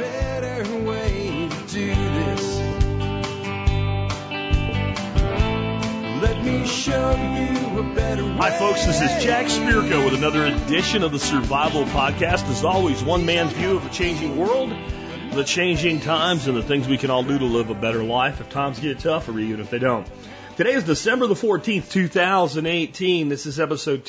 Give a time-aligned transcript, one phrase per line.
[0.00, 2.58] better way to do this.
[6.22, 8.36] Let me show you a better way.
[8.38, 8.86] Hi, folks.
[8.86, 12.48] This is Jack Spirko with another edition of the Survival Podcast.
[12.48, 14.72] As always, one man's view of a changing world,
[15.32, 18.40] the changing times, and the things we can all do to live a better life
[18.40, 20.08] if times get tough or even if they don't.
[20.56, 23.28] Today is December the 14th, 2018.
[23.28, 24.06] This is episode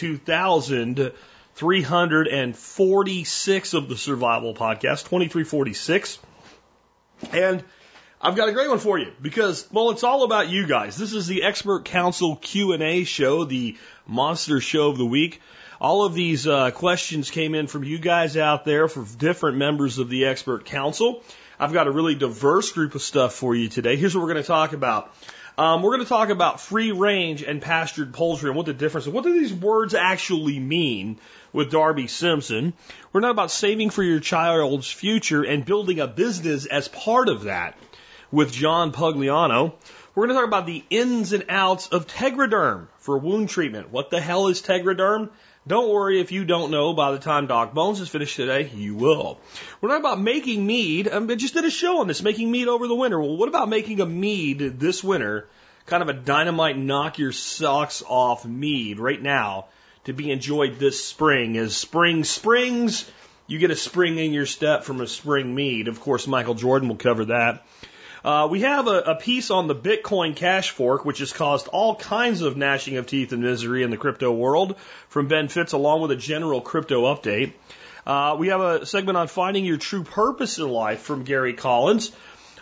[1.55, 6.20] 2346 of the Survival Podcast, 2346.
[7.34, 7.63] And
[8.21, 10.98] I've got a great one for you because, well, it's all about you guys.
[10.98, 15.41] This is the Expert Council Q&A show, the monster show of the week.
[15.80, 19.97] All of these uh, questions came in from you guys out there for different members
[19.97, 21.23] of the Expert Council.
[21.59, 23.95] I've got a really diverse group of stuff for you today.
[23.95, 25.11] Here's what we're going to talk about.
[25.58, 29.08] Um, we're going to talk about free range and pastured poultry and what the difference
[29.08, 29.13] is.
[29.13, 31.20] What do these words actually mean
[31.53, 32.73] with Darby Simpson?
[33.11, 37.43] We're not about saving for your child's future and building a business as part of
[37.43, 37.77] that
[38.31, 39.73] with John Pugliano.
[40.13, 43.91] We're going to talk about the ins and outs of Tegaderm for wound treatment.
[43.91, 45.30] What the hell is Tegaderm?
[45.67, 48.95] Don't worry if you don't know by the time Doc Bones is finished today, you
[48.95, 49.39] will.
[49.80, 51.08] We're not about making mead.
[51.08, 53.21] Um, I just did a show on this, making mead over the winter.
[53.21, 55.47] Well, what about making a mead this winter?
[55.86, 59.67] Kind of a dynamite knock your socks off mead right now
[60.05, 61.57] to be enjoyed this spring.
[61.57, 63.09] As spring springs,
[63.47, 65.88] you get a spring in your step from a spring mead.
[65.88, 67.66] Of course, Michael Jordan will cover that.
[68.23, 71.95] Uh, we have a, a, piece on the Bitcoin cash fork, which has caused all
[71.95, 74.77] kinds of gnashing of teeth and misery in the crypto world
[75.09, 77.53] from Ben Fitz, along with a general crypto update.
[78.05, 82.11] Uh, we have a segment on finding your true purpose in life from Gary Collins.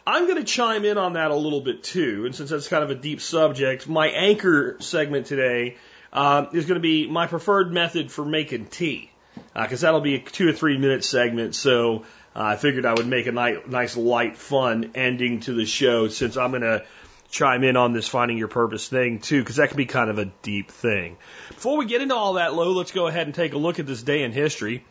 [0.07, 2.83] I'm going to chime in on that a little bit too, and since that's kind
[2.83, 5.75] of a deep subject, my anchor segment today
[6.11, 9.11] uh, is going to be my preferred method for making tea,
[9.53, 11.55] because uh, that'll be a two or three minute segment.
[11.55, 15.65] So uh, I figured I would make a nice, nice, light, fun ending to the
[15.65, 16.85] show since I'm going to
[17.29, 20.17] chime in on this finding your purpose thing too, because that can be kind of
[20.17, 21.17] a deep thing.
[21.49, 23.85] Before we get into all that, Lo, let's go ahead and take a look at
[23.85, 24.83] this day in history.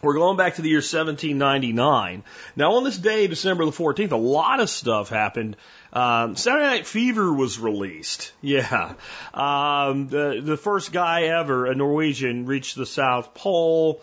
[0.00, 2.22] We're going back to the year 1799.
[2.54, 5.56] Now, on this day, December the 14th, a lot of stuff happened.
[5.92, 8.32] Um, Saturday Night Fever was released.
[8.42, 8.94] Yeah.
[9.32, 14.00] Um, the, the first guy ever, a Norwegian, reached the South Pole.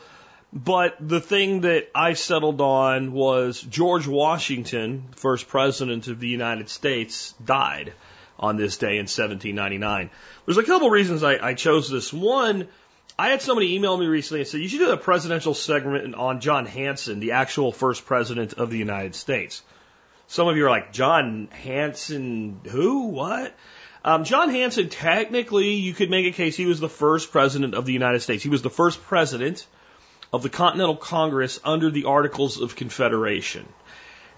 [0.52, 6.70] But the thing that I settled on was George Washington, first president of the United
[6.70, 7.94] States, died
[8.40, 10.10] on this day in 1799.
[10.46, 12.14] There's a couple reasons I, I chose this.
[12.14, 12.70] One,
[13.20, 16.42] I had somebody email me recently and said, you should do a presidential segment on
[16.42, 19.62] John Hanson, the actual first president of the United States.
[20.28, 23.08] Some of you are like, John Hanson, who?
[23.08, 23.56] What?
[24.04, 27.86] Um, John Hanson, technically, you could make a case he was the first president of
[27.86, 28.44] the United States.
[28.44, 29.66] He was the first president
[30.32, 33.68] of the Continental Congress under the Articles of Confederation.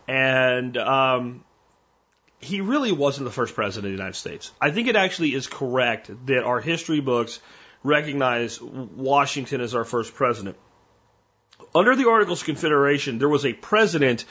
[0.07, 1.43] And um,
[2.39, 4.51] he really wasn't the first president of the United States.
[4.61, 7.39] I think it actually is correct that our history books
[7.83, 10.55] recognize Washington as our first president.
[11.73, 14.25] Under the Articles of Confederation, there was a president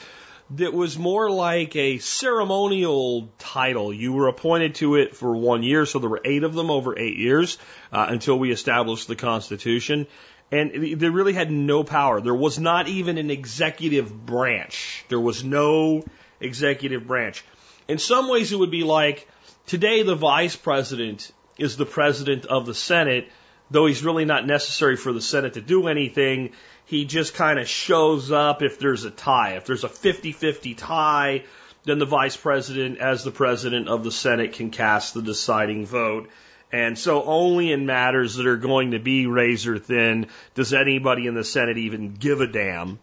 [0.51, 3.93] that was more like a ceremonial title.
[3.93, 6.97] You were appointed to it for one year, so there were eight of them over
[6.97, 7.57] eight years
[7.91, 10.07] uh, until we established the Constitution.
[10.49, 12.21] And they really had no power.
[12.21, 15.03] There was not even an executive branch.
[15.09, 16.05] There was no
[16.39, 17.43] executive branch.
[17.89, 19.27] In some ways, it would be like
[19.65, 23.29] today the vice president is the president of the Senate,
[23.71, 26.51] though he's really not necessary for the Senate to do anything.
[26.85, 29.55] He just kind of shows up if there's a tie.
[29.55, 31.43] If there's a 50 50 tie,
[31.83, 36.29] then the vice president, as the president of the Senate, can cast the deciding vote.
[36.71, 41.33] And so only in matters that are going to be razor thin does anybody in
[41.33, 42.99] the Senate even give a damn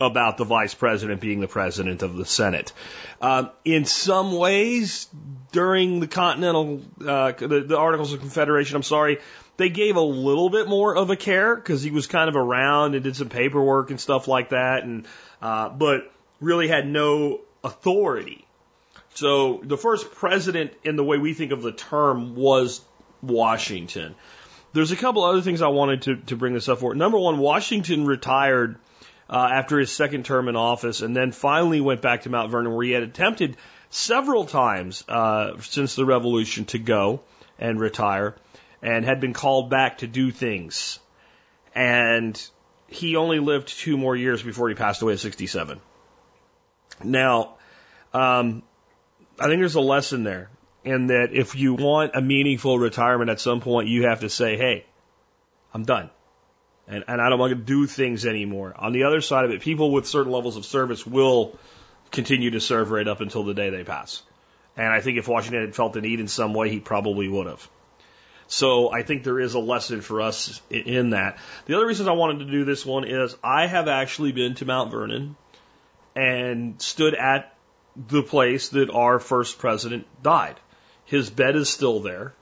[0.00, 2.72] about the vice president being the president of the Senate.
[3.20, 5.08] Um, in some ways,
[5.50, 9.18] during the Continental, uh, the, the Articles of Confederation, I'm sorry,
[9.58, 12.94] they gave a little bit more of a care because he was kind of around
[12.94, 15.06] and did some paperwork and stuff like that, and
[15.42, 16.10] uh, but
[16.40, 18.46] really had no authority.
[19.14, 22.80] So the first president, in the way we think of the term, was
[23.20, 24.14] Washington.
[24.72, 26.94] There's a couple other things I wanted to, to bring this up for.
[26.94, 28.76] Number one, Washington retired
[29.28, 32.72] uh, after his second term in office and then finally went back to Mount Vernon
[32.72, 33.56] where he had attempted
[33.90, 37.20] several times uh, since the revolution to go
[37.58, 38.36] and retire
[38.82, 40.98] and had been called back to do things.
[41.74, 42.40] And
[42.86, 45.80] he only lived two more years before he passed away at 67.
[47.04, 47.56] Now,
[48.12, 48.62] um,
[49.38, 50.50] I think there's a lesson there
[50.84, 54.56] in that if you want a meaningful retirement at some point, you have to say,
[54.56, 54.86] hey,
[55.74, 56.10] I'm done.
[56.88, 58.74] and, and I don't want to do things anymore.
[58.76, 61.58] On the other side of it, people with certain levels of service will
[62.10, 64.22] continue to serve right up until the day they pass.
[64.76, 67.46] And I think if Washington had felt the need in some way, he probably would
[67.46, 67.68] have.
[68.48, 71.38] So I think there is a lesson for us in that.
[71.66, 74.64] The other reason I wanted to do this one is I have actually been to
[74.64, 75.36] Mount Vernon
[76.16, 77.54] and stood at
[77.94, 80.56] the place that our first president died.
[81.04, 82.32] His bed is still there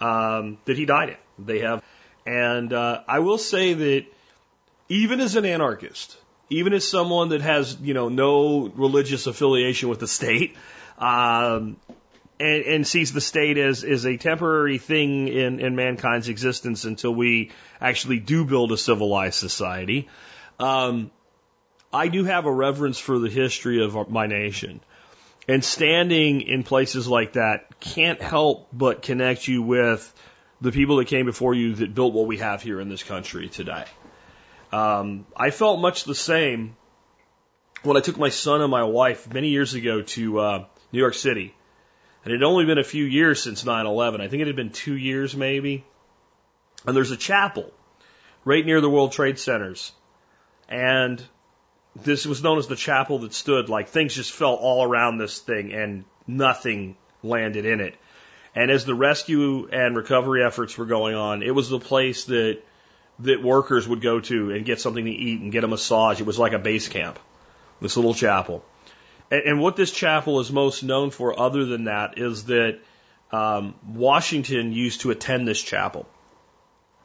[0.00, 1.44] um, that he died in.
[1.44, 1.82] They have,
[2.26, 4.06] and uh, I will say that
[4.88, 6.16] even as an anarchist,
[6.48, 10.56] even as someone that has you know no religious affiliation with the state,
[10.98, 11.76] um,
[12.40, 17.52] and, and sees the state as, a temporary thing in, in mankind's existence until we
[17.80, 20.08] actually do build a civilized society.
[20.58, 21.10] Um,
[21.92, 24.80] I do have a reverence for the history of my nation.
[25.48, 30.12] And standing in places like that can't help but connect you with
[30.60, 33.48] the people that came before you that built what we have here in this country
[33.48, 33.84] today.
[34.72, 36.76] Um, I felt much the same
[37.82, 41.14] when I took my son and my wife many years ago to uh, New York
[41.14, 41.54] City.
[42.24, 44.20] And it had only been a few years since 9 11.
[44.20, 45.84] I think it had been two years maybe.
[46.86, 47.72] And there's a chapel
[48.44, 49.92] right near the World Trade Centers.
[50.68, 51.22] And
[51.96, 53.68] this was known as the chapel that stood.
[53.68, 57.96] Like things just fell all around this thing and nothing landed in it.
[58.54, 62.62] And as the rescue and recovery efforts were going on, it was the place that
[63.20, 66.20] that workers would go to and get something to eat and get a massage.
[66.20, 67.18] It was like a base camp,
[67.80, 68.64] this little chapel.
[69.30, 72.78] And, and what this chapel is most known for, other than that, is that
[73.32, 76.06] um, Washington used to attend this chapel.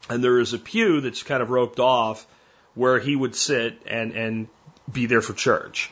[0.10, 2.26] And there is a pew that's kind of roped off
[2.74, 4.48] where he would sit and, and
[4.92, 5.92] be there for church.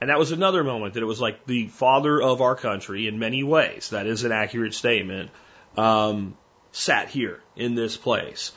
[0.00, 3.18] And that was another moment that it was like the father of our country in
[3.18, 3.90] many ways.
[3.90, 5.30] That is an accurate statement.
[5.76, 6.36] Um,
[6.72, 8.52] sat here in this place.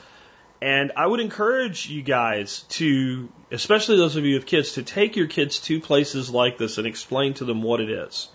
[0.60, 5.16] And I would encourage you guys to, especially those of you with kids, to take
[5.16, 8.28] your kids to places like this and explain to them what it is.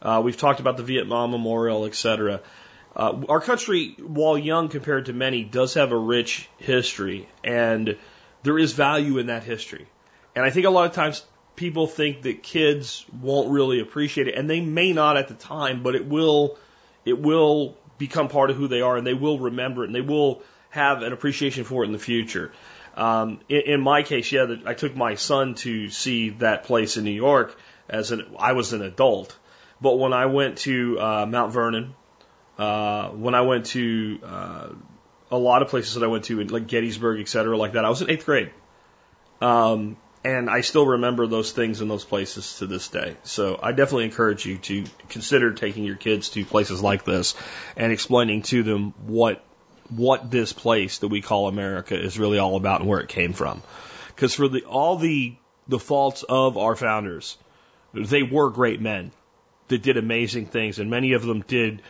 [0.00, 2.40] Uh, we've talked about the Vietnam Memorial, etc.
[2.94, 7.96] Uh, our country, while young compared to many, does have a rich history, and
[8.42, 9.86] there is value in that history.
[10.36, 11.24] And I think a lot of times
[11.56, 15.82] people think that kids won't really appreciate it, and they may not at the time,
[15.82, 16.58] but it will,
[17.04, 20.00] it will become part of who they are, and they will remember it, and they
[20.00, 22.50] will have an appreciation for it in the future.
[22.96, 27.04] Um, in, in my case, yeah, I took my son to see that place in
[27.04, 27.56] New York
[27.88, 29.36] as an I was an adult,
[29.80, 31.94] but when I went to uh, Mount Vernon,
[32.58, 34.68] uh, when I went to uh,
[35.30, 37.88] a lot of places that I went to, like Gettysburg, et cetera, like that, I
[37.88, 38.50] was in eighth grade.
[39.40, 43.16] Um, and I still remember those things in those places to this day.
[43.24, 47.34] So I definitely encourage you to consider taking your kids to places like this
[47.76, 49.44] and explaining to them what
[49.96, 53.32] what this place that we call America is really all about and where it came
[53.32, 53.62] from.
[54.08, 55.34] Because for the all the
[55.68, 57.36] the faults of our founders,
[57.94, 59.12] they were great men
[59.68, 61.82] that did amazing things, and many of them did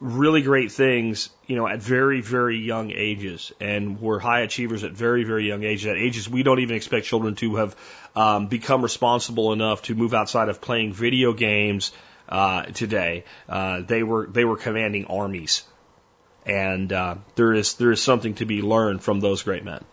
[0.00, 4.92] really great things, you know, at very, very young ages and were high achievers at
[4.92, 5.86] very, very young ages.
[5.86, 7.76] At ages we don't even expect children to have
[8.16, 11.92] um, become responsible enough to move outside of playing video games
[12.28, 13.24] uh, today.
[13.48, 15.62] Uh, they were they were commanding armies
[16.46, 19.84] and uh, there is there is something to be learned from those great men.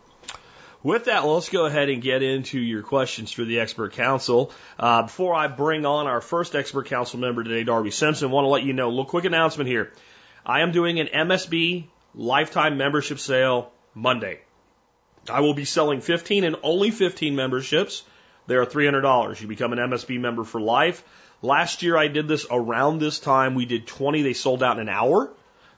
[0.83, 4.51] With that, let's go ahead and get into your questions for the expert council.
[4.79, 8.49] Uh, before I bring on our first expert council member today, Darby Simpson, want to
[8.49, 9.91] let you know a little quick announcement here.
[10.43, 11.85] I am doing an MSB
[12.15, 14.39] lifetime membership sale Monday.
[15.29, 18.01] I will be selling 15 and only 15 memberships.
[18.47, 19.39] They are $300.
[19.39, 21.03] You become an MSB member for life.
[21.43, 23.53] Last year I did this around this time.
[23.53, 24.23] We did 20.
[24.23, 25.31] They sold out in an hour.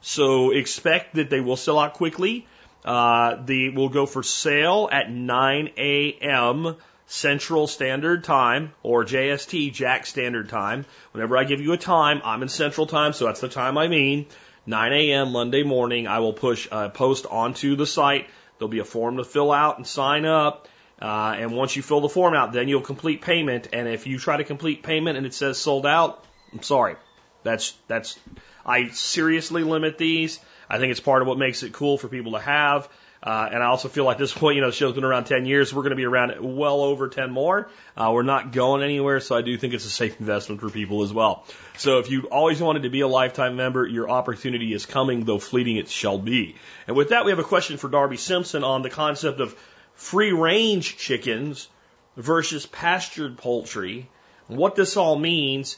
[0.03, 2.45] So expect that they will sell out quickly.
[2.83, 6.75] Uh, they will go for sale at 9 a.m.
[7.07, 10.85] Central Standard Time or JST, Jack Standard Time.
[11.13, 13.87] Whenever I give you a time, I'm in Central Time, so that's the time I
[13.87, 14.25] mean.
[14.65, 15.31] 9 a.m.
[15.31, 18.27] Monday morning, I will push a post onto the site.
[18.57, 20.67] There'll be a form to fill out and sign up.
[21.01, 23.69] Uh, and once you fill the form out, then you'll complete payment.
[23.71, 26.97] And if you try to complete payment and it says sold out, I'm sorry.
[27.43, 28.19] That's, that's,
[28.65, 30.39] I seriously limit these.
[30.69, 32.89] I think it's part of what makes it cool for people to have.
[33.21, 35.45] Uh, and I also feel like this point, you know, the show's been around 10
[35.45, 35.73] years.
[35.73, 37.69] We're going to be around well over 10 more.
[37.95, 41.03] Uh, we're not going anywhere, so I do think it's a safe investment for people
[41.03, 41.45] as well.
[41.77, 45.39] So if you always wanted to be a lifetime member, your opportunity is coming, though
[45.39, 46.55] fleeting it shall be.
[46.87, 49.55] And with that, we have a question for Darby Simpson on the concept of
[49.95, 51.69] free range chickens
[52.17, 54.09] versus pastured poultry,
[54.47, 55.77] what this all means,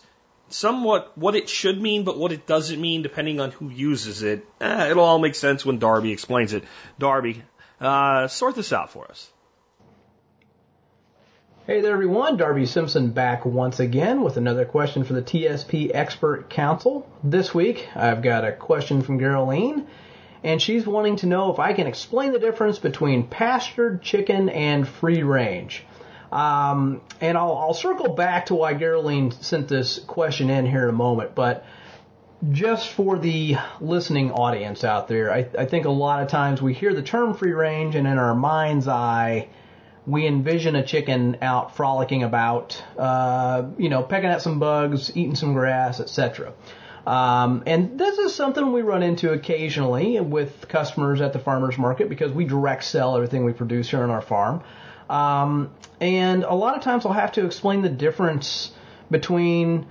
[0.50, 4.46] somewhat what it should mean, but what it doesn't mean depending on who uses it.
[4.62, 6.64] Eh, it'll all make sense when Darby explains it.
[7.00, 7.44] Darby,
[7.80, 9.30] Uh, sort this out for us.
[11.68, 12.38] Hey there, everyone.
[12.38, 17.10] Darby Simpson back once again with another question for the TSP Expert Council.
[17.24, 19.88] This week, I've got a question from Geraldine,
[20.44, 24.88] and she's wanting to know if I can explain the difference between pastured chicken and
[24.88, 25.84] free range.
[26.32, 30.89] Um, and I'll, I'll circle back to why Geraldine sent this question in here in
[30.89, 31.65] a moment, but
[32.51, 36.74] just for the listening audience out there, I, I think a lot of times we
[36.74, 39.48] hear the term free range, and in our mind's eye,
[40.05, 45.36] we envision a chicken out frolicking about, uh, you know, pecking at some bugs, eating
[45.36, 46.53] some grass, etc.
[47.08, 52.10] Um, and this is something we run into occasionally with customers at the farmers market
[52.10, 54.63] because we direct sell everything we produce here on our farm.
[55.09, 58.71] Um, and a lot of times I'll have to explain the difference
[59.09, 59.88] between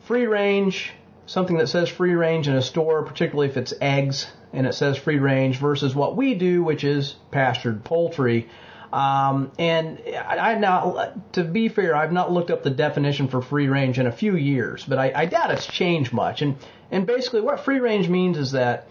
[0.00, 0.92] free range,
[1.26, 4.96] something that says free range in a store, particularly if it's eggs and it says
[4.96, 8.48] free range, versus what we do, which is pastured poultry.
[8.92, 13.42] Um, and I, I now, to be fair, I've not looked up the definition for
[13.42, 16.42] free range in a few years, but I, I doubt it's changed much.
[16.42, 16.56] And
[16.92, 18.86] and basically, what free range means is that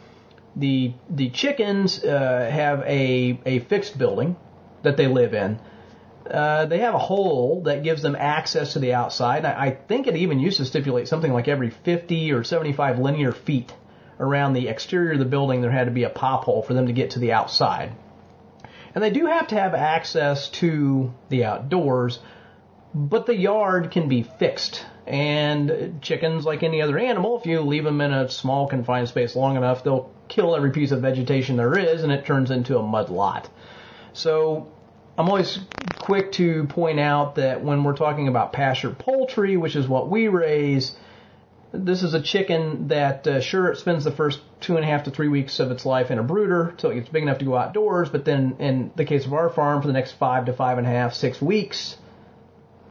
[0.58, 4.36] the the chickens uh, have a a fixed building
[4.84, 5.60] that they live in.
[6.30, 9.44] Uh, they have a hole that gives them access to the outside.
[9.44, 13.34] I, I think it even used to stipulate something like every 50 or 75 linear
[13.34, 13.74] feet
[14.20, 16.88] around the exterior of the building, there had to be a pop hole for them
[16.88, 17.92] to get to the outside.
[18.96, 22.20] And they do have to have access to the outdoors,
[22.94, 24.86] but the yard can be fixed.
[25.06, 29.36] And chickens, like any other animal, if you leave them in a small confined space
[29.36, 32.84] long enough, they'll kill every piece of vegetation there is and it turns into a
[32.84, 33.50] mud lot.
[34.14, 34.72] So
[35.18, 35.60] I'm always
[36.00, 40.28] quick to point out that when we're talking about pasture poultry, which is what we
[40.28, 40.96] raise,
[41.72, 45.04] this is a chicken that, uh, sure, it spends the first two and a half
[45.04, 47.46] to three weeks of its life in a brooder until it gets big enough to
[47.46, 48.10] go outdoors.
[48.10, 50.88] But then, in the case of our farm, for the next five to five and
[50.88, 51.98] a half, six weeks,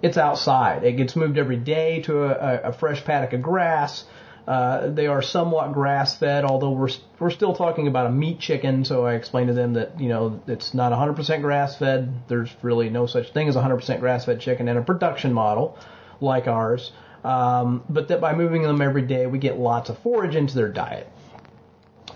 [0.01, 0.85] it's outside.
[0.85, 4.05] It gets moved every day to a, a fresh paddock of grass.
[4.47, 8.85] Uh, they are somewhat grass fed, although we're we're still talking about a meat chicken.
[8.85, 12.27] So I explained to them that you know it's not 100% grass fed.
[12.27, 15.79] There's really no such thing as 100% grass fed chicken in a production model
[16.21, 16.93] like ours.
[17.25, 20.69] Um, but that by moving them every day, we get lots of forage into their
[20.69, 21.09] diet.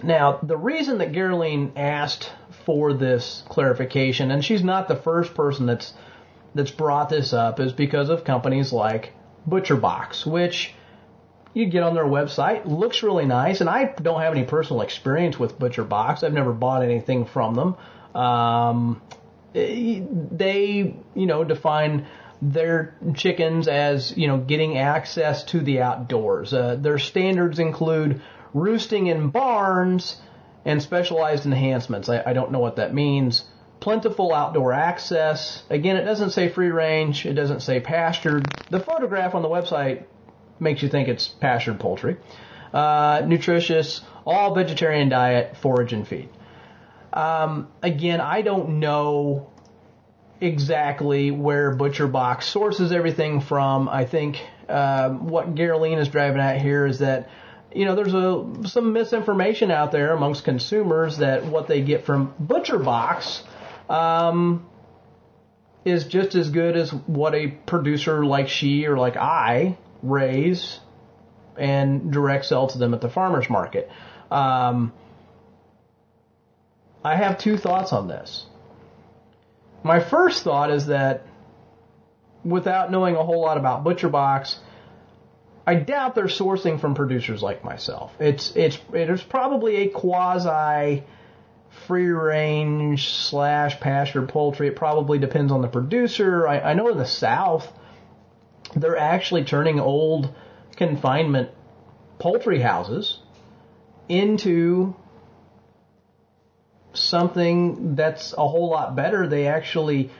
[0.02, 2.32] Now, the reason that Geraldine asked
[2.64, 5.94] for this clarification, and she's not the first person that's
[6.54, 9.12] that's brought this up, is because of companies like
[9.48, 10.74] ButcherBox, which
[11.56, 15.38] you get on their website, looks really nice, and I don't have any personal experience
[15.38, 16.22] with ButcherBox.
[16.22, 17.76] I've never bought anything from them.
[18.14, 19.00] Um,
[19.54, 22.08] they, you know, define
[22.42, 26.52] their chickens as you know getting access to the outdoors.
[26.52, 28.20] Uh, their standards include
[28.52, 30.20] roosting in barns
[30.66, 32.10] and specialized enhancements.
[32.10, 33.44] I, I don't know what that means.
[33.80, 35.62] Plentiful outdoor access.
[35.70, 37.24] Again, it doesn't say free range.
[37.24, 38.46] It doesn't say pastured.
[38.70, 40.04] The photograph on the website
[40.58, 42.16] makes you think it's pastured poultry.
[42.72, 46.28] Uh, nutritious, all vegetarian diet, forage and feed.
[47.12, 49.50] Um, again, I don't know
[50.40, 53.88] exactly where ButcherBox sources everything from.
[53.88, 57.30] I think um, what Geraldine is driving at here is that
[57.74, 62.34] you know there's a some misinformation out there amongst consumers that what they get from
[62.42, 63.42] ButcherBox
[63.88, 64.66] um,
[65.84, 70.80] is just as good as what a producer like she or like I raise
[71.56, 73.90] and direct sell to them at the farmers market.
[74.30, 74.92] Um,
[77.04, 78.46] I have two thoughts on this.
[79.82, 81.24] My first thought is that
[82.44, 84.56] without knowing a whole lot about ButcherBox,
[85.66, 88.12] I doubt they're sourcing from producers like myself.
[88.20, 91.04] It's it's it is probably a quasi
[91.86, 94.68] free range slash pasture poultry.
[94.68, 96.46] It probably depends on the producer.
[96.46, 97.70] I, I know in the South
[98.76, 100.32] they're actually turning old
[100.76, 101.50] confinement
[102.18, 103.18] poultry houses
[104.08, 104.94] into
[106.92, 109.26] something that's a whole lot better.
[109.26, 110.10] They actually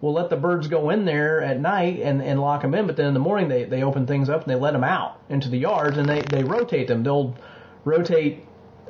[0.00, 2.96] will let the birds go in there at night and, and lock them in, but
[2.96, 5.48] then in the morning they, they open things up and they let them out into
[5.48, 7.02] the yards and they, they rotate them.
[7.02, 7.36] They'll
[7.84, 8.44] rotate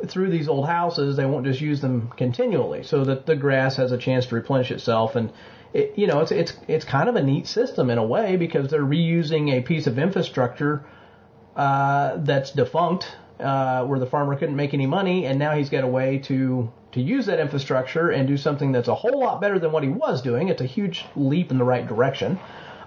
[0.06, 1.16] through these old houses.
[1.16, 4.70] They won't just use them continually so that the grass has a chance to replenish
[4.70, 5.14] itself.
[5.14, 5.32] And
[5.74, 8.70] it, you know, it's, it's, it's kind of a neat system in a way because
[8.70, 10.86] they're reusing a piece of infrastructure,
[11.56, 15.84] uh, that's defunct, uh, where the farmer couldn't make any money and now he's got
[15.84, 19.58] a way to to use that infrastructure and do something that's a whole lot better
[19.58, 20.48] than what he was doing.
[20.48, 22.38] It's a huge leap in the right direction.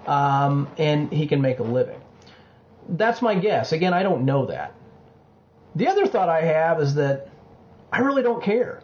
[0.06, 2.00] Um, and he can make a living.
[2.88, 3.74] That's my guess.
[3.74, 4.74] Again, I don't know that.
[5.76, 7.28] The other thought I have is that
[7.92, 8.82] I really don't care.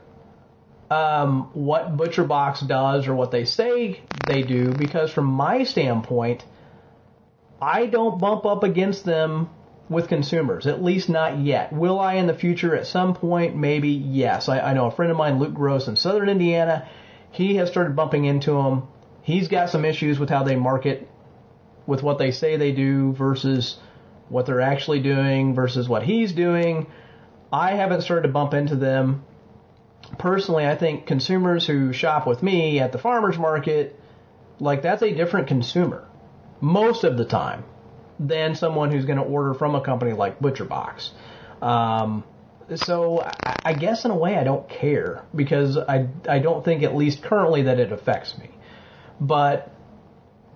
[0.93, 6.45] Um, what ButcherBox does or what they say they do because from my standpoint,
[7.59, 9.49] I don't bump up against them
[9.89, 11.73] with consumers, at least not yet.
[11.73, 13.55] Will I in the future at some point?
[13.55, 14.49] Maybe yes.
[14.49, 16.87] I, I know a friend of mine, Luke Gross in Southern Indiana,
[17.31, 18.83] he has started bumping into them.
[19.23, 21.09] He's got some issues with how they market,
[21.87, 23.77] with what they say they do versus
[24.29, 26.87] what they're actually doing versus what he's doing.
[27.51, 29.23] I haven't started to bump into them
[30.17, 33.99] personally, I think consumers who shop with me at the farmer's market,
[34.59, 36.07] like that's a different consumer
[36.61, 37.63] most of the time
[38.19, 41.11] than someone who's going to order from a company like ButcherBox.
[41.61, 42.23] Um,
[42.75, 43.29] so
[43.65, 47.21] I guess in a way I don't care because I, I don't think at least
[47.21, 48.49] currently that it affects me.
[49.19, 49.71] But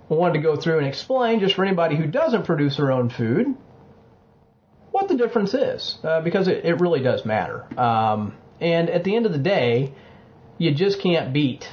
[0.10, 3.10] I wanted to go through and explain just for anybody who doesn't produce their own
[3.10, 3.56] food
[4.92, 7.68] what the difference is uh, because it, it really does matter.
[7.80, 9.94] Um, and at the end of the day,
[10.58, 11.72] you just can't beat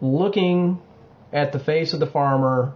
[0.00, 0.80] looking
[1.32, 2.72] at the face of the farmer,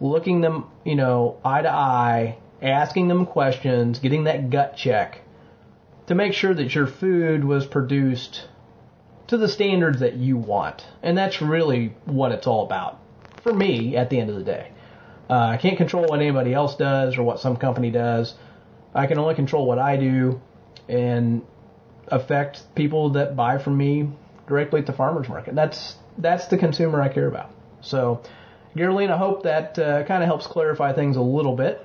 [0.00, 5.20] looking them, you know, eye to eye, asking them questions, getting that gut check
[6.06, 8.48] to make sure that your food was produced
[9.26, 10.86] to the standards that you want.
[11.02, 12.98] And that's really what it's all about
[13.42, 14.72] for me at the end of the day.
[15.28, 18.34] Uh, I can't control what anybody else does or what some company does.
[18.94, 20.40] I can only control what I do
[20.88, 21.42] and
[22.08, 24.10] affect people that buy from me
[24.46, 25.54] directly at the farmers market.
[25.54, 27.50] That's that's the consumer I care about.
[27.80, 28.22] So,
[28.76, 31.84] Geraldine, I hope that uh, kind of helps clarify things a little bit.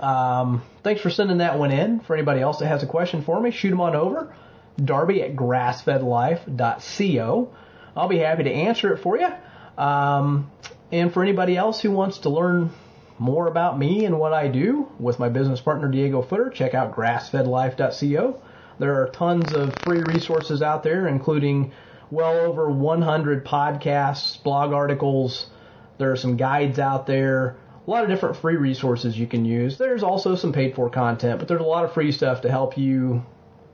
[0.00, 2.00] Um, thanks for sending that one in.
[2.00, 4.34] For anybody else that has a question for me, shoot them on over.
[4.82, 7.54] Darby at grassfedlife.co.
[7.96, 9.28] I'll be happy to answer it for you.
[9.76, 10.50] Um,
[10.90, 12.70] and for anybody else who wants to learn
[13.18, 16.94] more about me and what I do with my business partner Diego Footer, check out
[16.94, 18.42] grassfedlife.co.
[18.78, 21.72] There are tons of free resources out there, including
[22.10, 25.50] well over 100 podcasts, blog articles.
[25.98, 27.56] There are some guides out there,
[27.86, 29.78] a lot of different free resources you can use.
[29.78, 32.78] There's also some paid for content, but there's a lot of free stuff to help
[32.78, 33.24] you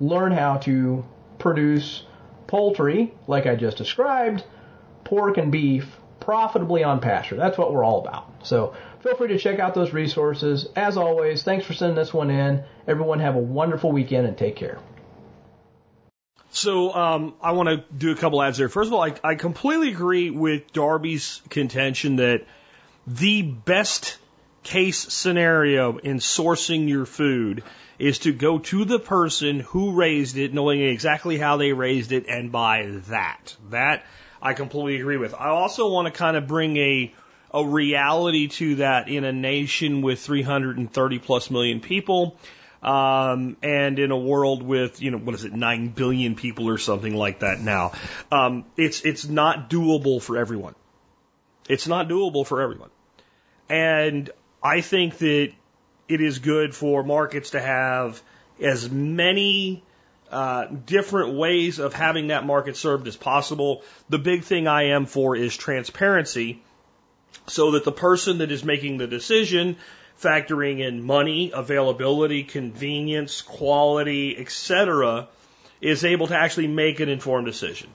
[0.00, 1.04] learn how to
[1.38, 2.04] produce
[2.46, 4.44] poultry, like I just described,
[5.04, 7.36] pork and beef profitably on pasture.
[7.36, 8.30] That's what we're all about.
[8.42, 10.68] So feel free to check out those resources.
[10.74, 12.64] As always, thanks for sending this one in.
[12.86, 14.78] Everyone have a wonderful weekend and take care.
[16.50, 18.68] So um, I want to do a couple ads there.
[18.68, 22.46] First of all, I, I completely agree with Darby's contention that
[23.06, 24.16] the best
[24.62, 27.64] case scenario in sourcing your food
[27.98, 32.26] is to go to the person who raised it, knowing exactly how they raised it,
[32.28, 33.56] and buy that.
[33.70, 34.04] That
[34.44, 35.34] I completely agree with.
[35.34, 37.14] I also want to kind of bring a
[37.54, 42.36] a reality to that in a nation with 330 plus million people.
[42.82, 46.76] Um, and in a world with, you know, what is it, 9 billion people or
[46.76, 47.92] something like that now.
[48.30, 50.74] Um, it's, it's not doable for everyone.
[51.66, 52.90] It's not doable for everyone.
[53.70, 54.28] And
[54.62, 55.52] I think that
[56.08, 58.20] it is good for markets to have
[58.60, 59.82] as many
[60.34, 63.82] uh, different ways of having that market served as possible.
[64.08, 66.60] The big thing I am for is transparency
[67.46, 69.76] so that the person that is making the decision
[70.20, 75.28] factoring in money, availability, convenience, quality, etc.,
[75.80, 77.90] is able to actually make an informed decision.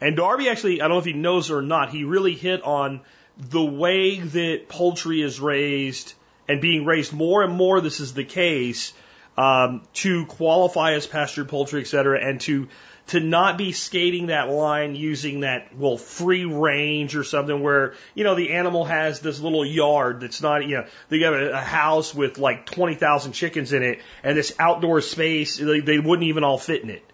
[0.00, 3.00] And Darby actually, I don't know if he knows or not, he really hit on
[3.36, 6.14] the way that poultry is raised
[6.48, 8.92] and being raised more and more, this is the case,
[9.36, 12.68] um, to qualify as pastured poultry, et cetera, and to
[13.06, 18.24] to not be skating that line using that well free range or something where you
[18.24, 22.14] know the animal has this little yard that's not you know they have a, house
[22.14, 26.44] with like twenty thousand chickens in it and this outdoor space they, they wouldn't even
[26.44, 27.04] all fit in it.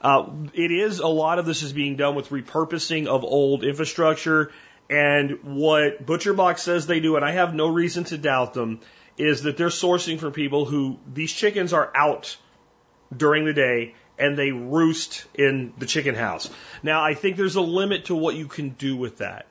[0.00, 4.52] Uh, it is a lot of this is being done with repurposing of old infrastructure
[4.88, 8.80] and what ButcherBox says they do, and I have no reason to doubt them,
[9.18, 12.36] is that they're sourcing from people who these chickens are out
[13.16, 16.50] during the day and they roost in the chicken house.
[16.82, 19.46] Now, I think there's a limit to what you can do with that.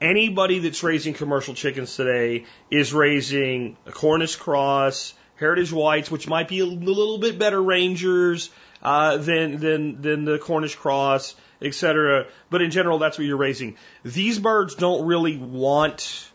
[0.00, 6.48] Anybody that's raising commercial chickens today is raising a Cornish cross, heritage whites, which might
[6.48, 8.50] be a little bit better rangers
[8.82, 12.26] uh, than than than the Cornish cross, etc.
[12.50, 13.76] But in general, that's what you're raising.
[14.04, 16.30] These birds don't really want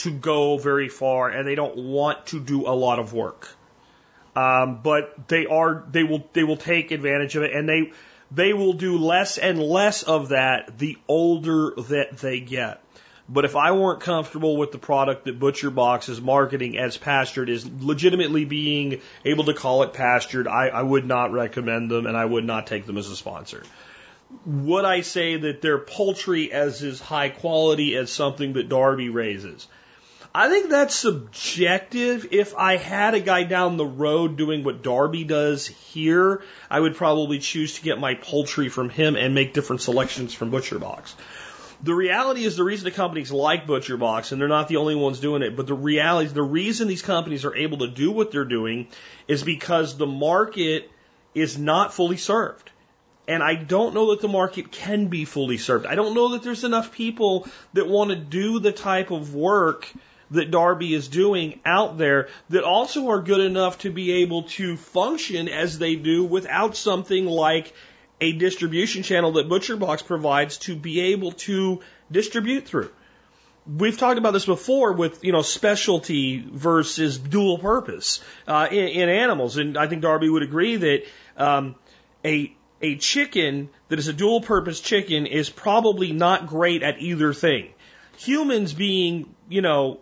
[0.00, 3.48] to go very far, and they don't want to do a lot of work.
[4.34, 7.92] Um, but they are they will they will take advantage of it, and they
[8.30, 12.82] they will do less and less of that the older that they get.
[13.28, 17.48] But if I weren't comfortable with the product that Butcher Box is marketing as pastured,
[17.48, 22.16] is legitimately being able to call it pastured, I, I would not recommend them and
[22.16, 23.62] I would not take them as a sponsor.
[24.46, 29.68] Would I say that their poultry as is high quality as something that Darby raises?
[30.32, 32.28] I think that's subjective.
[32.30, 36.94] If I had a guy down the road doing what Darby does here, I would
[36.94, 41.16] probably choose to get my poultry from him and make different selections from Butcher Box.
[41.82, 44.94] The reality is the reason the companies like Butcher Box, and they're not the only
[44.94, 48.12] ones doing it, but the reality is the reason these companies are able to do
[48.12, 48.86] what they're doing
[49.26, 50.90] is because the market
[51.34, 52.70] is not fully served.
[53.26, 55.86] And I don't know that the market can be fully served.
[55.86, 59.90] I don't know that there's enough people that want to do the type of work
[60.30, 64.76] that Darby is doing out there that also are good enough to be able to
[64.76, 67.72] function as they do without something like
[68.20, 72.90] a distribution channel that ButcherBox provides to be able to distribute through.
[73.66, 79.08] We've talked about this before with you know specialty versus dual purpose uh, in, in,
[79.08, 81.04] animals, and I think Darby would agree that
[81.36, 81.74] um,
[82.24, 87.34] a a chicken that is a dual purpose chicken is probably not great at either
[87.34, 87.70] thing.
[88.18, 90.00] Humans being you know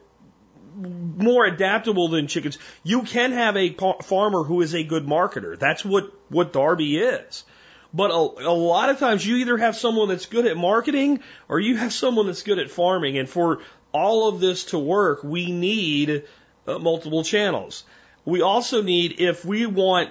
[0.79, 2.59] more adaptable than chickens.
[2.83, 5.59] You can have a farmer who is a good marketer.
[5.59, 7.45] That's what, what Darby is.
[7.93, 11.59] But a, a lot of times you either have someone that's good at marketing or
[11.59, 13.19] you have someone that's good at farming.
[13.19, 13.61] And for
[13.93, 16.25] all of this to work, we need
[16.67, 17.85] uh, multiple channels.
[18.25, 20.11] We also need, if we want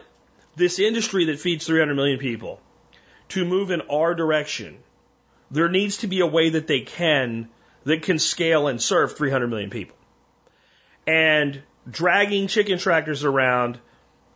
[0.56, 2.60] this industry that feeds 300 million people
[3.30, 4.80] to move in our direction,
[5.52, 7.48] there needs to be a way that they can,
[7.84, 9.97] that can scale and serve 300 million people
[11.08, 13.80] and dragging chicken tractors around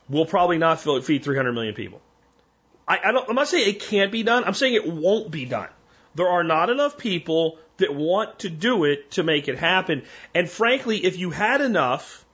[0.09, 2.01] will probably not feed 300 million people.
[2.87, 4.45] I, I don't, I'm not saying it can't be done.
[4.45, 5.69] I'm saying it won't be done.
[6.15, 10.03] There are not enough people that want to do it to make it happen.
[10.33, 12.25] And frankly, if you had enough,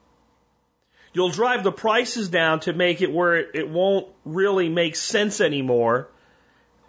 [1.14, 5.42] you'll drive the prices down to make it where it, it won't really make sense
[5.42, 6.10] anymore.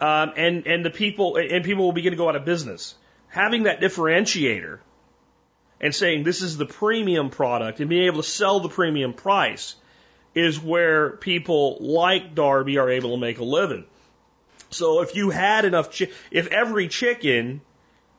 [0.01, 2.95] Um, and, and the people, and people will begin to go out of business.
[3.27, 4.79] Having that differentiator
[5.81, 9.75] and saying this is the premium product and being able to sell the premium price
[10.35, 13.85] is where people like Darby are able to make a living.
[14.69, 17.61] So if you had enough, chi- if every chicken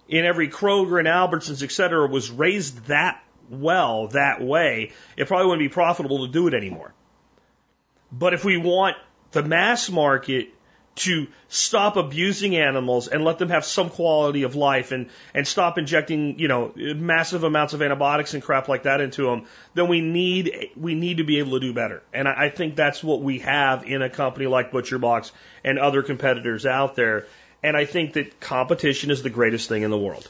[0.09, 5.47] in every Kroger and Albertsons, et cetera, was raised that well, that way, it probably
[5.47, 6.95] wouldn't be profitable to do it anymore.
[8.13, 8.97] But if we want
[9.33, 10.49] the mass market
[10.97, 15.79] to stop abusing animals and let them have some quality of life and, and stop
[15.79, 20.01] injecting, you know, massive amounts of antibiotics and crap like that into them, then we
[20.01, 22.03] need, we need to be able to do better.
[22.13, 25.31] And I, I think that's what we have in a company like ButcherBox
[25.65, 27.27] and other competitors out there.
[27.63, 30.29] And I think that competition is the greatest thing in the world.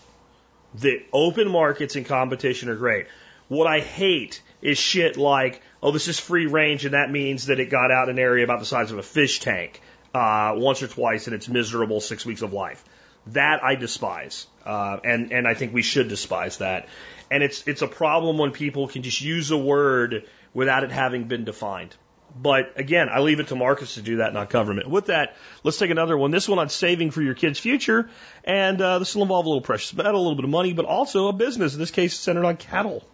[0.74, 3.06] The open markets and competition are great.
[3.48, 7.58] What I hate is shit like, oh, this is free range and that means that
[7.58, 9.80] it got out an area about the size of a fish tank
[10.14, 12.82] uh, once or twice in its miserable six weeks of life.
[13.28, 16.88] That I despise, uh, and and I think we should despise that.
[17.30, 21.24] And it's it's a problem when people can just use a word without it having
[21.24, 21.94] been defined.
[22.34, 24.88] But again, I leave it to markets to do that, not government.
[24.88, 26.30] With that, let's take another one.
[26.30, 28.08] This one on saving for your kids' future,
[28.44, 30.84] and uh, this will involve a little precious metal, a little bit of money, but
[30.84, 31.74] also a business.
[31.74, 33.04] In this case, centered on cattle.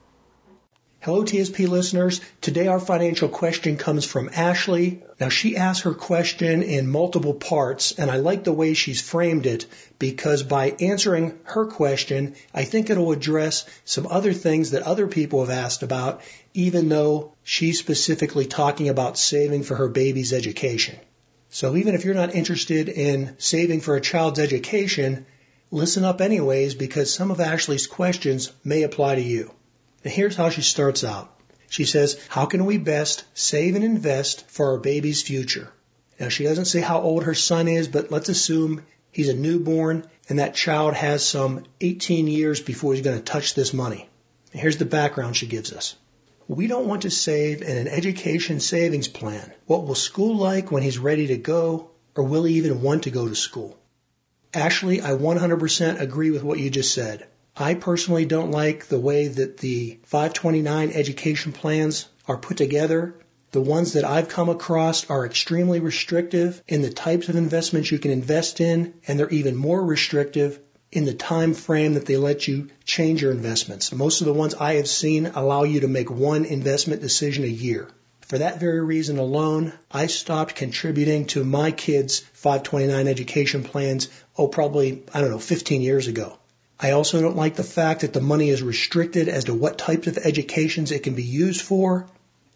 [1.01, 2.21] Hello, TSP listeners.
[2.41, 5.05] Today our financial question comes from Ashley.
[5.21, 9.47] Now she asked her question in multiple parts and I like the way she's framed
[9.47, 9.67] it
[10.01, 15.41] because by answering her question, I think it'll address some other things that other people
[15.41, 16.23] have asked about,
[16.55, 20.97] even though she's specifically talking about saving for her baby's education.
[21.51, 25.27] So even if you're not interested in saving for a child's education,
[25.71, 29.53] listen up anyways because some of Ashley's questions may apply to you.
[30.07, 31.37] Now here's how she starts out.
[31.69, 35.69] She says, how can we best save and invest for our baby's future?
[36.21, 40.07] Now she doesn't say how old her son is, but let's assume he's a newborn
[40.29, 44.09] and that child has some 18 years before he's going to touch this money.
[44.53, 45.97] And here's the background she gives us.
[46.47, 49.53] We don't want to save in an education savings plan.
[49.67, 53.11] What will school like when he's ready to go, or will he even want to
[53.11, 53.77] go to school?
[54.55, 57.27] Ashley, I 100% agree with what you just said.
[57.59, 63.15] I personally don't like the way that the 529 education plans are put together.
[63.53, 67.99] The ones that I've come across are extremely restrictive in the types of investments you
[67.99, 70.61] can invest in, and they're even more restrictive
[70.93, 73.91] in the time frame that they let you change your investments.
[73.91, 77.47] Most of the ones I have seen allow you to make one investment decision a
[77.47, 77.89] year.
[78.21, 84.49] For that very reason alone, I stopped contributing to my kids' 529 education plans, oh,
[84.49, 86.39] probably, I don't know, 15 years ago.
[86.79, 90.07] I also don't like the fact that the money is restricted as to what types
[90.09, 92.07] of educations it can be used for.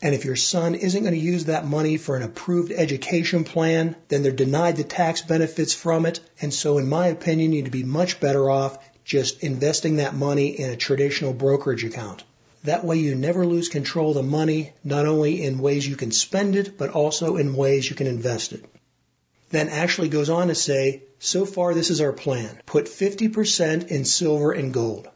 [0.02, 3.96] And if your son isn't going to use that money for an approved education plan,
[4.08, 6.20] then they're denied the tax benefits from it.
[6.40, 10.70] And so, in my opinion, you'd be much better off just investing that money in
[10.70, 12.22] a traditional brokerage account.
[12.64, 16.12] That way you never lose control of the money, not only in ways you can
[16.12, 18.64] spend it, but also in ways you can invest it.
[19.50, 22.60] Then Ashley goes on to say, so far this is our plan.
[22.66, 25.08] Put 50% in silver and gold.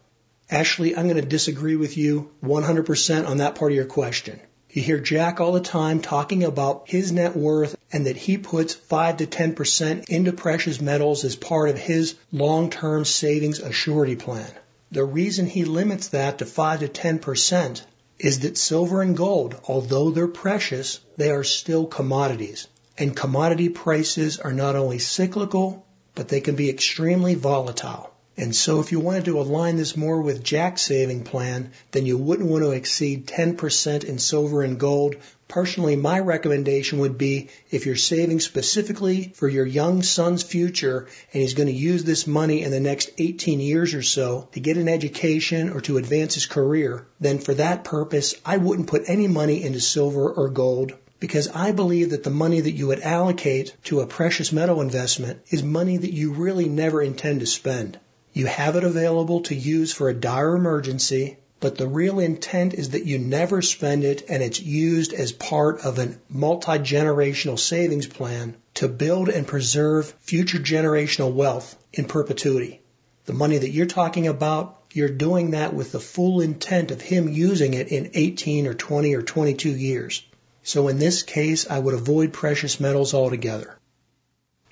[0.51, 4.39] Ashley, I'm going to disagree with you 100% on that part of your question.
[4.71, 8.75] You hear Jack all the time talking about his net worth and that he puts
[8.75, 14.51] 5 to 10% into precious metals as part of his long-term savings assurity plan.
[14.91, 17.83] The reason he limits that to 5 to 10%
[18.19, 22.67] is that silver and gold, although they're precious, they are still commodities.
[22.97, 28.15] And commodity prices are not only cyclical, but they can be extremely volatile.
[28.37, 32.19] And so if you wanted to align this more with Jack's saving plan, then you
[32.19, 35.15] wouldn't want to exceed 10% in silver and gold.
[35.47, 41.43] Personally, my recommendation would be if you're saving specifically for your young son's future and
[41.43, 44.79] he's going to use this money in the next 18 years or so to get
[44.79, 49.29] an education or to advance his career, then for that purpose, I wouldn't put any
[49.29, 53.75] money into silver or gold because I believe that the money that you would allocate
[53.85, 57.99] to a precious metal investment is money that you really never intend to spend.
[58.33, 62.91] You have it available to use for a dire emergency, but the real intent is
[62.91, 68.57] that you never spend it and it's used as part of a multi-generational savings plan
[68.75, 72.83] to build and preserve future generational wealth in perpetuity.
[73.27, 77.29] The money that you're talking about, you're doing that with the full intent of him
[77.29, 80.23] using it in 18 or 20 or 22 years.
[80.65, 83.79] So in this case, I would avoid precious metals altogether.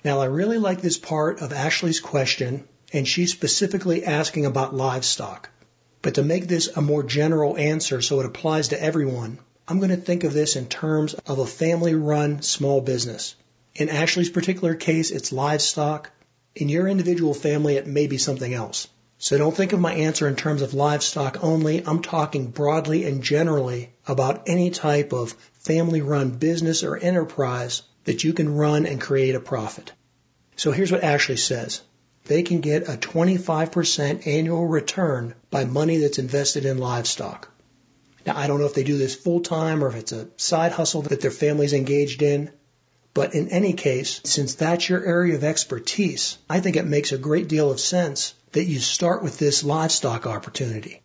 [0.03, 5.49] Now I really like this part of Ashley's question and she's specifically asking about livestock.
[6.01, 9.91] But to make this a more general answer so it applies to everyone, I'm going
[9.91, 13.35] to think of this in terms of a family run small business.
[13.75, 16.09] In Ashley's particular case, it's livestock.
[16.55, 18.87] In your individual family, it may be something else.
[19.19, 21.85] So don't think of my answer in terms of livestock only.
[21.85, 28.23] I'm talking broadly and generally about any type of family run business or enterprise that
[28.23, 29.91] you can run and create a profit.
[30.55, 31.81] So here's what Ashley says
[32.25, 37.49] they can get a 25% annual return by money that's invested in livestock.
[38.25, 40.71] Now, I don't know if they do this full time or if it's a side
[40.71, 42.51] hustle that their family's engaged in.
[43.13, 47.17] But in any case, since that's your area of expertise, I think it makes a
[47.17, 51.01] great deal of sense that you start with this livestock opportunity.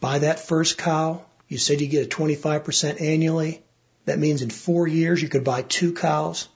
[0.00, 1.24] Buy that first cow.
[1.48, 3.62] You said you get a 25% annually.
[4.06, 6.48] That means in four years you could buy two cows.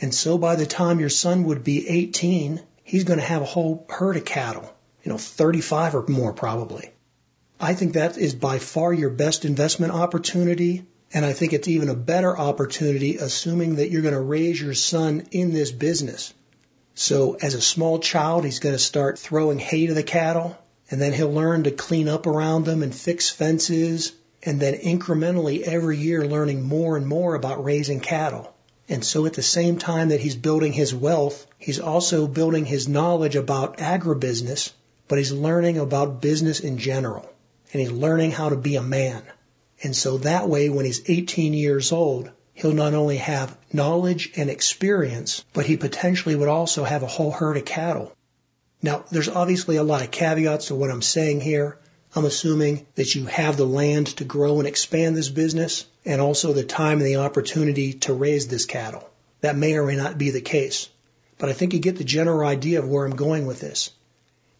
[0.00, 3.46] And so by the time your son would be 18, he's going to have a
[3.46, 6.90] whole herd of cattle, you know, 35 or more probably.
[7.58, 10.86] I think that is by far your best investment opportunity.
[11.12, 14.74] And I think it's even a better opportunity assuming that you're going to raise your
[14.74, 16.32] son in this business.
[16.94, 20.56] So as a small child, he's going to start throwing hay to the cattle
[20.90, 25.62] and then he'll learn to clean up around them and fix fences and then incrementally
[25.62, 28.54] every year learning more and more about raising cattle.
[28.88, 32.88] And so at the same time that he's building his wealth, he's also building his
[32.88, 34.72] knowledge about agribusiness,
[35.06, 37.30] but he's learning about business in general.
[37.72, 39.22] And he's learning how to be a man.
[39.82, 44.50] And so that way, when he's 18 years old, he'll not only have knowledge and
[44.50, 48.12] experience, but he potentially would also have a whole herd of cattle.
[48.82, 51.78] Now, there's obviously a lot of caveats to what I'm saying here.
[52.12, 56.52] I'm assuming that you have the land to grow and expand this business and also
[56.52, 59.08] the time and the opportunity to raise this cattle.
[59.42, 60.88] That may or may not be the case.
[61.38, 63.90] But I think you get the general idea of where I'm going with this.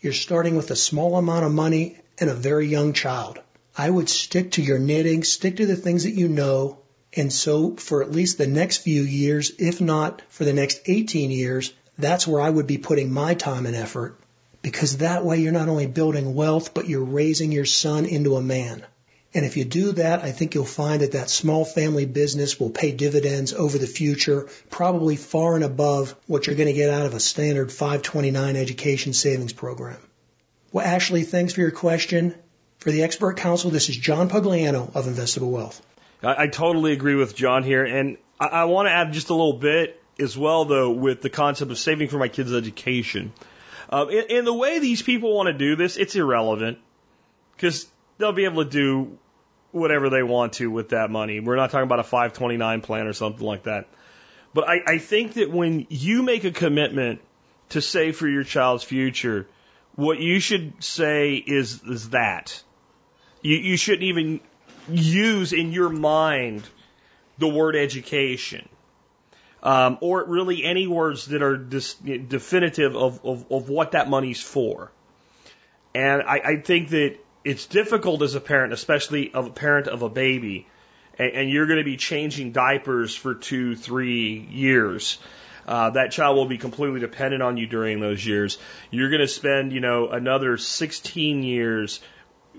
[0.01, 3.41] You're starting with a small amount of money and a very young child.
[3.77, 6.79] I would stick to your knitting, stick to the things that you know,
[7.13, 11.33] and so for at least the next few years, if not for the next 18
[11.33, 14.17] years, that's where I would be putting my time and effort
[14.63, 18.43] because that way you're not only building wealth, but you're raising your son into a
[18.43, 18.85] man.
[19.33, 22.71] And if you do that, I think you'll find that that small family business will
[22.71, 27.07] pay dividends over the future, probably far and above what you're going to get out
[27.07, 29.99] of a standard 529 education savings program.
[30.73, 32.35] Well, Ashley, thanks for your question.
[32.79, 35.81] For the expert council, this is John Pugliano of Investable Wealth.
[36.23, 37.85] I, I totally agree with John here.
[37.85, 41.31] And I, I want to add just a little bit as well, though, with the
[41.31, 43.33] concept of saving for my kids' education.
[43.91, 46.79] Um, in, in the way these people want to do this, it's irrelevant
[47.57, 47.87] because
[48.19, 49.19] they'll be able to do
[49.73, 51.41] whatever they want to with that money.
[51.41, 53.89] We're not talking about a 529 plan or something like that.
[54.55, 57.21] But I, I think that when you make a commitment
[57.71, 59.47] to save for your child's future,
[59.95, 62.63] what you should say is, is that.
[63.43, 64.41] You, you shouldn't even
[64.89, 66.63] use in your mind
[67.39, 68.69] the word education.
[69.63, 74.41] Um, or really any words that are dis- definitive of, of, of what that money's
[74.41, 74.91] for.
[75.95, 80.03] And I, I think that it's difficult as a parent, especially of a parent of
[80.03, 80.67] a baby,
[81.19, 85.19] and, and you're going to be changing diapers for two, three years.
[85.67, 88.59] Uh, that child will be completely dependent on you during those years.
[88.91, 92.01] You're going to spend, you know, another 16 years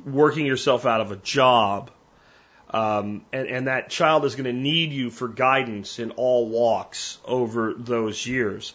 [0.06, 1.92] working yourself out of a job.
[2.72, 7.18] Um, and, and that child is going to need you for guidance in all walks
[7.26, 8.74] over those years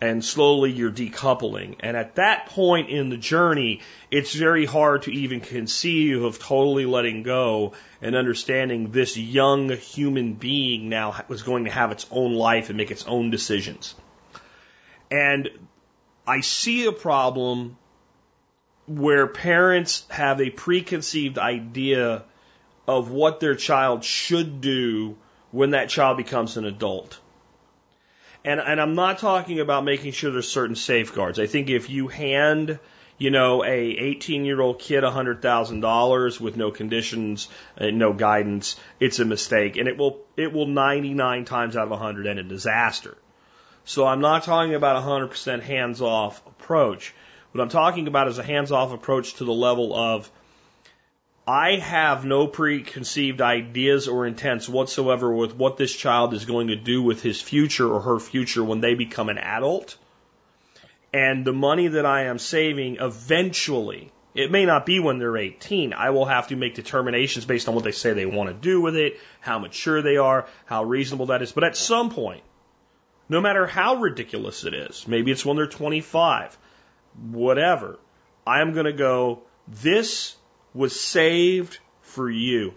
[0.00, 1.76] and slowly you're decoupling.
[1.80, 3.80] And at that point in the journey,
[4.10, 10.34] it's very hard to even conceive of totally letting go and understanding this young human
[10.34, 13.94] being now was going to have its own life and make its own decisions.
[15.10, 15.48] And
[16.26, 17.76] I see a problem
[18.86, 22.24] where parents have a preconceived idea
[22.88, 25.16] of what their child should do
[25.50, 27.20] when that child becomes an adult.
[28.44, 31.38] And, and I'm not talking about making sure there's certain safeguards.
[31.38, 32.78] I think if you hand,
[33.18, 39.18] you know, a 18 year old kid $100,000 with no conditions and no guidance, it's
[39.18, 39.76] a mistake.
[39.76, 43.18] And it will, it will 99 times out of 100 end a disaster.
[43.84, 47.14] So I'm not talking about a 100% hands off approach.
[47.52, 50.30] What I'm talking about is a hands off approach to the level of
[51.48, 56.76] I have no preconceived ideas or intents whatsoever with what this child is going to
[56.76, 59.96] do with his future or her future when they become an adult.
[61.10, 65.94] And the money that I am saving eventually, it may not be when they're 18.
[65.94, 68.82] I will have to make determinations based on what they say they want to do
[68.82, 71.52] with it, how mature they are, how reasonable that is.
[71.52, 72.42] But at some point,
[73.30, 76.58] no matter how ridiculous it is, maybe it's when they're 25,
[77.30, 77.98] whatever,
[78.46, 80.36] I am going to go, this
[80.74, 82.74] was saved for you,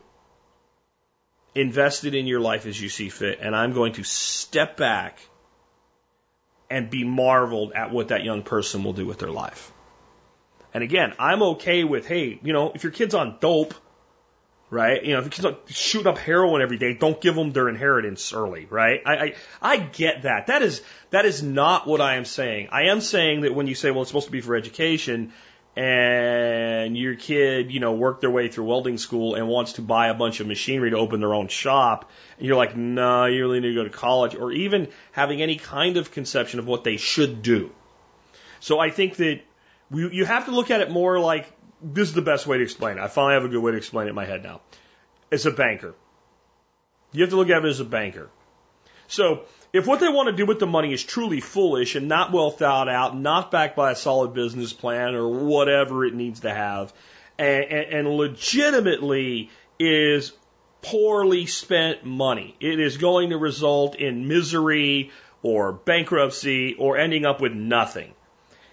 [1.56, 3.40] invested in your life as you see fit.
[3.42, 5.20] And I'm going to step back
[6.70, 9.72] and be marveled at what that young person will do with their life.
[10.74, 13.74] And again, I'm okay with, hey, you know, if your kid's on dope,
[14.70, 15.04] right?
[15.04, 17.68] You know, if your kid's on shooting up heroin every day, don't give them their
[17.68, 19.02] inheritance early, right?
[19.06, 20.48] I, I, I get that.
[20.48, 22.70] That is, that is not what I am saying.
[22.72, 25.34] I am saying that when you say, well, it's supposed to be for education,
[25.76, 30.08] and your kid, you know, worked their way through welding school and wants to buy
[30.08, 33.42] a bunch of machinery to open their own shop, and you're like, no, nah, you
[33.42, 36.84] really need to go to college, or even having any kind of conception of what
[36.84, 37.72] they should do.
[38.60, 39.42] So I think that
[39.90, 42.64] we, you have to look at it more like this is the best way to
[42.64, 43.02] explain it.
[43.02, 44.62] I finally have a good way to explain it in my head now.
[45.32, 45.96] It's a banker.
[47.14, 48.30] You have to look at it as a banker.
[49.08, 52.32] So if what they want to do with the money is truly foolish and not
[52.32, 56.54] well thought out, not backed by a solid business plan or whatever it needs to
[56.54, 56.94] have,
[57.38, 60.34] and, and legitimately is
[60.82, 65.12] poorly spent money, it is going to result in misery
[65.44, 68.14] or bankruptcy or ending up with nothing.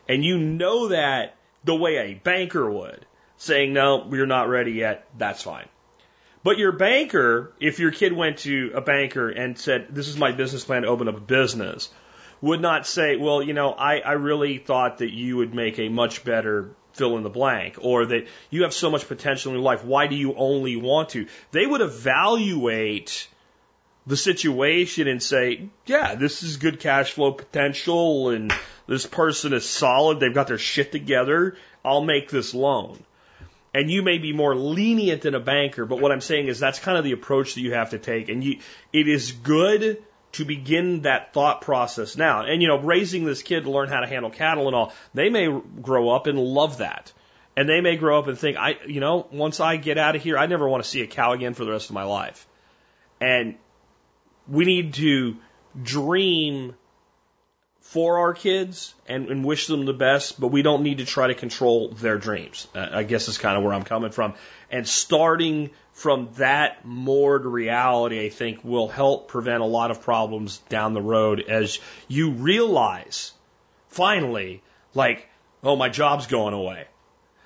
[0.09, 3.05] And you know that the way a banker would,
[3.37, 5.69] saying, no, we're not ready yet, that's fine.
[6.49, 10.33] But your banker, if your kid went to a banker and said, This is my
[10.33, 11.91] business plan to open up a business,
[12.41, 15.91] would not say, Well, you know, I, I really thought that you would make a
[15.91, 19.63] much better fill in the blank, or that you have so much potential in your
[19.63, 19.85] life.
[19.85, 21.27] Why do you only want to?
[21.51, 23.29] They would evaluate
[24.07, 28.51] the situation and say, Yeah, this is good cash flow potential, and
[28.87, 30.19] this person is solid.
[30.19, 31.59] They've got their shit together.
[31.85, 33.05] I'll make this loan
[33.79, 36.81] and you may be more lenient than a banker, but what I'm saying is that's
[36.81, 38.29] kind of the approach that you have to take.
[38.29, 38.59] And you,
[38.93, 42.45] it is good to begin that thought process now.
[42.45, 45.31] And you know, raising this kid to learn how to handle cattle and all, they
[45.31, 45.47] may
[45.81, 47.12] grow up and love that.
[47.57, 50.25] And they may grow up and think, I, you know, once I get out of
[50.25, 52.49] here, I never want to see a cow again for the rest of my life.
[53.21, 53.59] And
[54.49, 55.37] we need to
[55.81, 56.75] dream
[57.88, 61.29] for our kids and, and, wish them the best, but we don't need to try
[61.29, 62.68] to control their dreams.
[62.74, 64.35] Uh, I guess is kind of where I'm coming from.
[64.70, 70.59] And starting from that moored reality, I think will help prevent a lot of problems
[70.68, 71.78] down the road as
[72.09, 73.32] you realize
[73.89, 74.62] finally,
[74.93, 75.26] like,
[75.64, 76.84] oh, my job's going away.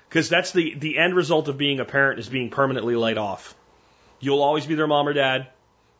[0.09, 3.55] Because that's the, the end result of being a parent is being permanently laid off.
[4.19, 5.47] You'll always be their mom or dad.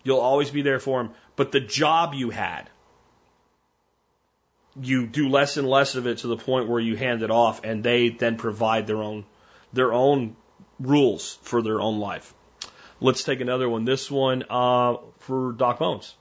[0.04, 1.14] You'll always be there for them.
[1.38, 2.70] But the job you had,
[4.82, 7.64] you do less and less of it to the point where you hand it off
[7.64, 9.26] and they then provide their own
[9.72, 10.36] their own
[10.80, 12.34] rules for their own life.
[13.02, 13.86] Let's take another one.
[13.86, 16.16] This one uh, for Doc Bones.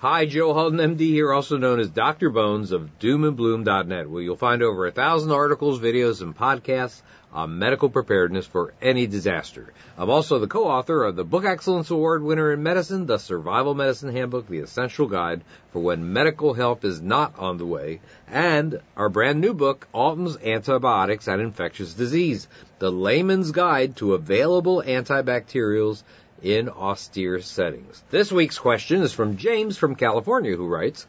[0.00, 2.30] Hi, Joe Alton, MD here, also known as Dr.
[2.30, 7.02] Bones of doomandbloom.net, where you'll find over a thousand articles, videos, and podcasts
[7.32, 9.72] on medical preparedness for any disaster.
[9.96, 14.12] I'm also the co-author of the Book Excellence Award winner in medicine, the Survival Medicine
[14.12, 19.08] Handbook, the essential guide for when medical help is not on the way, and our
[19.08, 22.48] brand new book, Alton's Antibiotics and Infectious Disease,
[22.78, 26.02] the layman's guide to available antibacterials
[26.42, 28.02] in austere settings.
[28.10, 31.06] This week's question is from James from California who writes,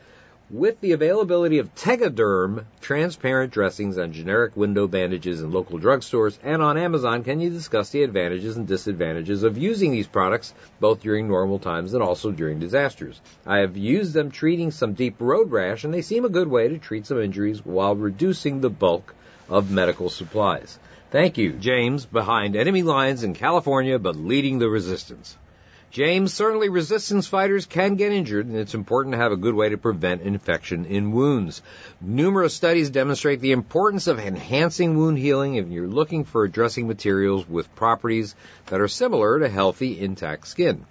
[0.50, 6.62] with the availability of Tegaderm transparent dressings and generic window bandages in local drugstores and
[6.64, 11.28] on Amazon, can you discuss the advantages and disadvantages of using these products both during
[11.28, 13.22] normal times and also during disasters?
[13.46, 16.68] I have used them treating some deep road rash and they seem a good way
[16.68, 19.14] to treat some injuries while reducing the bulk
[19.50, 20.80] of medical supplies.
[21.12, 25.38] Thank you, James, behind enemy lines in California but leading the resistance.
[25.92, 29.70] James, certainly resistance fighters can get injured, and it's important to have a good way
[29.70, 31.64] to prevent infection in wounds.
[32.00, 37.50] Numerous studies demonstrate the importance of enhancing wound healing if you're looking for dressing materials
[37.50, 38.36] with properties
[38.68, 40.86] that are similar to healthy, intact skin.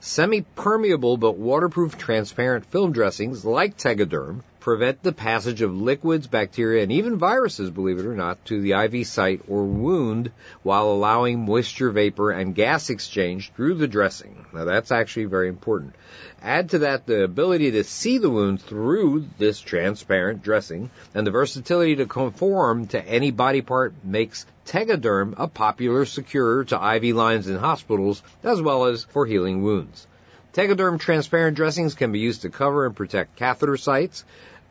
[0.00, 6.90] Semi-permeable but waterproof transparent film dressings like Tegaderm prevent the passage of liquids, bacteria, and
[6.90, 10.30] even viruses, believe it or not, to the IV site or wound
[10.62, 14.46] while allowing moisture vapor and gas exchange through the dressing.
[14.54, 15.94] Now that's actually very important.
[16.40, 21.30] Add to that the ability to see the wound through this transparent dressing and the
[21.30, 27.48] versatility to conform to any body part makes Tegaderm a popular securer to IV lines
[27.48, 30.06] in hospitals as well as for healing wounds.
[30.54, 34.24] Tegaderm transparent dressings can be used to cover and protect catheter sites,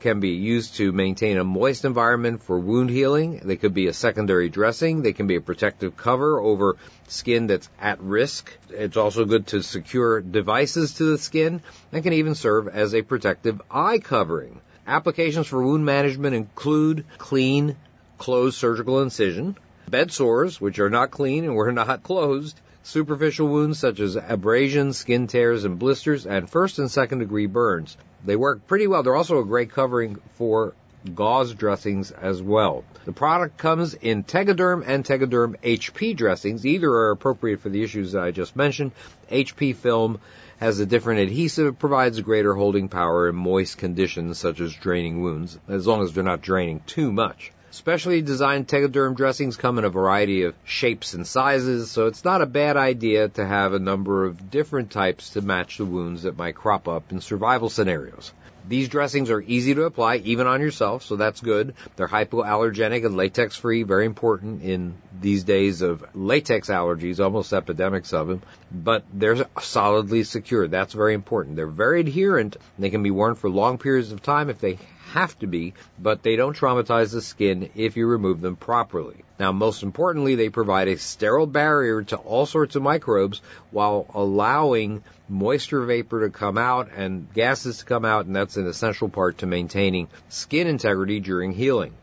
[0.04, 3.40] can be used to maintain a moist environment for wound healing.
[3.42, 5.02] They could be a secondary dressing.
[5.02, 6.76] They can be a protective cover over
[7.08, 8.52] skin that's at risk.
[8.70, 11.62] It's also good to secure devices to the skin
[11.94, 14.60] and can even serve as a protective eye covering.
[14.86, 17.78] Applications for wound management include clean,
[18.18, 19.56] closed surgical incision,
[19.88, 24.98] bed sores, which are not clean and were not closed, superficial wounds such as abrasions,
[24.98, 27.98] skin tears, and blisters, and first and second degree burns.
[28.26, 29.04] They work pretty well.
[29.04, 30.74] They're also a great covering for
[31.14, 32.84] gauze dressings as well.
[33.06, 36.66] The product comes in Tegaderm and Tegaderm HP dressings.
[36.66, 38.92] Either are appropriate for the issues that I just mentioned.
[39.30, 40.20] HP film
[40.58, 45.22] has a different adhesive, it provides greater holding power in moist conditions such as draining
[45.22, 47.52] wounds, as long as they're not draining too much.
[47.74, 52.44] Specially designed Tegaderm dressings come in a variety of shapes and sizes, so it's not
[52.44, 56.38] a bad idea to have a number of different types to match the wounds that
[56.38, 58.32] might crop up in survival scenarios.
[58.70, 61.74] These dressings are easy to apply even on yourself, so that's good.
[61.96, 68.14] They're hypoallergenic and latex free, very important in these days of latex allergies, almost epidemics
[68.14, 70.68] of them, but they're solidly secure.
[70.68, 71.56] That's very important.
[71.56, 72.56] They're very adherent.
[72.78, 74.78] They can be worn for long periods of time if they
[75.14, 79.24] have to be, but they don't traumatize the skin if you remove them properly.
[79.40, 85.04] Now, most importantly, they provide a sterile barrier to all sorts of microbes while allowing
[85.30, 89.38] moisture vapor to come out and gases to come out, and that's an essential part
[89.40, 91.94] to maintaining skin integrity during healing.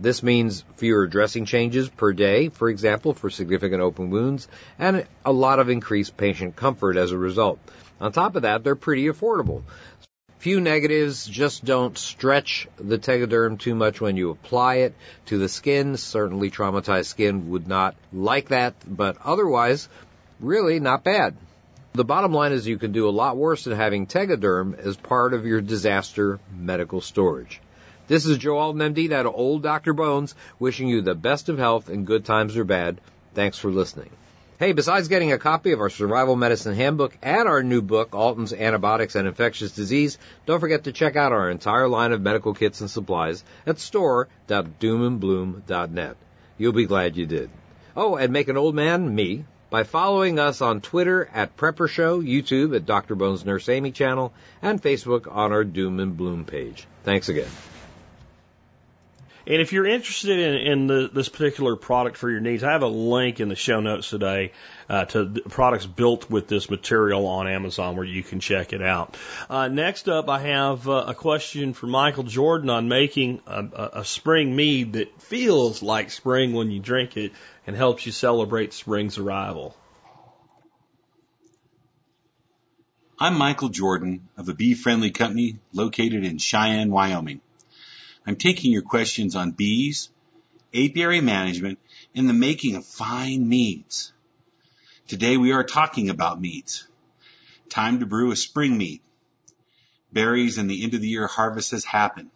[0.00, 4.48] This means fewer dressing changes per day, for example, for significant open wounds,
[4.78, 7.58] and a lot of increased patient comfort as a result.
[8.00, 9.62] On top of that, they're pretty affordable.
[10.38, 14.94] Few negatives, just don't stretch the Tegaderm too much when you apply it
[15.26, 15.96] to the skin.
[15.96, 19.88] Certainly traumatized skin would not like that, but otherwise,
[20.38, 21.34] really not bad.
[21.92, 25.34] The bottom line is you can do a lot worse than having Tegaderm as part
[25.34, 27.60] of your disaster medical storage.
[28.06, 29.92] This is Joe Alton, MD, that old Dr.
[29.92, 33.00] Bones, wishing you the best of health in good times or bad.
[33.34, 34.10] Thanks for listening.
[34.58, 38.52] Hey, besides getting a copy of our survival medicine handbook and our new book, Alton's
[38.52, 42.80] Antibiotics and Infectious Disease, don't forget to check out our entire line of medical kits
[42.80, 46.16] and supplies at store.doomandbloom.net.
[46.58, 47.50] You'll be glad you did.
[47.96, 52.20] Oh, and make an old man, me, by following us on Twitter at Prepper Show,
[52.20, 53.14] YouTube at Dr.
[53.14, 56.88] Bones Nurse Amy channel, and Facebook on our Doom and Bloom page.
[57.04, 57.46] Thanks again.
[59.48, 62.82] And if you're interested in, in the, this particular product for your needs, I have
[62.82, 64.52] a link in the show notes today
[64.90, 69.16] uh, to products built with this material on Amazon where you can check it out.
[69.48, 74.04] Uh, next up, I have uh, a question for Michael Jordan on making a, a,
[74.04, 77.32] spring mead that feels like spring when you drink it
[77.66, 79.74] and helps you celebrate spring's arrival.
[83.18, 87.40] I'm Michael Jordan of a bee friendly company located in Cheyenne, Wyoming.
[88.28, 90.10] I'm taking your questions on bees,
[90.74, 91.78] apiary management,
[92.14, 94.12] and the making of fine meads.
[95.06, 96.86] Today we are talking about meads.
[97.70, 99.00] Time to brew a spring mead.
[100.12, 102.28] berries and the end of the year harvest has happened.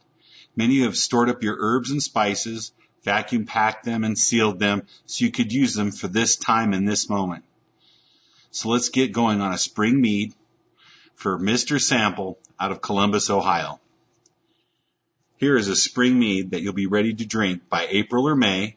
[0.57, 2.73] Many have stored up your herbs and spices,
[3.05, 6.89] vacuum packed them and sealed them so you could use them for this time and
[6.89, 7.45] this moment.
[8.51, 10.33] So let's get going on a spring mead
[11.17, 11.79] for Mr.
[11.79, 13.79] Sample out of Columbus, Ohio.
[15.43, 18.77] Here is a spring mead that you'll be ready to drink by April or May.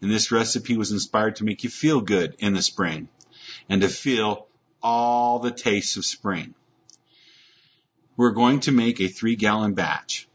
[0.00, 3.08] And this recipe was inspired to make you feel good in the spring
[3.68, 4.46] and to feel
[4.80, 6.54] all the tastes of spring.
[8.16, 10.28] We're going to make a three gallon batch.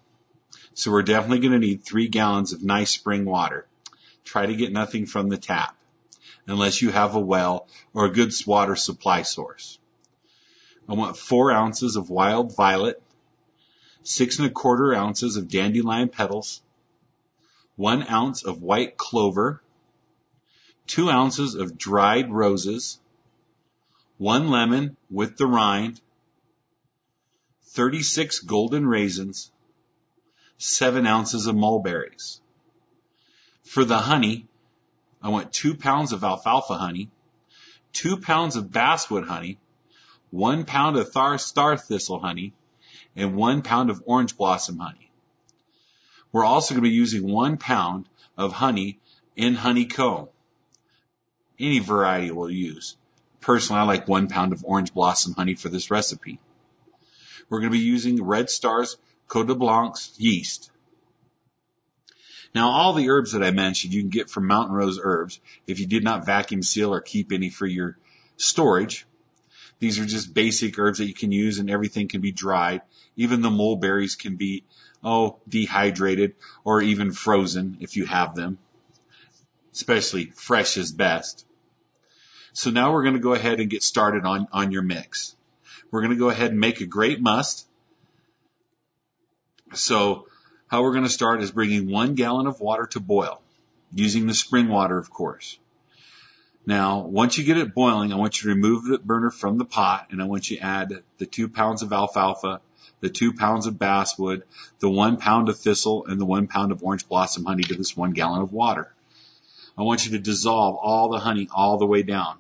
[0.74, 3.66] So we're definitely going to need three gallons of nice spring water.
[4.26, 5.78] Try to get nothing from the tap
[6.46, 9.80] unless you have a well or a good water supply source.
[10.90, 13.02] I want four ounces of wild violet,
[14.04, 16.62] six and a quarter ounces of dandelion petals,
[17.76, 19.62] one ounce of white clover,
[20.88, 23.00] two ounces of dried roses,
[24.18, 26.00] one lemon with the rind,
[27.68, 29.52] 36 golden raisins,
[30.58, 32.40] seven ounces of mulberries.
[33.64, 34.48] For the honey,
[35.22, 37.10] I want two pounds of alfalfa honey,
[37.94, 39.58] two pounds of basswood honey,
[40.30, 42.54] one pound of thar- star thistle honey,
[43.16, 45.12] and one pound of orange blossom honey.
[46.32, 48.08] We're also going to be using one pound
[48.38, 49.00] of honey
[49.36, 50.30] in honeycomb.
[51.60, 52.98] Any variety we'll use.
[53.40, 56.40] Personally, I like one pound of orange blossom honey for this recipe.
[57.50, 58.98] We're going to be using Red Star's
[59.28, 60.72] Cote de Blanc's yeast.
[62.56, 65.80] Now, all the herbs that I mentioned you can get from Mountain Rose Herbs if
[65.80, 67.98] you did not vacuum seal or keep any for your
[68.38, 69.06] storage.
[69.84, 72.84] These are just basic herbs that you can use and everything can be dried.
[73.18, 74.64] Even the mulberries can be,
[75.04, 78.60] oh, dehydrated or even frozen if you have them.
[79.74, 81.46] Especially fresh is best.
[82.54, 85.36] So now we're going to go ahead and get started on, on your mix.
[85.92, 87.68] We're going to go ahead and make a great must.
[89.74, 90.28] So
[90.68, 93.42] how we're going to start is bringing one gallon of water to boil
[93.94, 95.60] using the spring water, of course.
[96.66, 99.66] Now, once you get it boiling, I want you to remove the burner from the
[99.66, 102.62] pot and I want you to add the two pounds of alfalfa,
[103.02, 104.44] the two pounds of basswood,
[104.80, 107.98] the one pound of thistle, and the one pound of orange blossom honey to this
[107.98, 108.94] one gallon of water.
[109.78, 112.38] I want you to dissolve all the honey all the way down.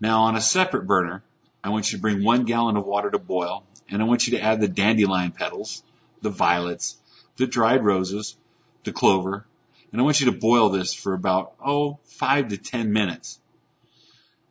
[0.00, 1.22] Now on a separate burner,
[1.62, 4.38] I want you to bring one gallon of water to boil and I want you
[4.38, 5.82] to add the dandelion petals,
[6.22, 6.96] the violets,
[7.36, 8.36] the dried roses,
[8.84, 9.44] the clover,
[9.92, 13.40] and I want you to boil this for about, oh, five to ten minutes.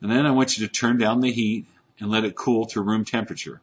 [0.01, 1.65] And then I want you to turn down the heat
[1.99, 3.61] and let it cool to room temperature.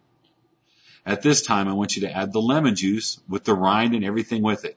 [1.04, 4.04] At this time, I want you to add the lemon juice with the rind and
[4.04, 4.76] everything with it.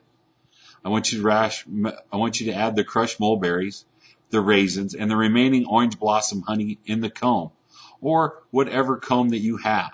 [0.85, 1.65] I want you to rash,
[2.11, 3.83] I want you to add the crushed mulberries,
[4.29, 7.51] the raisins, and the remaining orange blossom honey in the comb,
[7.99, 9.91] or whatever comb that you have.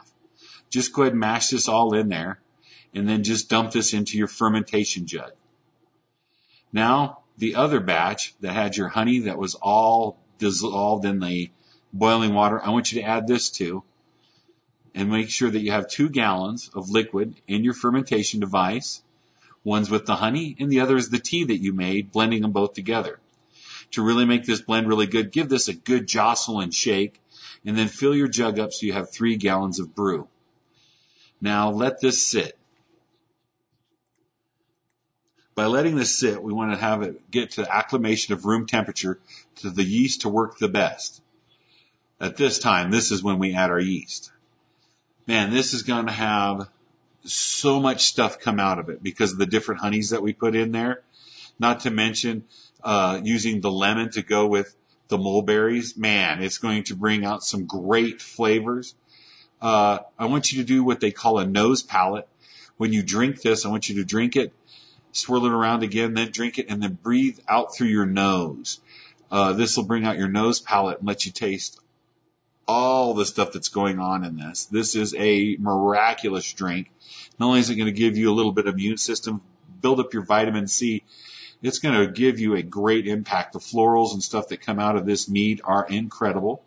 [0.69, 2.39] Just go ahead and mash this all in there,
[2.93, 5.31] and then just dump this into your fermentation jug.
[6.75, 11.49] Now, the other batch that had your honey that was all dissolved in the
[11.93, 13.81] boiling water, I want you to add this to
[14.93, 19.01] and make sure that you have two gallons of liquid in your fermentation device.
[19.63, 22.51] One's with the honey and the other is the tea that you made, blending them
[22.51, 23.21] both together.
[23.91, 27.21] To really make this blend really good, give this a good jostle and shake
[27.65, 30.27] and then fill your jug up so you have three gallons of brew.
[31.39, 32.57] Now let this sit.
[35.55, 39.19] By letting this sit, we want to have it get to acclimation of room temperature
[39.57, 41.21] to the yeast to work the best.
[42.19, 44.33] At this time, this is when we add our yeast.
[45.27, 46.69] Man, this is going to have
[47.23, 50.55] so much stuff come out of it because of the different honeys that we put
[50.55, 51.01] in there.
[51.57, 52.43] Not to mention,
[52.83, 54.75] uh, using the lemon to go with
[55.07, 55.95] the mulberries.
[55.95, 58.93] Man, it's going to bring out some great flavors.
[59.61, 62.27] Uh, I want you to do what they call a nose palate.
[62.75, 64.51] When you drink this, I want you to drink it
[65.15, 68.79] swirl it around again, then drink it, and then breathe out through your nose.
[69.31, 71.79] Uh, this will bring out your nose palate and let you taste
[72.67, 74.65] all the stuff that's going on in this.
[74.65, 76.91] This is a miraculous drink.
[77.39, 79.41] Not only is it going to give you a little bit of immune system,
[79.81, 81.03] build up your vitamin C,
[81.61, 83.53] it's going to give you a great impact.
[83.53, 86.63] The florals and stuff that come out of this mead are incredible.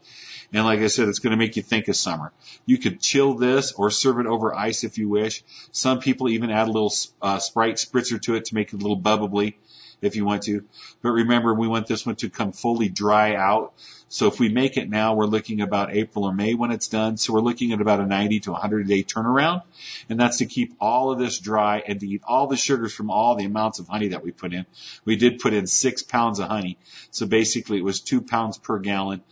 [0.52, 2.32] And like I said, it's going to make you think of summer.
[2.64, 5.42] You could chill this or serve it over ice if you wish.
[5.72, 8.78] Some people even add a little uh, Sprite spritzer to it to make it a
[8.78, 9.58] little bubbly
[10.00, 10.64] if you want to.
[11.02, 13.74] But remember, we want this one to come fully dry out.
[14.10, 17.16] So if we make it now, we're looking about April or May when it's done.
[17.18, 19.62] So we're looking at about a 90 to 100 day turnaround.
[20.08, 23.10] And that's to keep all of this dry and to eat all the sugars from
[23.10, 24.64] all the amounts of honey that we put in.
[25.04, 26.78] We did put in six pounds of honey.
[27.10, 29.22] So basically it was two pounds per gallon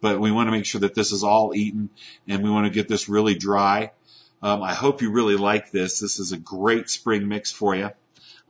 [0.00, 1.90] but we want to make sure that this is all eaten
[2.28, 3.92] and we want to get this really dry.
[4.42, 6.00] Um, I hope you really like this.
[6.00, 7.90] This is a great spring mix for you.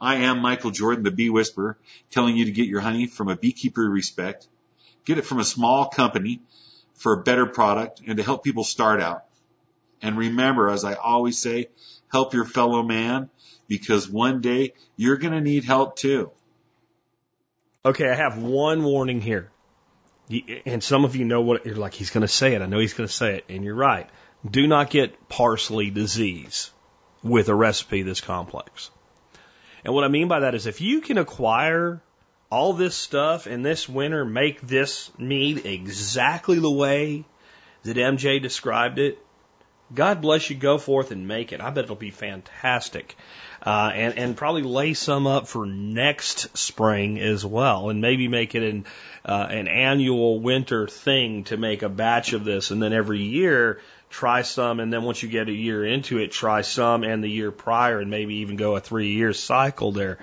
[0.00, 1.78] I am Michael Jordan, the Bee Whisperer,
[2.10, 4.46] telling you to get your honey from a beekeeper you respect.
[5.04, 6.40] Get it from a small company
[6.94, 9.24] for a better product and to help people start out.
[10.02, 11.68] And remember, as I always say,
[12.12, 13.30] help your fellow man
[13.68, 16.30] because one day you're going to need help too.
[17.84, 19.50] Okay, I have one warning here.
[20.66, 22.62] And some of you know what you're like, he's going to say it.
[22.62, 23.44] I know he's going to say it.
[23.48, 24.08] And you're right.
[24.48, 26.70] Do not get parsley disease
[27.22, 28.90] with a recipe this complex.
[29.86, 32.02] And what I mean by that is if you can acquire
[32.50, 37.24] all this stuff and this winter make this mead exactly the way
[37.84, 39.16] that MJ described it,
[39.94, 41.60] God bless you, go forth and make it.
[41.60, 43.16] I bet it'll be fantastic.
[43.64, 48.56] Uh, and, and probably lay some up for next spring as well, and maybe make
[48.56, 48.86] it an,
[49.24, 53.80] uh, an annual winter thing to make a batch of this, and then every year
[54.10, 57.30] try some, and then once you get a year into it, try some and the
[57.30, 60.18] year prior, and maybe even go a three year cycle there.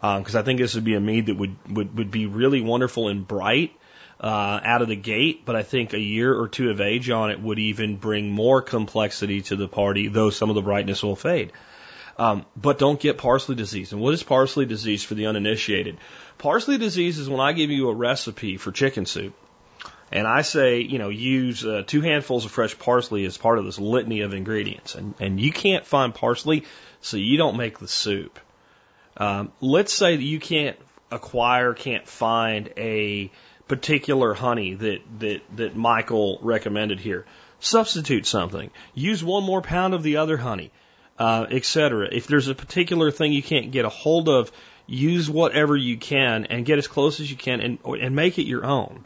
[0.00, 2.60] Because um, I think this would be a mead that would, would, would be really
[2.60, 3.72] wonderful and bright
[4.20, 7.30] uh, out of the gate, but I think a year or two of age on
[7.30, 11.16] it would even bring more complexity to the party, though some of the brightness will
[11.16, 11.52] fade.
[12.16, 13.92] Um, but don't get parsley disease.
[13.92, 15.98] And what is parsley disease for the uninitiated?
[16.38, 19.34] Parsley disease is when I give you a recipe for chicken soup
[20.14, 23.64] and I say, you know, use uh, two handfuls of fresh parsley as part of
[23.64, 24.94] this litany of ingredients.
[24.94, 26.64] And, and you can't find parsley,
[27.00, 28.38] so you don't make the soup.
[29.16, 30.76] Um, let's say that you can't
[31.10, 33.32] acquire, can't find a
[33.66, 37.26] particular honey that, that, that Michael recommended here.
[37.58, 38.70] Substitute something.
[38.94, 40.70] Use one more pound of the other honey,
[41.18, 42.08] uh, etc.
[42.12, 44.52] If there's a particular thing you can't get a hold of,
[44.86, 48.44] use whatever you can and get as close as you can and, and make it
[48.44, 49.04] your own.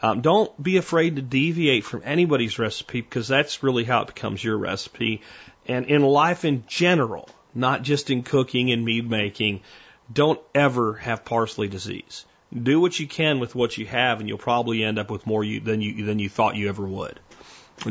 [0.00, 4.42] Um, don't be afraid to deviate from anybody's recipe because that's really how it becomes
[4.42, 5.22] your recipe.
[5.66, 9.62] And in life in general, not just in cooking and mead making,
[10.12, 12.24] don't ever have parsley disease.
[12.50, 15.44] Do what you can with what you have, and you'll probably end up with more
[15.44, 17.20] you, than you than you thought you ever would.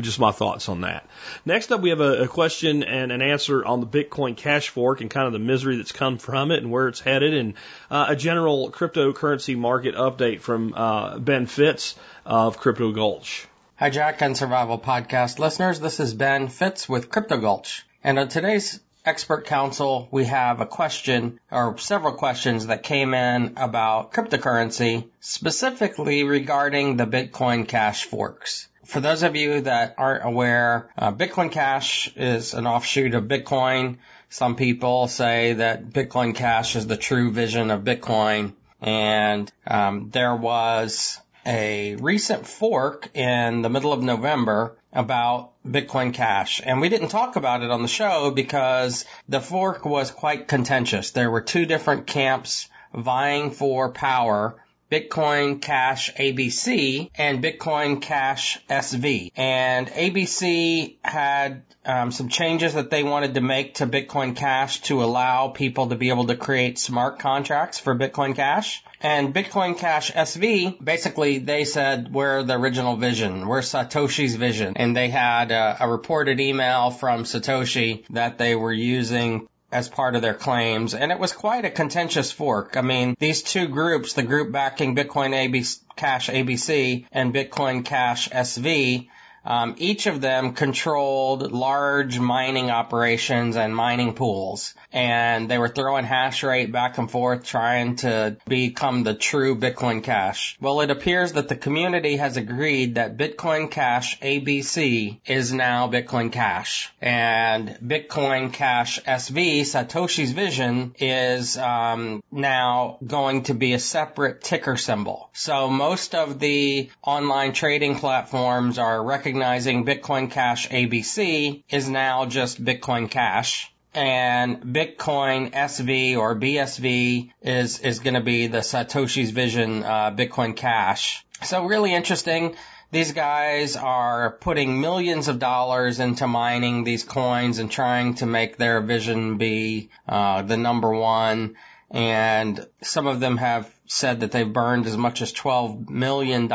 [0.00, 1.06] Just my thoughts on that.
[1.44, 5.00] Next up, we have a, a, question and an answer on the Bitcoin Cash fork
[5.00, 7.54] and kind of the misery that's come from it and where it's headed, and
[7.90, 13.46] uh, a general cryptocurrency market update from uh, Ben Fitz of Crypto Gulch.
[13.76, 15.80] Hi, Jack and Survival Podcast listeners.
[15.80, 17.86] This is Ben Fitz with Crypto Gulch.
[18.02, 23.54] And on today's expert council, we have a question or several questions that came in
[23.56, 28.68] about cryptocurrency, specifically regarding the Bitcoin Cash forks.
[28.88, 33.98] For those of you that aren't aware, uh, Bitcoin Cash is an offshoot of Bitcoin.
[34.30, 38.54] Some people say that Bitcoin Cash is the true vision of Bitcoin.
[38.80, 46.62] And um, there was a recent fork in the middle of November about Bitcoin Cash.
[46.64, 51.10] And we didn't talk about it on the show because the fork was quite contentious.
[51.10, 54.56] There were two different camps vying for power.
[54.90, 59.32] Bitcoin Cash ABC and Bitcoin Cash SV.
[59.36, 65.02] And ABC had um, some changes that they wanted to make to Bitcoin Cash to
[65.02, 68.82] allow people to be able to create smart contracts for Bitcoin Cash.
[69.02, 74.74] And Bitcoin Cash SV, basically they said we're the original vision, we're Satoshi's vision.
[74.76, 80.14] And they had a, a reported email from Satoshi that they were using as part
[80.14, 82.76] of their claims, and it was quite a contentious fork.
[82.76, 88.28] I mean, these two groups, the group backing Bitcoin ABC, Cash ABC and Bitcoin Cash
[88.30, 89.08] SV,
[89.48, 96.04] um, each of them controlled large mining operations and mining pools, and they were throwing
[96.04, 100.58] hash rate back and forth trying to become the true Bitcoin Cash.
[100.60, 106.30] Well, it appears that the community has agreed that Bitcoin Cash ABC is now Bitcoin
[106.30, 114.42] Cash, and Bitcoin Cash SV, Satoshi's vision, is um, now going to be a separate
[114.42, 115.30] ticker symbol.
[115.32, 122.26] So most of the online trading platforms are recognizing recognizing Bitcoin Cash ABC is now
[122.26, 123.72] just Bitcoin Cash.
[123.94, 130.56] And Bitcoin SV or BSV is, is going to be the Satoshi's Vision, uh, Bitcoin
[130.56, 131.24] Cash.
[131.42, 132.56] So really interesting.
[132.90, 138.56] These guys are putting millions of dollars into mining these coins and trying to make
[138.56, 141.54] their vision be, uh, the number one.
[141.92, 146.48] And some of them have said that they've burned as much as $12 million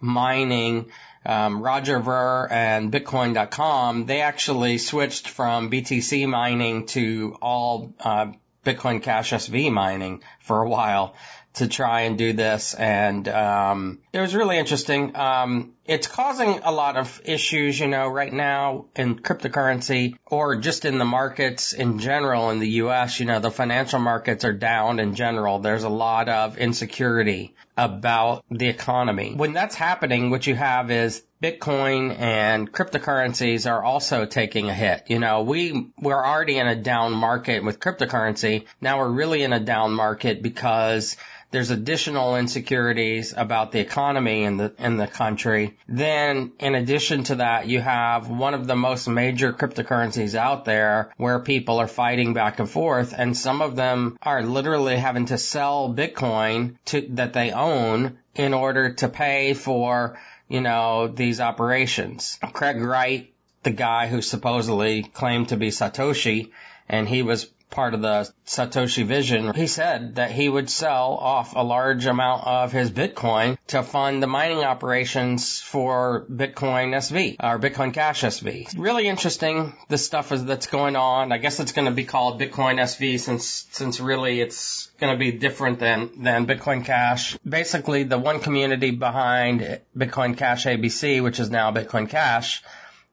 [0.00, 0.90] mining
[1.24, 8.32] um, Roger Ver and Bitcoin.com, they actually switched from BTC mining to all uh,
[8.64, 11.14] Bitcoin Cash SV mining for a while
[11.54, 12.74] to try and do this.
[12.74, 15.16] And um, it was really interesting.
[15.16, 20.84] Um, it's causing a lot of issues, you know, right now in cryptocurrency or just
[20.84, 25.00] in the markets in general in the US, you know, the financial markets are down
[25.00, 25.60] in general.
[25.60, 29.32] There's a lot of insecurity about the economy.
[29.34, 35.04] When that's happening, what you have is Bitcoin and cryptocurrencies are also taking a hit.
[35.08, 38.66] You know, we, we're already in a down market with cryptocurrency.
[38.80, 41.16] Now we're really in a down market because
[41.52, 45.76] there's additional insecurities about the economy in the in the country.
[45.88, 51.12] Then in addition to that, you have one of the most major cryptocurrencies out there
[51.16, 55.38] where people are fighting back and forth and some of them are literally having to
[55.38, 62.38] sell Bitcoin to that they own in order to pay for, you know, these operations.
[62.52, 63.32] Craig Wright,
[63.62, 66.50] the guy who supposedly claimed to be Satoshi,
[66.88, 71.54] and he was part of the Satoshi vision, he said that he would sell off
[71.56, 77.58] a large amount of his Bitcoin to fund the mining operations for Bitcoin SV or
[77.58, 78.78] Bitcoin Cash SV.
[78.78, 79.74] Really interesting.
[79.88, 81.32] The stuff is, that's going on.
[81.32, 85.18] I guess it's going to be called Bitcoin SV since, since really it's going to
[85.18, 87.36] be different than, than Bitcoin Cash.
[87.38, 92.62] Basically, the one community behind Bitcoin Cash ABC, which is now Bitcoin Cash,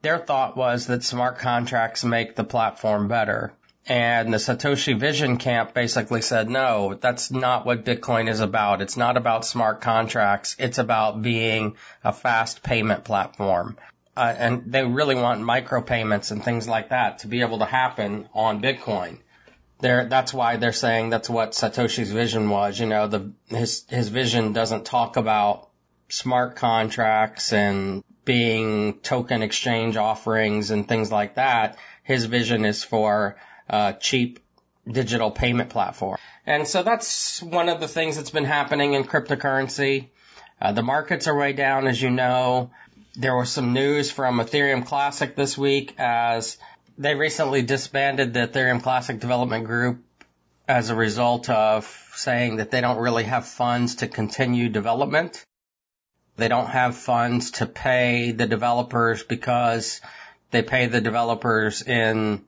[0.02, 3.52] their thought was that smart contracts make the platform better.
[3.86, 8.82] And the Satoshi Vision camp basically said, no, that's not what Bitcoin is about.
[8.82, 10.54] It's not about smart contracts.
[10.58, 13.78] It's about being a fast payment platform.
[14.16, 18.28] Uh, and they really want micropayments and things like that to be able to happen
[18.34, 19.18] on Bitcoin.
[19.80, 22.78] They're, that's why they're saying that's what Satoshi's vision was.
[22.78, 25.70] You know, the, his, his vision doesn't talk about
[26.10, 31.78] smart contracts and being token exchange offerings and things like that.
[32.02, 33.36] His vision is for
[33.70, 34.40] uh, cheap
[34.86, 36.18] digital payment platform.
[36.46, 40.08] And so that's one of the things that's been happening in cryptocurrency.
[40.60, 42.70] Uh, the markets are way down, as you know.
[43.16, 46.58] There was some news from Ethereum Classic this week as
[46.98, 50.02] they recently disbanded the Ethereum Classic development group
[50.68, 55.44] as a result of saying that they don't really have funds to continue development.
[56.36, 60.00] They don't have funds to pay the developers because
[60.50, 62.44] they pay the developers in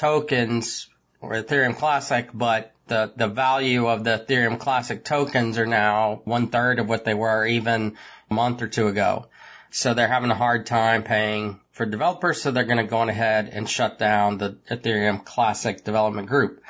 [0.00, 0.88] tokens
[1.20, 6.48] or Ethereum Classic, but the, the value of the Ethereum Classic tokens are now one
[6.48, 7.98] third of what they were even
[8.30, 9.26] a month or two ago.
[9.70, 13.10] So they're having a hard time paying for developers, so they're going to go on
[13.10, 16.62] ahead and shut down the Ethereum Classic development group.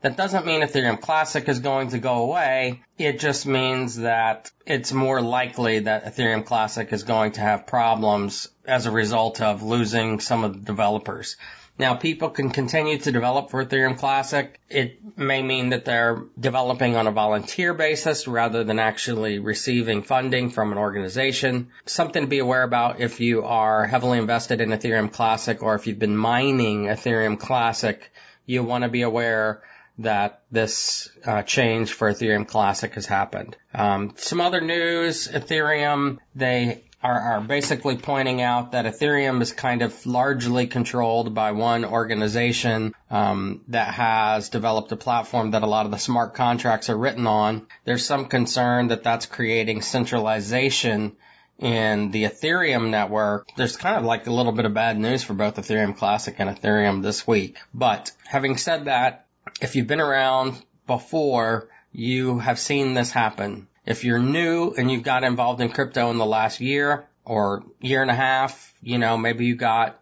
[0.00, 2.82] That doesn't mean Ethereum Classic is going to go away.
[2.96, 8.48] It just means that it's more likely that Ethereum Classic is going to have problems
[8.64, 11.36] as a result of losing some of the developers.
[11.78, 14.58] Now people can continue to develop for Ethereum Classic.
[14.68, 20.50] It may mean that they're developing on a volunteer basis rather than actually receiving funding
[20.50, 21.68] from an organization.
[21.86, 25.86] Something to be aware about if you are heavily invested in Ethereum Classic or if
[25.86, 28.10] you've been mining Ethereum Classic,
[28.44, 29.62] you want to be aware
[29.98, 33.56] that this uh, change for Ethereum Classic has happened.
[33.74, 39.82] Um, some other news: Ethereum they are, are basically pointing out that Ethereum is kind
[39.82, 45.86] of largely controlled by one organization um, that has developed a platform that a lot
[45.86, 47.66] of the smart contracts are written on.
[47.84, 51.16] There's some concern that that's creating centralization
[51.58, 53.48] in the Ethereum network.
[53.56, 56.50] There's kind of like a little bit of bad news for both Ethereum Classic and
[56.50, 57.58] Ethereum this week.
[57.72, 59.26] But having said that,
[59.60, 63.68] if you've been around before, you have seen this happen.
[63.88, 68.02] If you're new and you've got involved in crypto in the last year or year
[68.02, 69.98] and a half, you know, maybe you got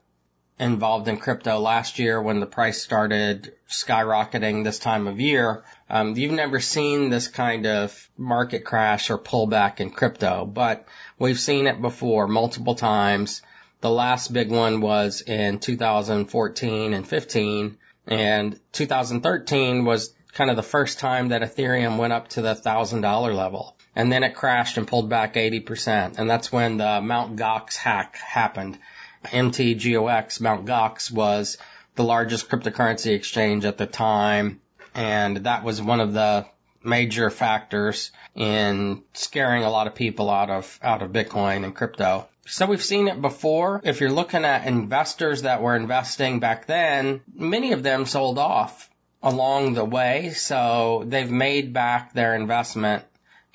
[0.59, 5.63] involved in crypto last year when the price started skyrocketing this time of year.
[5.89, 10.85] Um, you've never seen this kind of market crash or pullback in crypto, but
[11.17, 13.41] we've seen it before multiple times.
[13.83, 17.79] The last big one was in 2014 and 15
[18.09, 23.03] and 2013 was kind of the first time that Ethereum went up to the thousand
[23.03, 26.19] dollar level and then it crashed and pulled back 80%.
[26.19, 28.79] And that's when the Mount Gox hack happened.
[29.25, 31.57] MTGOX, Mount Gox was
[31.95, 34.61] the largest cryptocurrency exchange at the time.
[34.95, 36.47] And that was one of the
[36.85, 42.29] major factors in scaring a lot of people out of, out of Bitcoin and crypto.
[42.47, 43.81] So we've seen it before.
[43.83, 48.91] If you're looking at investors that were investing back then, many of them sold off
[49.23, 50.31] along the way.
[50.35, 53.05] So they've made back their investment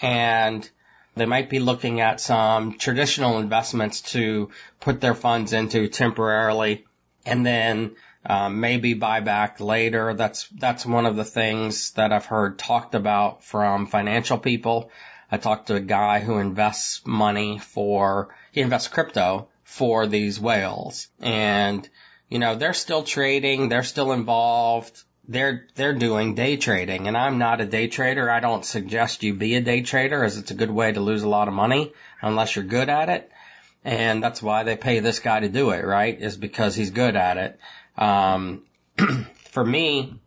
[0.01, 0.69] and
[1.15, 4.49] they might be looking at some traditional investments to
[4.79, 6.85] put their funds into temporarily
[7.25, 7.95] and then
[8.25, 10.13] um, maybe buy back later.
[10.13, 14.91] That's that's one of the things that I've heard talked about from financial people.
[15.31, 21.07] I talked to a guy who invests money for, he invests crypto for these whales.
[21.21, 21.87] And,
[22.27, 27.07] you know, they're still trading, they're still involved, they're, they're doing day trading.
[27.07, 28.29] And I'm not a day trader.
[28.29, 31.23] I don't suggest you be a day trader as it's a good way to lose
[31.23, 33.31] a lot of money unless you're good at it.
[33.83, 36.19] And that's why they pay this guy to do it, right?
[36.19, 37.59] Is because he's good at it.
[37.97, 38.63] Um,
[39.51, 40.19] for me,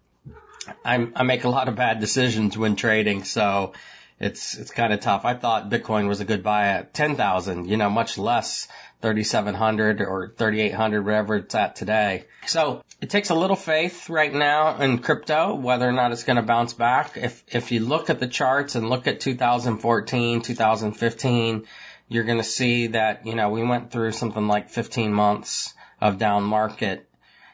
[0.85, 3.75] I'm, I make a lot of bad decisions when trading, so
[4.21, 5.25] it's it's kind of tough.
[5.25, 8.69] I thought Bitcoin was a good buy at ten thousand, you know, much less
[9.05, 12.25] thirty seven hundred or thirty eight hundred, whatever it's at today.
[12.47, 16.37] So it takes a little faith right now in crypto, whether or not it's going
[16.37, 17.19] to bounce back.
[17.19, 21.67] If if you look at the charts and look at 2014, 2015,
[22.09, 26.17] you're going to see that you know we went through something like 15 months of
[26.17, 27.07] down market.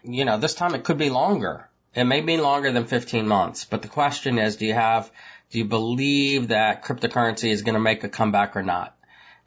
[0.05, 1.69] You know, this time it could be longer.
[1.97, 5.11] It may be longer than 15 months, but the question is, do you have,
[5.51, 8.97] do you believe that cryptocurrency is going to make a comeback or not?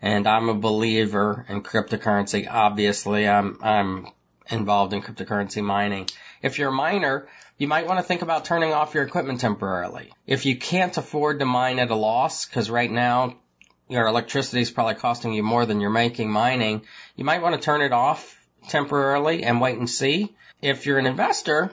[0.03, 2.45] And I'm a believer in cryptocurrency.
[2.51, 4.07] Obviously, I'm, I'm
[4.51, 6.09] involved in cryptocurrency mining.
[6.41, 10.11] If you're a miner, you might want to think about turning off your equipment temporarily.
[10.27, 13.37] If you can't afford to mine at a loss, because right now
[13.87, 16.81] your electricity is probably costing you more than you're making mining,
[17.15, 18.37] you might want to turn it off
[18.67, 20.35] temporarily and wait and see.
[20.61, 21.71] If you're an investor,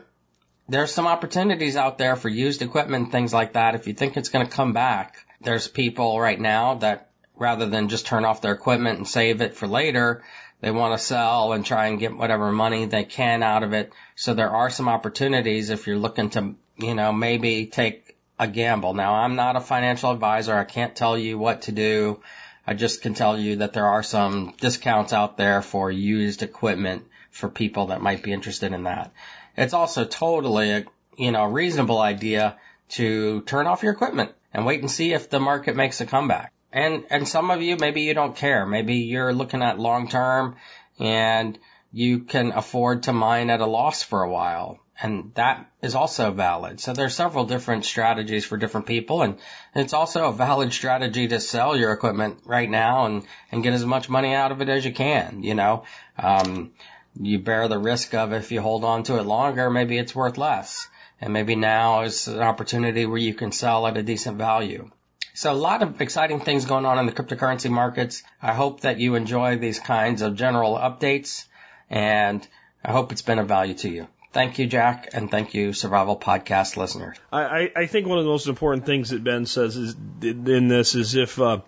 [0.69, 3.75] there's some opportunities out there for used equipment, things like that.
[3.75, 7.10] If you think it's going to come back, there's people right now that
[7.41, 10.23] rather than just turn off their equipment and save it for later,
[10.61, 13.93] they want to sell and try and get whatever money they can out of it.
[14.15, 18.93] So there are some opportunities if you're looking to, you know, maybe take a gamble.
[18.93, 20.55] Now I'm not a financial advisor.
[20.55, 22.21] I can't tell you what to do.
[22.67, 27.07] I just can tell you that there are some discounts out there for used equipment
[27.31, 29.13] for people that might be interested in that.
[29.57, 30.85] It's also totally a,
[31.17, 32.59] you know, reasonable idea
[32.91, 36.53] to turn off your equipment and wait and see if the market makes a comeback.
[36.73, 38.65] And, and some of you, maybe you don't care.
[38.65, 40.57] Maybe you're looking at long term
[40.99, 41.59] and
[41.93, 44.79] you can afford to mine at a loss for a while.
[45.03, 46.79] And that is also valid.
[46.79, 49.23] So there's several different strategies for different people.
[49.23, 49.39] And
[49.75, 53.85] it's also a valid strategy to sell your equipment right now and, and get as
[53.85, 55.85] much money out of it as you can, you know.
[56.19, 56.73] Um,
[57.19, 60.37] you bear the risk of if you hold on to it longer, maybe it's worth
[60.37, 60.87] less.
[61.21, 64.91] And maybe now is an opportunity where you can sell at a decent value.
[65.35, 68.23] So a lot of exciting things going on in the cryptocurrency markets.
[68.43, 71.47] I hope that you enjoy these kinds of general updates
[71.89, 72.47] and
[72.85, 74.07] I hope it's been of value to you.
[74.33, 77.17] Thank you, Jack, and thank you, Survival Podcast listeners.
[77.33, 80.95] I, I think one of the most important things that Ben says is in this
[80.95, 81.61] is if uh,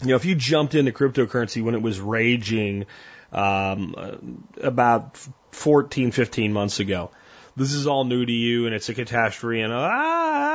[0.00, 2.86] you know if you jumped into cryptocurrency when it was raging
[3.32, 5.16] um, about
[5.52, 7.10] 14, 15 months ago.
[7.56, 10.45] This is all new to you and it's a catastrophe and ah,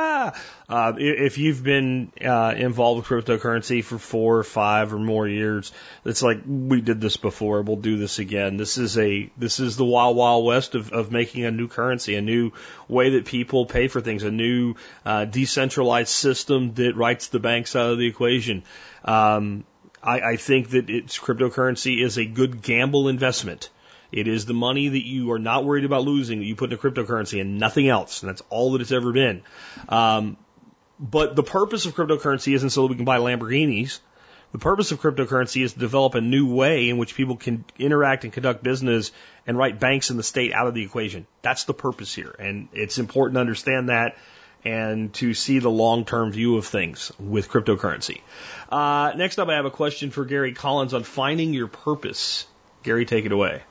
[0.68, 5.72] uh, if you've been uh, involved with cryptocurrency for four or five or more years,
[6.04, 7.62] it's like we did this before.
[7.62, 8.56] We'll do this again.
[8.56, 12.14] This is a this is the wild wild west of, of making a new currency,
[12.16, 12.52] a new
[12.88, 17.76] way that people pay for things, a new uh, decentralized system that writes the banks
[17.76, 18.62] out of the equation.
[19.04, 19.64] Um,
[20.02, 23.70] I, I think that it's cryptocurrency is a good gamble investment.
[24.12, 26.78] It is the money that you are not worried about losing that you put in
[26.78, 28.22] a cryptocurrency and nothing else.
[28.22, 29.42] And that's all that it's ever been.
[29.88, 30.36] Um,
[31.00, 34.00] but the purpose of cryptocurrency isn't so that we can buy Lamborghinis.
[34.52, 38.24] The purpose of cryptocurrency is to develop a new way in which people can interact
[38.24, 39.10] and conduct business
[39.46, 41.26] and write banks in the state out of the equation.
[41.40, 42.34] That's the purpose here.
[42.38, 44.16] And it's important to understand that
[44.64, 48.20] and to see the long term view of things with cryptocurrency.
[48.68, 52.46] Uh, next up, I have a question for Gary Collins on finding your purpose.
[52.82, 53.62] Gary, take it away.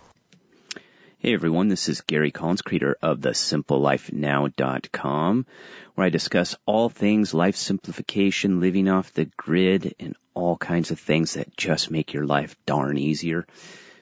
[1.22, 5.46] Hey everyone, this is Gary Collins, creator of the simplelifenow.com,
[5.94, 11.00] where I discuss all things life simplification, living off the grid, and all kinds of
[11.00, 13.46] things that just make your life darn easier.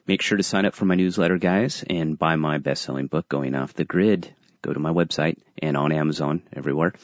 [0.06, 3.54] Make sure to sign up for my newsletter, guys, and buy my best-selling book, Going
[3.54, 6.94] Off the Grid go to my website and on Amazon everywhere.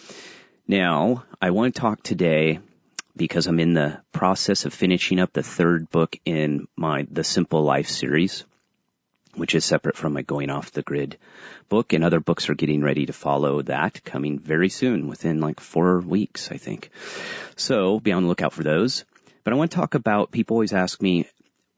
[0.66, 2.60] Now, I want to talk today
[3.14, 7.62] because I'm in the process of finishing up the third book in my The Simple
[7.62, 8.46] Life series,
[9.36, 11.18] which is separate from my Going Off the Grid
[11.68, 15.60] book, and other books are getting ready to follow that, coming very soon, within like
[15.60, 16.90] four weeks, I think.
[17.56, 19.04] So be on the lookout for those.
[19.44, 21.26] But I want to talk about, people always ask me,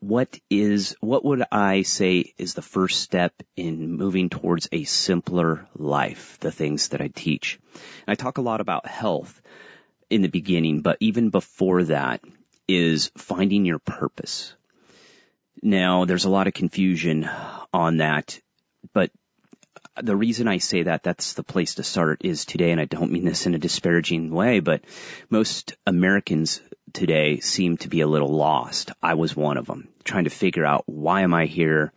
[0.00, 5.66] what is, what would I say is the first step in moving towards a simpler
[5.74, 6.38] life?
[6.40, 7.59] The things that I teach.
[7.74, 9.42] And I talk a lot about health
[10.09, 12.20] in the beginning, but even before that
[12.68, 14.54] is finding your purpose.
[15.62, 17.28] Now, there's a lot of confusion
[17.72, 18.40] on that,
[18.92, 19.11] but
[20.00, 23.11] the reason I say that, that's the place to start is today, and I don't
[23.11, 24.84] mean this in a disparaging way, but
[25.28, 26.61] most Americans
[26.92, 28.92] today seem to be a little lost.
[29.02, 31.92] I was one of them, trying to figure out why am I here?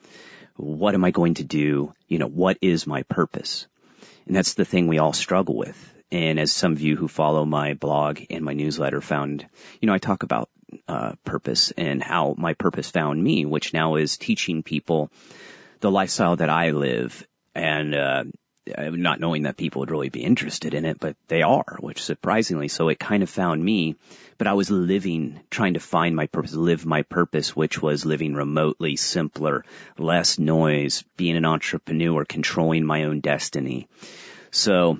[0.55, 1.93] What am I going to do?
[2.07, 3.67] You know, what is my purpose?
[4.25, 5.93] And that's the thing we all struggle with.
[6.11, 9.45] And as some of you who follow my blog and my newsletter found,
[9.79, 10.49] you know, I talk about
[10.87, 15.11] uh, purpose and how my purpose found me, which now is teaching people
[15.79, 18.23] the lifestyle that I live and uh,
[18.77, 22.67] not knowing that people would really be interested in it, but they are, which surprisingly,
[22.67, 23.95] so it kind of found me.
[24.37, 28.33] But I was living, trying to find my purpose, live my purpose, which was living
[28.33, 29.65] remotely, simpler,
[29.97, 33.87] less noise, being an entrepreneur, controlling my own destiny.
[34.51, 34.99] So,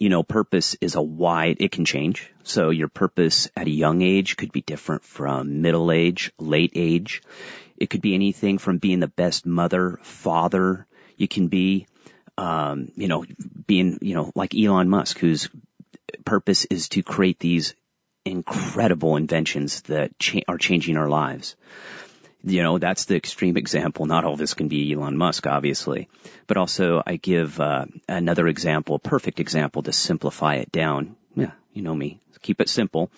[0.00, 2.28] you know, purpose is a wide, it can change.
[2.42, 7.22] So your purpose at a young age could be different from middle age, late age.
[7.76, 10.88] It could be anything from being the best mother, father
[11.20, 11.86] you can be,
[12.38, 13.26] um, you know,
[13.66, 15.50] being, you know, like Elon Musk, whose
[16.24, 17.74] purpose is to create these
[18.24, 21.56] incredible inventions that cha- are changing our lives.
[22.42, 24.06] You know, that's the extreme example.
[24.06, 26.08] Not all this can be Elon Musk, obviously,
[26.46, 31.16] but also I give uh, another example, perfect example to simplify it down.
[31.34, 32.20] Yeah, you know me.
[32.42, 33.10] Keep it simple.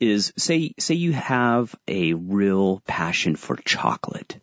[0.00, 4.40] Is say say you have a real passion for chocolate.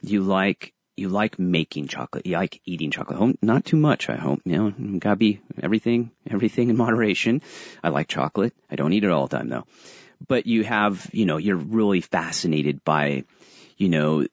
[0.00, 2.26] You like you like making chocolate.
[2.26, 3.38] You like eating chocolate.
[3.42, 4.40] Not too much, I hope.
[4.44, 7.42] You know, gotta be everything, everything in moderation.
[7.82, 8.54] I like chocolate.
[8.70, 9.64] I don't eat it all the time though.
[10.26, 13.24] But you have, you know, you're really fascinated by,
[13.78, 14.26] you know,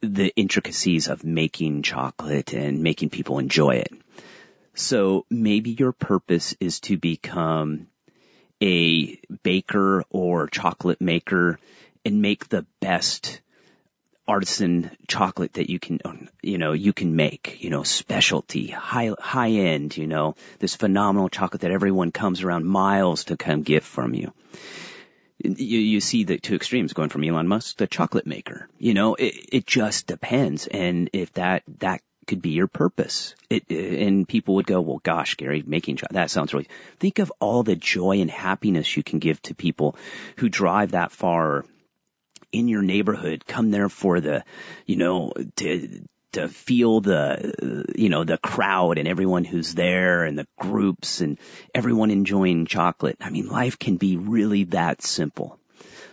[0.00, 3.92] the intricacies of making chocolate and making people enjoy it.
[4.74, 7.88] So maybe your purpose is to become
[8.62, 11.58] a baker or chocolate maker
[12.04, 13.40] and make the best
[14.28, 16.00] artisan chocolate that you can,
[16.42, 21.28] you know, you can make, you know, specialty, high, high end, you know, this phenomenal
[21.28, 24.32] chocolate that everyone comes around miles to come get from you.
[25.38, 28.68] You, you see the two extremes going from Elon Musk to chocolate maker.
[28.78, 30.66] You know, it, it just depends.
[30.66, 33.34] And if that, that could be your purpose.
[33.50, 36.68] It, and people would go, well, gosh, Gary, making that sounds really,
[36.98, 39.96] think of all the joy and happiness you can give to people
[40.36, 41.64] who drive that far
[42.52, 44.44] in your neighborhood come there for the,
[44.86, 46.02] you know, to,
[46.32, 51.38] to feel the, you know, the crowd and everyone who's there and the groups and
[51.74, 53.16] everyone enjoying chocolate.
[53.20, 55.58] I mean, life can be really that simple.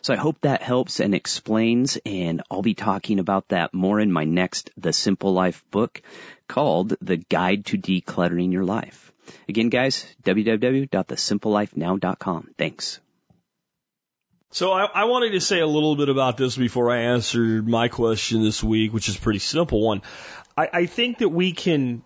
[0.02, 4.12] So I hope that helps and explains and I'll be talking about that more in
[4.12, 6.02] my next The Simple Life book
[6.48, 9.14] called The Guide to Decluttering Your Life.
[9.48, 12.50] Again, guys, www.thesimplelifenow.com.
[12.58, 13.00] Thanks.
[14.54, 17.88] So I, I, wanted to say a little bit about this before I answered my
[17.88, 20.04] question this week, which is a pretty simple one.
[20.56, 22.04] I, I think that we can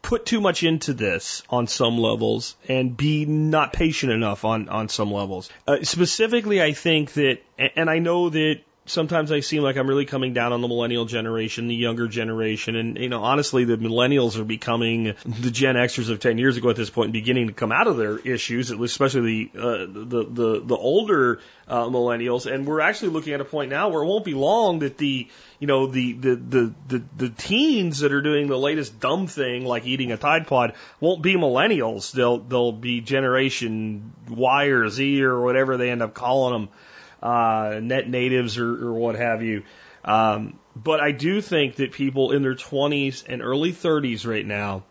[0.00, 4.88] put too much into this on some levels and be not patient enough on, on
[4.88, 5.50] some levels.
[5.68, 10.04] Uh, specifically, I think that, and I know that sometimes I seem like I'm really
[10.04, 14.38] coming down on the millennial generation, the younger generation, and you know, honestly, the millennials
[14.38, 17.72] are becoming the Gen Xers of 10 years ago at this point, beginning to come
[17.72, 22.80] out of their issues, especially the uh, the, the the older uh, millennials, and we're
[22.80, 25.28] actually looking at a point now where it won't be long that the
[25.58, 29.64] you know the the the the, the teens that are doing the latest dumb thing
[29.64, 32.12] like eating a Tide Pod won't be millennials.
[32.12, 36.68] They'll they'll be Generation Y or Z or whatever they end up calling them
[37.22, 39.64] uh, net natives or, or what have you.
[40.04, 44.84] Um, but I do think that people in their 20s and early 30s right now,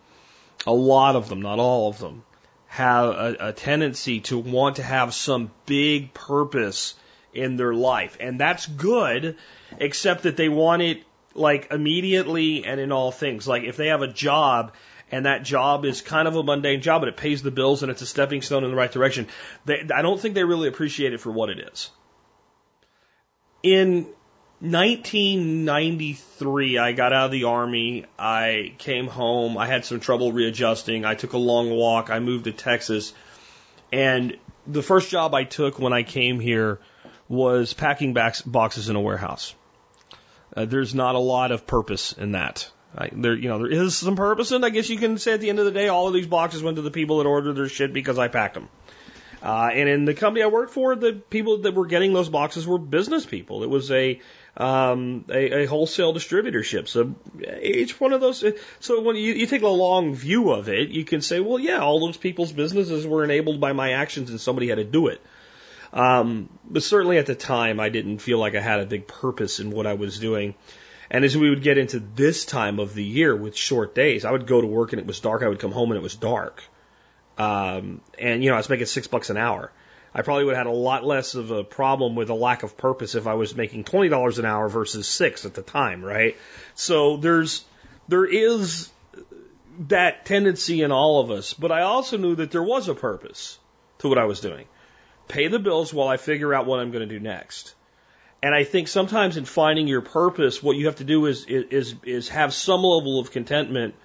[0.67, 2.23] a lot of them, not all of them,
[2.67, 6.93] have a, a tendency to want to have some big purpose
[7.33, 8.17] in their life.
[8.19, 9.37] And that's good,
[9.77, 11.03] except that they want it
[11.33, 13.47] like immediately and in all things.
[13.47, 14.73] Like if they have a job
[15.11, 17.91] and that job is kind of a mundane job, but it pays the bills and
[17.91, 19.27] it's a stepping stone in the right direction,
[19.65, 21.89] they, I don't think they really appreciate it for what it is.
[23.61, 24.07] In
[24.61, 28.05] 1993, I got out of the army.
[28.17, 29.57] I came home.
[29.57, 31.05] I had some trouble readjusting.
[31.05, 32.09] I took a long walk.
[32.09, 33.13] I moved to Texas.
[33.91, 34.37] And
[34.67, 36.79] the first job I took when I came here
[37.27, 39.53] was packing boxes in a warehouse.
[40.55, 42.71] Uh, there's not a lot of purpose in that.
[42.97, 44.63] I, there, you know, there is some purpose in.
[44.63, 46.63] I guess you can say at the end of the day, all of these boxes
[46.63, 48.67] went to the people that ordered their shit because I packed them.
[49.41, 52.67] Uh, and in the company I worked for, the people that were getting those boxes
[52.67, 53.63] were business people.
[53.63, 54.19] It was a
[54.57, 56.87] um, a, a wholesale distributorship.
[56.89, 57.15] So
[57.61, 58.43] each one of those.
[58.81, 61.79] So when you, you take a long view of it, you can say, well, yeah,
[61.79, 65.21] all those people's businesses were enabled by my actions, and somebody had to do it.
[65.93, 69.59] Um, but certainly at the time, I didn't feel like I had a big purpose
[69.59, 70.55] in what I was doing.
[71.09, 74.31] And as we would get into this time of the year with short days, I
[74.31, 75.41] would go to work and it was dark.
[75.41, 76.63] I would come home and it was dark.
[77.39, 79.71] Um, and you know, I was making six bucks an hour.
[80.13, 82.77] I probably would have had a lot less of a problem with a lack of
[82.77, 86.35] purpose if I was making twenty dollars an hour versus six at the time, right?
[86.75, 87.63] So there's
[88.07, 88.89] there is
[89.87, 93.57] that tendency in all of us, but I also knew that there was a purpose
[93.99, 94.65] to what I was doing.
[95.27, 97.75] Pay the bills while I figure out what I'm going to do next.
[98.41, 101.95] And I think sometimes in finding your purpose, what you have to do is, is,
[102.03, 103.95] is have some level of contentment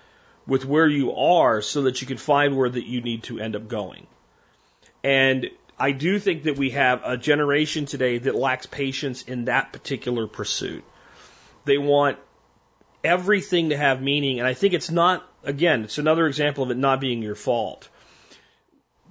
[0.47, 3.57] with where you are so that you can find where that you need to end
[3.57, 4.07] up going.
[5.03, 9.73] And I do think that we have a generation today that lacks patience in that
[9.73, 10.85] particular pursuit.
[11.65, 12.19] They want
[13.03, 16.77] everything to have meaning, and I think it's not, again, it's another example of it
[16.77, 17.89] not being your fault.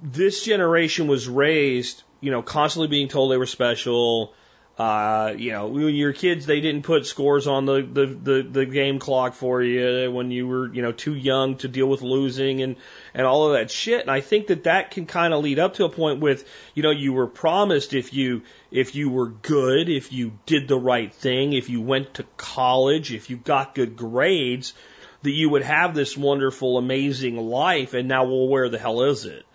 [0.01, 4.33] This generation was raised, you know, constantly being told they were special,
[4.75, 8.65] uh, you know, when you kids, they didn't put scores on the, the, the, the
[8.65, 12.63] game clock for you when you were, you know, too young to deal with losing
[12.63, 12.75] and,
[13.13, 14.01] and all of that shit.
[14.01, 16.81] And I think that that can kind of lead up to a point with, you
[16.81, 21.13] know, you were promised if you, if you were good, if you did the right
[21.13, 24.73] thing, if you went to college, if you got good grades,
[25.21, 27.93] that you would have this wonderful, amazing life.
[27.93, 29.45] And now, well, where the hell is it?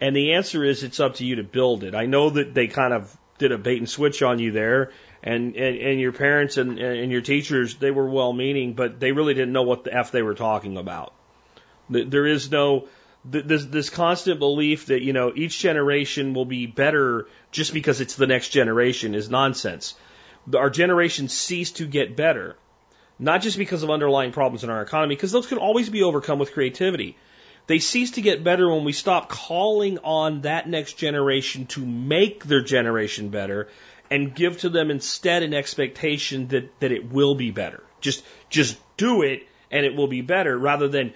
[0.00, 1.94] And the answer is it's up to you to build it.
[1.94, 4.92] I know that they kind of did a bait and switch on you there.
[5.22, 9.12] And, and, and your parents and, and your teachers, they were well meaning, but they
[9.12, 11.12] really didn't know what the F they were talking about.
[11.88, 12.88] There is no,
[13.24, 18.14] this, this constant belief that, you know, each generation will be better just because it's
[18.14, 19.94] the next generation is nonsense.
[20.54, 22.56] Our generation ceased to get better,
[23.18, 26.38] not just because of underlying problems in our economy, because those can always be overcome
[26.38, 27.16] with creativity.
[27.66, 32.44] They cease to get better when we stop calling on that next generation to make
[32.44, 33.68] their generation better
[34.10, 37.82] and give to them instead an expectation that, that it will be better.
[38.00, 41.12] Just, just do it and it will be better rather than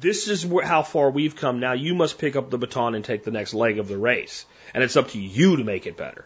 [0.00, 1.60] this is how far we've come.
[1.60, 4.46] Now you must pick up the baton and take the next leg of the race.
[4.72, 6.24] And it's up to you to make it better.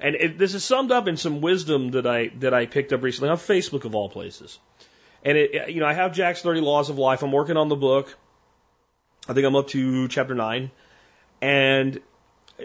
[0.00, 3.02] And it, this is summed up in some wisdom that I, that I picked up
[3.02, 4.58] recently on Facebook of all places.
[5.24, 7.22] And it, you know, I have Jack's 30 Laws of Life.
[7.22, 8.16] I'm working on the book.
[9.28, 10.70] I think I'm up to chapter nine,
[11.40, 12.00] and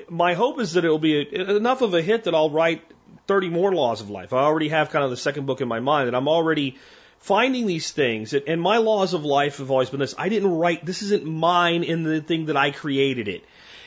[0.10, 2.84] my hope is that it will be enough of a hit that I'll write
[3.28, 4.32] 30 more laws of life.
[4.32, 6.78] I already have kind of the second book in my mind, and I'm already
[7.20, 8.34] finding these things.
[8.34, 10.86] And my laws of life have always been this: I didn't write.
[10.86, 13.44] This isn't mine in the thing that I created it.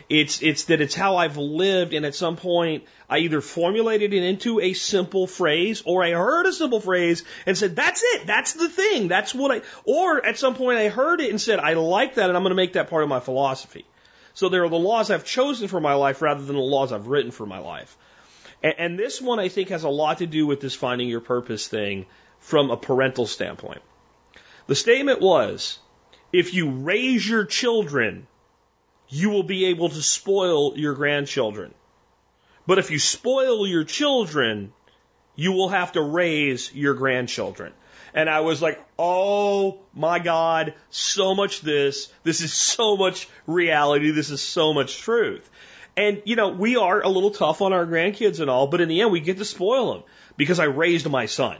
[0.08, 4.22] It's, it's that it's how I've lived, and at some point, I either formulated it
[4.22, 8.52] into a simple phrase, or I heard a simple phrase and said, that's it, that's
[8.52, 11.74] the thing, that's what I, or at some point I heard it and said, I
[11.74, 13.86] like that, and I'm going to make that part of my philosophy.
[14.34, 17.06] So there are the laws I've chosen for my life rather than the laws I've
[17.06, 17.96] written for my life.
[18.62, 21.20] And, and this one, I think, has a lot to do with this finding your
[21.20, 22.06] purpose thing
[22.40, 23.80] from a parental standpoint.
[24.66, 25.78] The statement was,
[26.32, 28.26] if you raise your children
[29.14, 31.72] you will be able to spoil your grandchildren.
[32.66, 34.72] But if you spoil your children,
[35.36, 37.72] you will have to raise your grandchildren.
[38.12, 42.12] And I was like, oh my God, so much this.
[42.24, 44.10] This is so much reality.
[44.10, 45.48] This is so much truth.
[45.96, 48.88] And, you know, we are a little tough on our grandkids and all, but in
[48.88, 50.02] the end, we get to spoil them
[50.36, 51.58] because I raised my son.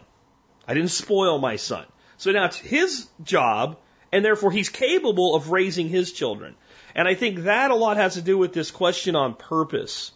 [0.67, 1.87] I didn't spoil my son.
[2.17, 3.79] So now it's his job,
[4.11, 6.57] and therefore he's capable of raising his children.
[6.95, 10.13] And I think that a lot has to do with this question on purpose.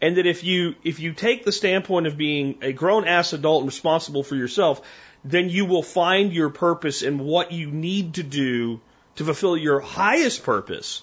[0.00, 3.62] And that if you, if you take the standpoint of being a grown ass adult
[3.62, 4.82] and responsible for yourself,
[5.24, 8.80] then you will find your purpose and what you need to do
[9.16, 11.02] to fulfill your highest purpose,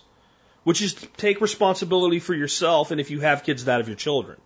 [0.64, 3.98] which is to take responsibility for yourself and if you have kids, that of your
[3.98, 4.40] children.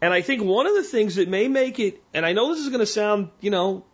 [0.00, 2.62] And I think one of the things that may make it, and I know this
[2.62, 3.84] is going to sound, you know,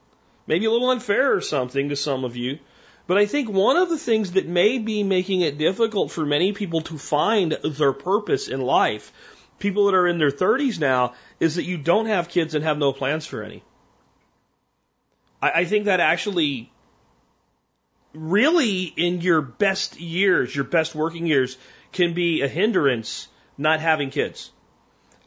[0.47, 2.59] maybe a little unfair or something to some of you,
[3.06, 6.52] but I think one of the things that may be making it difficult for many
[6.52, 9.12] people to find their purpose in life,
[9.59, 12.78] people that are in their 30s now, is that you don't have kids and have
[12.78, 13.62] no plans for any.
[15.43, 16.72] I, I think that actually,
[18.14, 21.59] really, in your best years, your best working years,
[21.93, 23.28] can be a hindrance
[23.59, 24.51] not having kids.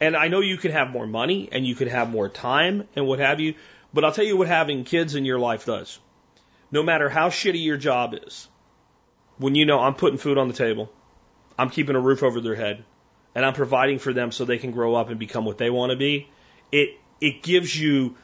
[0.00, 3.06] And I know you can have more money and you can have more time and
[3.06, 3.54] what have you,
[3.94, 5.98] but I'll tell you what having kids in your life does
[6.70, 8.48] no matter how shitty your job is,
[9.38, 10.90] when you know I'm putting food on the table,
[11.58, 12.84] I'm keeping a roof over their head,
[13.34, 15.90] and I'm providing for them so they can grow up and become what they want
[15.90, 16.28] to be,
[16.72, 16.90] it
[17.20, 18.16] it gives you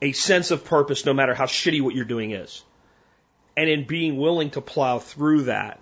[0.00, 2.62] a sense of purpose no matter how shitty what you're doing is.
[3.56, 5.80] And in being willing to plow through that,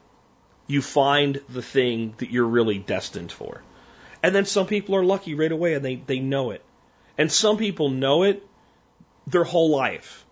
[0.67, 3.63] you find the thing that you're really destined for.
[4.23, 6.63] And then some people are lucky right away and they, they know it.
[7.19, 8.47] And some people know it
[9.27, 10.25] their whole life,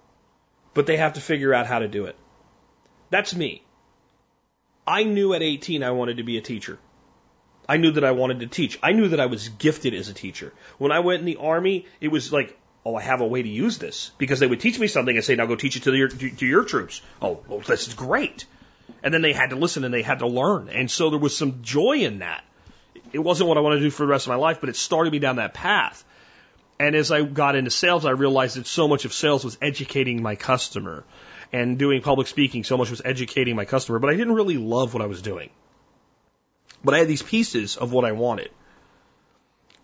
[0.74, 2.16] but they have to figure out how to do it.
[3.10, 3.62] That's me.
[4.86, 6.78] I knew at 18 I wanted to be a teacher.
[7.68, 8.78] I knew that I wanted to teach.
[8.82, 10.52] I knew that I was gifted as a teacher.
[10.78, 13.48] When I went in the army, it was like, oh, I have a way to
[13.48, 15.94] use this because they would teach me something and say, now go teach it to
[15.94, 17.00] your to your troops.
[17.22, 18.46] Oh, well, this is great.
[19.02, 21.36] And then they had to listen and they had to learn, and so there was
[21.36, 22.44] some joy in that.
[23.12, 24.76] It wasn't what I wanted to do for the rest of my life, but it
[24.76, 26.04] started me down that path.
[26.80, 30.22] And as I got into sales, I realized that so much of sales was educating
[30.22, 31.04] my customer
[31.52, 32.64] and doing public speaking.
[32.64, 35.50] So much was educating my customer, but I didn't really love what I was doing.
[36.82, 38.50] But I had these pieces of what I wanted.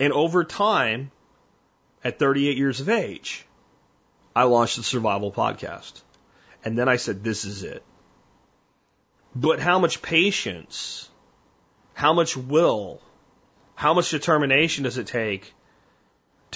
[0.01, 1.11] And over time,
[2.03, 3.45] at 38 years of age,
[4.35, 6.01] I launched the Survival Podcast.
[6.65, 7.85] And then I said, this is it.
[9.35, 11.11] But how much patience,
[11.93, 13.03] how much will,
[13.75, 15.53] how much determination does it take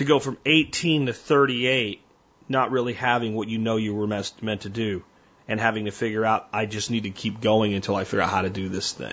[0.00, 2.00] to go from 18 to 38
[2.48, 5.04] not really having what you know you were meant to do
[5.46, 8.30] and having to figure out, I just need to keep going until I figure out
[8.30, 9.12] how to do this thing.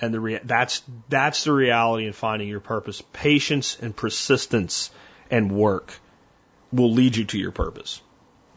[0.00, 3.02] And the rea- that's, that's the reality in finding your purpose.
[3.12, 4.90] Patience and persistence
[5.30, 5.92] and work
[6.72, 8.00] will lead you to your purpose.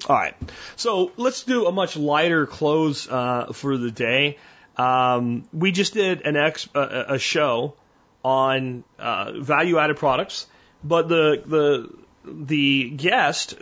[0.08, 0.36] All right.
[0.78, 4.38] So let's do a much lighter close uh, for the day.
[4.78, 7.76] Um, we just did an ex, uh, a show
[8.24, 10.48] on uh, value added products,
[10.84, 11.90] but the the
[12.26, 13.56] the guest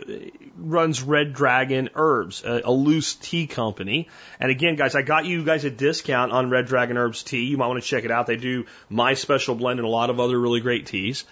[0.56, 4.08] runs Red Dragon Herbs, a, a, loose tea company.
[4.40, 7.44] And again, guys, I got you guys a discount on Red Dragon Herbs tea.
[7.44, 8.26] You might want to check it out.
[8.26, 11.24] They do my special blend and a lot of other really great teas.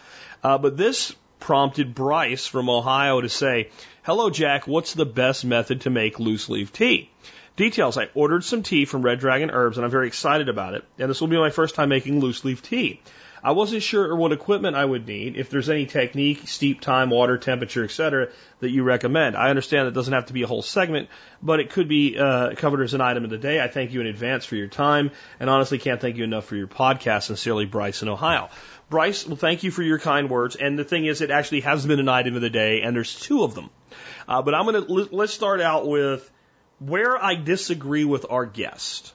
[0.43, 3.71] Uh, but this prompted Bryce from Ohio to say,
[4.03, 7.11] Hello, Jack, what's the best method to make loose leaf tea?
[7.57, 10.85] Details I ordered some tea from Red Dragon Herbs and I'm very excited about it.
[10.99, 13.01] And this will be my first time making loose leaf tea.
[13.43, 17.39] I wasn't sure what equipment I would need, if there's any technique, steep time, water
[17.39, 18.29] temperature, etc.,
[18.59, 19.37] that you recommend.
[19.37, 21.09] I understand it doesn't have to be a whole segment,
[21.41, 23.63] but it could be uh, covered as an item of the day.
[23.63, 26.57] I thank you in advance for your time, and honestly can't thank you enough for
[26.57, 27.25] your podcast.
[27.25, 28.49] Sincerely, Bryce in Ohio.
[28.91, 30.57] Bryce, well, thank you for your kind words.
[30.57, 33.15] And the thing is, it actually has been an item of the day, and there's
[33.15, 33.71] two of them.
[34.27, 36.29] Uh, but I'm going to let's start out with
[36.79, 39.15] where I disagree with our guest.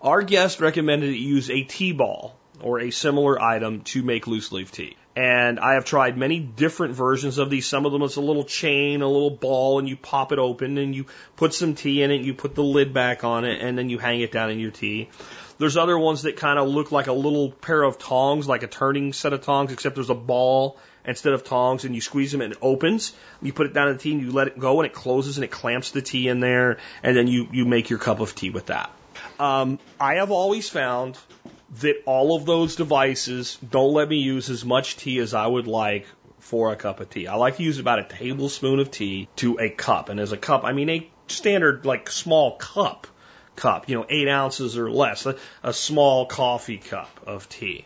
[0.00, 4.52] Our guest recommended you use a tea ball or a similar item to make loose
[4.52, 4.96] leaf tea.
[5.16, 7.66] And I have tried many different versions of these.
[7.66, 10.78] Some of them it's a little chain, a little ball, and you pop it open
[10.78, 13.76] and you put some tea in it, you put the lid back on it, and
[13.76, 15.08] then you hang it down in your tea.
[15.58, 18.68] There's other ones that kind of look like a little pair of tongs, like a
[18.68, 20.78] turning set of tongs, except there's a ball
[21.08, 23.12] instead of tongs, and you squeeze them and it opens.
[23.42, 25.38] You put it down in the tea and you let it go, and it closes
[25.38, 28.34] and it clamps the tea in there, and then you you make your cup of
[28.34, 28.90] tea with that.
[29.40, 31.18] Um, I have always found
[31.80, 35.66] that all of those devices don't let me use as much tea as I would
[35.66, 36.06] like
[36.38, 37.26] for a cup of tea.
[37.26, 40.08] I like to use about a tablespoon of tea to a cup.
[40.08, 43.06] And as a cup, I mean a standard, like small cup
[43.54, 47.84] cup, you know, eight ounces or less, a, a small coffee cup of tea.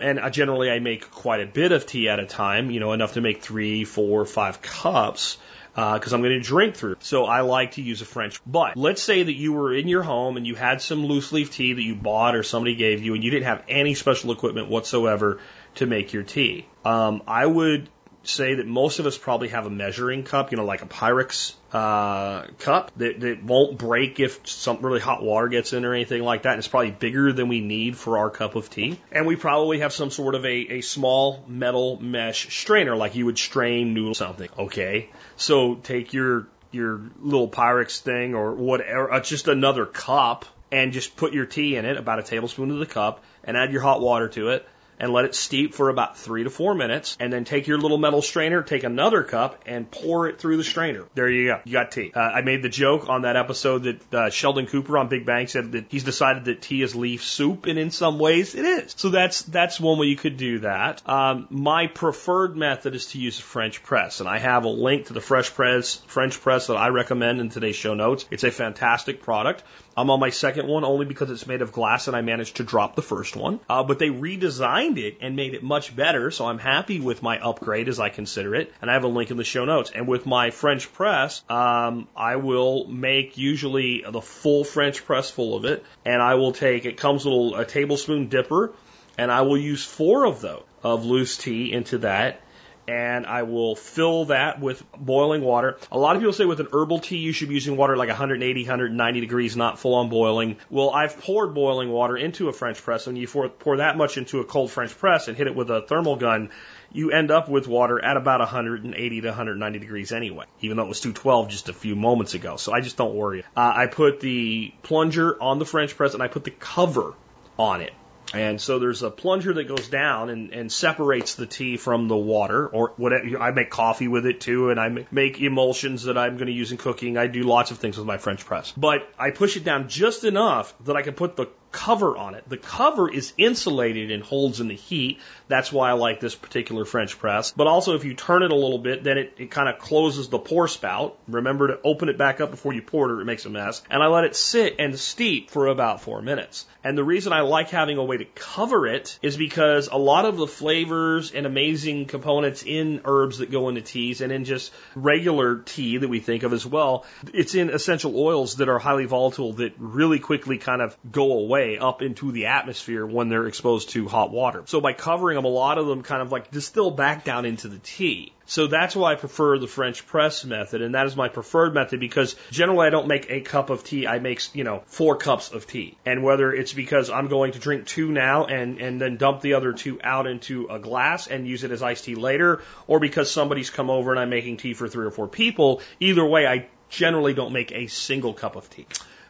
[0.00, 2.92] And I, generally I make quite a bit of tea at a time, you know,
[2.92, 5.38] enough to make three, four, five cups
[5.74, 6.96] because uh, I'm going to drink through.
[6.98, 8.40] So I like to use a French.
[8.44, 11.52] But let's say that you were in your home and you had some loose leaf
[11.52, 14.68] tea that you bought or somebody gave you, and you didn't have any special equipment
[14.68, 15.40] whatsoever
[15.76, 16.66] to make your tea.
[16.84, 17.88] Um, I would
[18.28, 21.54] say that most of us probably have a measuring cup, you know, like a Pyrex
[21.72, 26.22] uh, cup that, that won't break if some really hot water gets in or anything
[26.22, 26.50] like that.
[26.50, 29.00] And it's probably bigger than we need for our cup of tea.
[29.10, 33.26] And we probably have some sort of a, a small metal mesh strainer, like you
[33.26, 34.48] would strain noodle something.
[34.58, 40.92] Okay, so take your your little Pyrex thing or whatever, uh, just another cup, and
[40.92, 43.80] just put your tea in it, about a tablespoon of the cup, and add your
[43.80, 44.68] hot water to it
[44.98, 47.16] and let it steep for about three to four minutes.
[47.20, 50.64] And then take your little metal strainer, take another cup and pour it through the
[50.64, 51.04] strainer.
[51.14, 51.60] There you go.
[51.64, 52.12] You got tea.
[52.14, 55.46] Uh, I made the joke on that episode that uh, Sheldon Cooper on Big Bang
[55.46, 58.94] said that he's decided that tea is leaf soup, and in some ways it is.
[58.96, 61.08] So that's that's one way you could do that.
[61.08, 65.06] Um, my preferred method is to use a French press, and I have a link
[65.06, 68.26] to the Fresh Press French press that I recommend in today's show notes.
[68.30, 69.62] It's a fantastic product.
[69.98, 72.64] I'm on my second one only because it's made of glass and I managed to
[72.64, 73.58] drop the first one.
[73.68, 77.40] Uh, but they redesigned it and made it much better, so I'm happy with my
[77.40, 78.72] upgrade as I consider it.
[78.80, 79.90] And I have a link in the show notes.
[79.92, 85.56] And with my French press, um, I will make usually the full French press full
[85.56, 88.72] of it, and I will take it comes with a, a tablespoon dipper,
[89.18, 92.40] and I will use four of those of loose tea into that
[92.88, 95.76] and I will fill that with boiling water.
[95.92, 98.08] A lot of people say with an herbal tea you should be using water like
[98.08, 100.56] 180, 190 degrees, not full on boiling.
[100.70, 104.16] Well, I've poured boiling water into a French press, and you pour, pour that much
[104.16, 106.48] into a cold French press and hit it with a thermal gun,
[106.90, 110.88] you end up with water at about 180 to 190 degrees anyway, even though it
[110.88, 112.56] was 212 just a few moments ago.
[112.56, 113.44] So I just don't worry.
[113.54, 117.12] Uh, I put the plunger on the French press and I put the cover
[117.58, 117.92] on it.
[118.34, 122.16] And so there's a plunger that goes down and, and separates the tea from the
[122.16, 123.40] water, or whatever.
[123.40, 126.72] I make coffee with it too, and I make emulsions that I'm going to use
[126.72, 127.16] in cooking.
[127.16, 128.72] I do lots of things with my French press.
[128.76, 132.48] But I push it down just enough that I can put the cover on it.
[132.48, 135.20] The cover is insulated and holds in the heat.
[135.48, 137.52] That's why I like this particular French press.
[137.52, 140.28] But also, if you turn it a little bit, then it, it kind of closes
[140.28, 141.18] the pour spout.
[141.28, 143.82] Remember to open it back up before you pour it or it makes a mess.
[143.90, 146.66] And I let it sit and steep for about four minutes.
[146.84, 150.24] And the reason I like having a way to cover it is because a lot
[150.24, 154.72] of the flavors and amazing components in herbs that go into teas and in just
[154.94, 157.04] regular tea that we think of as well,
[157.34, 161.57] it's in essential oils that are highly volatile that really quickly kind of go away
[161.58, 164.62] way up into the atmosphere when they're exposed to hot water.
[164.66, 167.68] So by covering them, a lot of them kind of like distill back down into
[167.68, 168.32] the tea.
[168.46, 172.00] So that's why I prefer the French press method, and that is my preferred method
[172.00, 174.06] because generally I don't make a cup of tea.
[174.06, 175.96] I make, you know, four cups of tea.
[176.06, 179.54] And whether it's because I'm going to drink two now and, and then dump the
[179.54, 183.30] other two out into a glass and use it as iced tea later, or because
[183.30, 186.68] somebody's come over and I'm making tea for three or four people, either way, I
[186.88, 188.86] generally don't make a single cup of tea.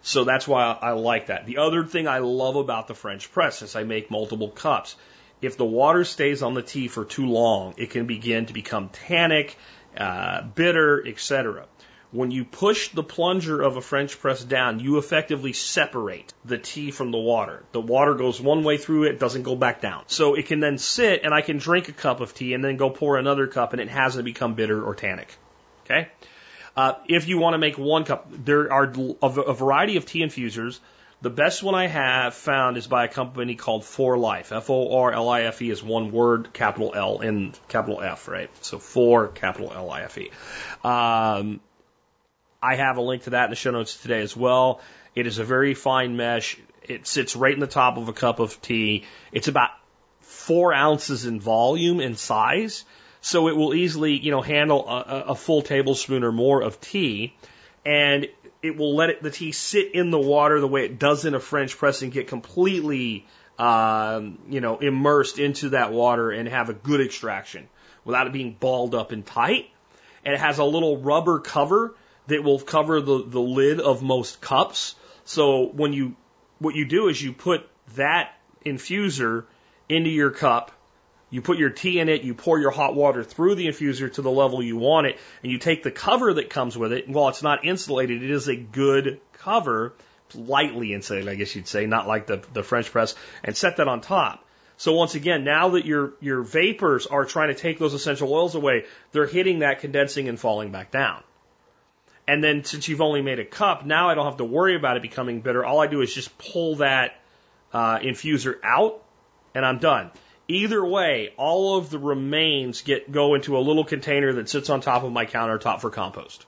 [0.09, 1.45] So that's why I like that.
[1.45, 4.97] The other thing I love about the French press is I make multiple cups.
[5.43, 8.89] If the water stays on the tea for too long, it can begin to become
[8.89, 9.59] tannic,
[9.99, 11.67] uh, bitter, etc.
[12.11, 16.91] When you push the plunger of a French press down, you effectively separate the tea
[16.91, 17.63] from the water.
[17.73, 20.05] The water goes one way through it, doesn't go back down.
[20.07, 22.79] So it can then sit and I can drink a cup of tea and then
[22.79, 25.37] go pour another cup and it hasn't become bitter or tannic.
[25.85, 26.09] Okay?
[26.79, 30.21] Uh, if you want to make one cup, there are a, a variety of tea
[30.21, 30.79] infusers.
[31.21, 34.53] The best one I have found is by a company called ForLife.
[34.57, 38.29] F O R L I F E is one word, capital L and capital F,
[38.29, 38.49] right?
[38.65, 40.31] So for capital L I F E.
[40.85, 41.59] Um,
[42.63, 44.81] I have a link to that in the show notes today as well.
[45.17, 46.59] It is a very fine mesh.
[46.85, 49.05] It sits right in the top of a cup of tea.
[49.33, 49.71] It's about
[50.21, 52.85] four ounces in volume and size.
[53.21, 57.35] So it will easily, you know, handle a, a full tablespoon or more of tea,
[57.85, 58.29] and
[58.63, 61.35] it will let it, the tea sit in the water the way it does in
[61.35, 63.27] a French press and get completely,
[63.59, 67.69] um, you know, immersed into that water and have a good extraction
[68.05, 69.71] without it being balled up and tight.
[70.25, 71.95] And it has a little rubber cover
[72.27, 74.95] that will cover the, the lid of most cups.
[75.25, 76.17] So when you,
[76.59, 78.33] what you do is you put that
[78.67, 79.45] infuser
[79.89, 80.73] into your cup
[81.31, 84.23] you put your tea in it, you pour your hot water through the infuser to
[84.23, 87.09] the level you want it, and you take the cover that comes with it.
[87.09, 89.95] While it's not insulated, it is a good cover,
[90.35, 93.15] lightly insulated, I guess you'd say, not like the, the French press,
[93.45, 94.45] and set that on top.
[94.79, 98.55] So once again, now that your, your vapors are trying to take those essential oils
[98.55, 101.23] away, they're hitting that condensing and falling back down.
[102.29, 104.97] And then since you've only made a cup, now I don't have to worry about
[104.97, 105.65] it becoming bitter.
[105.65, 107.21] All I do is just pull that
[107.73, 109.03] uh, infuser out,
[109.55, 110.11] and I'm done.
[110.51, 114.81] Either way, all of the remains get go into a little container that sits on
[114.81, 116.47] top of my countertop for compost.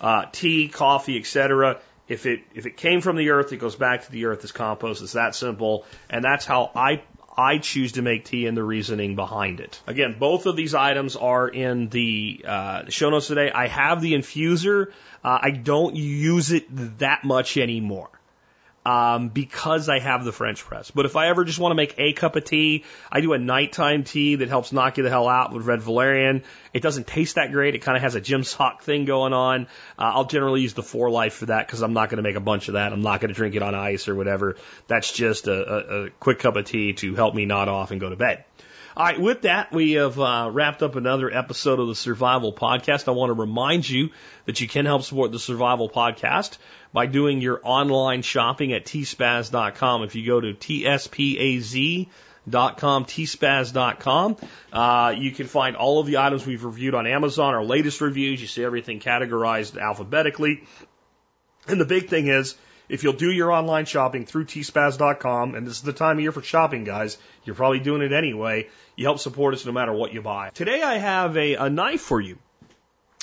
[0.00, 1.80] Uh, tea, coffee, etc.
[2.06, 4.52] If it if it came from the earth, it goes back to the earth as
[4.52, 5.02] compost.
[5.02, 7.02] It's that simple, and that's how I
[7.36, 9.80] I choose to make tea and the reasoning behind it.
[9.88, 13.50] Again, both of these items are in the uh, show notes today.
[13.50, 14.92] I have the infuser.
[15.24, 16.66] Uh, I don't use it
[16.98, 18.10] that much anymore
[18.84, 20.90] um, because I have the French press.
[20.90, 23.38] But if I ever just want to make a cup of tea, I do a
[23.38, 26.42] nighttime tea that helps knock you the hell out with red valerian.
[26.72, 27.74] It doesn't taste that great.
[27.74, 29.66] It kind of has a Jim's Hawk thing going on.
[29.98, 32.40] Uh, I'll generally use the ForLife for that because I'm not going to make a
[32.40, 32.92] bunch of that.
[32.92, 34.56] I'm not going to drink it on ice or whatever.
[34.88, 38.00] That's just a, a, a quick cup of tea to help me nod off and
[38.00, 38.44] go to bed.
[38.94, 43.08] All right, with that, we have uh, wrapped up another episode of the Survival Podcast.
[43.08, 44.10] I want to remind you
[44.44, 46.58] that you can help support the Survival Podcast
[46.92, 50.02] by doing your online shopping at tspaz.com.
[50.02, 52.08] If you go to tspaz
[52.46, 53.72] dot com, tspaz.
[53.72, 54.36] tspaz.com.
[54.70, 58.42] Uh, you can find all of the items we've reviewed on Amazon, our latest reviews.
[58.42, 60.64] You see everything categorized alphabetically.
[61.66, 62.56] And the big thing is,
[62.92, 66.30] if you'll do your online shopping through tspaz.com, and this is the time of year
[66.30, 70.12] for shopping, guys, you're probably doing it anyway, you help support us no matter what
[70.12, 70.50] you buy.
[70.50, 72.38] Today I have a, a knife for you.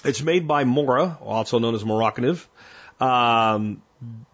[0.03, 2.47] It's made by Mora, also known as Morakniv.
[2.99, 3.83] Um,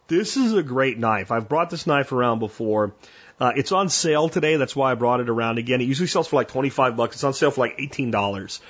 [0.07, 1.31] This is a great knife.
[1.31, 2.93] I've brought this knife around before.
[3.37, 4.55] Uh, it's on sale today.
[4.55, 5.81] That's why I brought it around again.
[5.81, 7.17] It usually sells for like 25 bucks.
[7.17, 8.61] It's on sale for like $18.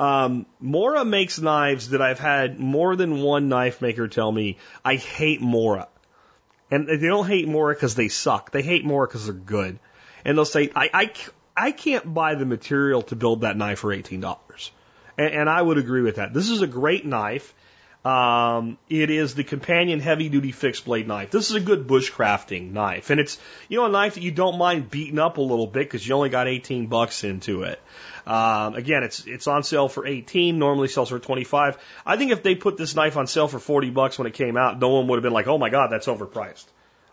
[0.00, 4.96] Um, Mora makes knives that I've had more than one knife maker tell me I
[4.96, 5.86] hate Mora.
[6.70, 8.50] And they don't hate Mora because they suck.
[8.50, 9.78] They hate Mora because they're good.
[10.24, 11.12] And they'll say, I, I,
[11.56, 14.70] I can't buy the material to build that knife for $18.
[15.16, 16.34] And, and I would agree with that.
[16.34, 17.54] This is a great knife.
[18.04, 21.30] Um, it is the companion heavy duty fixed blade knife.
[21.30, 23.10] This is a good bushcrafting knife.
[23.10, 23.38] And it's,
[23.68, 26.14] you know, a knife that you don't mind beating up a little bit because you
[26.14, 27.82] only got 18 bucks into it.
[28.28, 31.78] Um, again, it's, it's on sale for 18, normally sells for 25.
[32.04, 34.58] I think if they put this knife on sale for 40 bucks when it came
[34.58, 36.66] out, no one would have been like, oh my God, that's overpriced.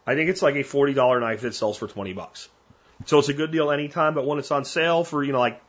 [0.06, 2.50] I think it's like a $40 knife that sells for 20 bucks.
[3.06, 5.62] So it's a good deal anytime, but when it's on sale for, you know, like,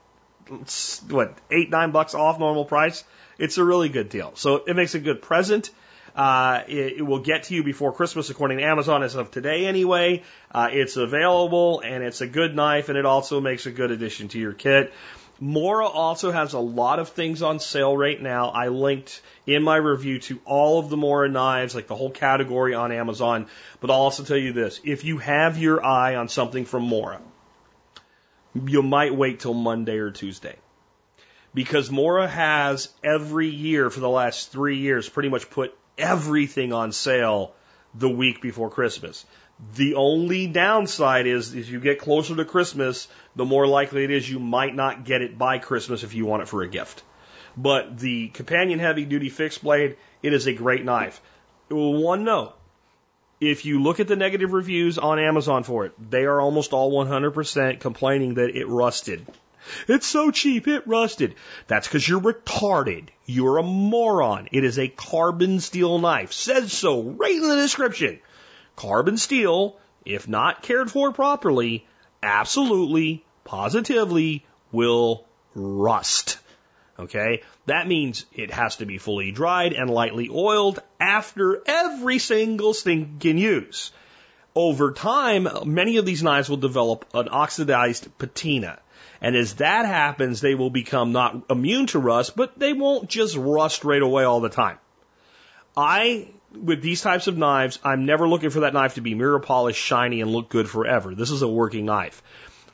[1.09, 3.05] what, eight, nine bucks off normal price,
[3.39, 4.33] it's a really good deal.
[4.35, 5.71] So it makes a good present.
[6.17, 9.67] Uh, it, it, will get to you before Christmas, according to Amazon, as of today
[9.67, 10.23] anyway.
[10.51, 14.29] Uh, it's available and it's a good knife, and it also makes a good addition
[14.29, 14.93] to your kit.
[15.39, 18.49] Mora also has a lot of things on sale right now.
[18.49, 22.75] I linked in my review to all of the Mora knives, like the whole category
[22.75, 23.47] on Amazon.
[23.81, 27.21] But I'll also tell you this if you have your eye on something from Mora,
[28.55, 30.57] you might wait till Monday or Tuesday.
[31.53, 36.93] Because Mora has every year for the last three years pretty much put everything on
[36.93, 37.55] sale
[37.95, 39.25] the week before Christmas.
[39.75, 44.29] The only downside is as you get closer to Christmas, the more likely it is
[44.29, 47.05] you might not get it by Christmas if you want it for a gift.
[47.57, 51.21] But the companion heavy duty fixed blade, it is a great knife.
[51.69, 52.55] One note.
[53.39, 56.91] If you look at the negative reviews on Amazon for it, they are almost all
[56.91, 59.27] 100% complaining that it rusted.
[59.89, 61.35] It's so cheap, it rusted.
[61.67, 63.09] That's because you're retarded.
[63.27, 64.49] You're a moron.
[64.53, 66.33] It is a carbon steel knife.
[66.33, 68.21] Says so right in the description.
[68.75, 69.77] Carbon steel,
[70.07, 71.87] if not cared for properly,
[72.23, 75.25] absolutely, positively will
[75.55, 76.39] rust.
[76.99, 77.43] Okay?
[77.67, 83.39] That means it has to be fully dried and lightly oiled after every single stinking
[83.39, 83.93] use.
[84.55, 88.79] Over time, many of these knives will develop an oxidized patina.
[89.21, 93.37] And as that happens, they will become not immune to rust, but they won't just
[93.37, 94.79] rust right away all the time.
[95.77, 96.29] I
[96.63, 99.83] with these types of knives, I'm never looking for that knife to be mirror polished,
[99.83, 101.15] shiny, and look good forever.
[101.15, 102.23] This is a working knife.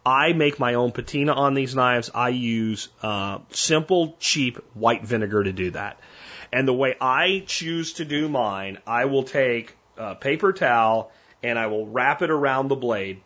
[0.05, 2.11] I make my own patina on these knives.
[2.15, 6.01] I use uh, simple, cheap white vinegar to do that.
[6.53, 11.13] And the way I choose to do mine, I will take a paper towel
[11.43, 13.23] and I will wrap it around the blade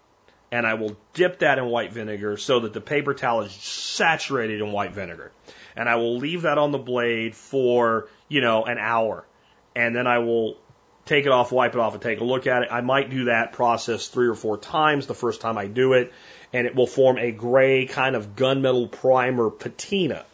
[0.52, 4.60] and I will dip that in white vinegar so that the paper towel is saturated
[4.60, 5.32] in white vinegar.
[5.74, 9.26] And I will leave that on the blade for, you know, an hour
[9.76, 10.56] and then I will
[11.06, 12.68] take it off, wipe it off, and take a look at it.
[12.70, 16.12] I might do that process three or four times the first time I do it,
[16.52, 20.24] and it will form a gray kind of gunmetal primer patina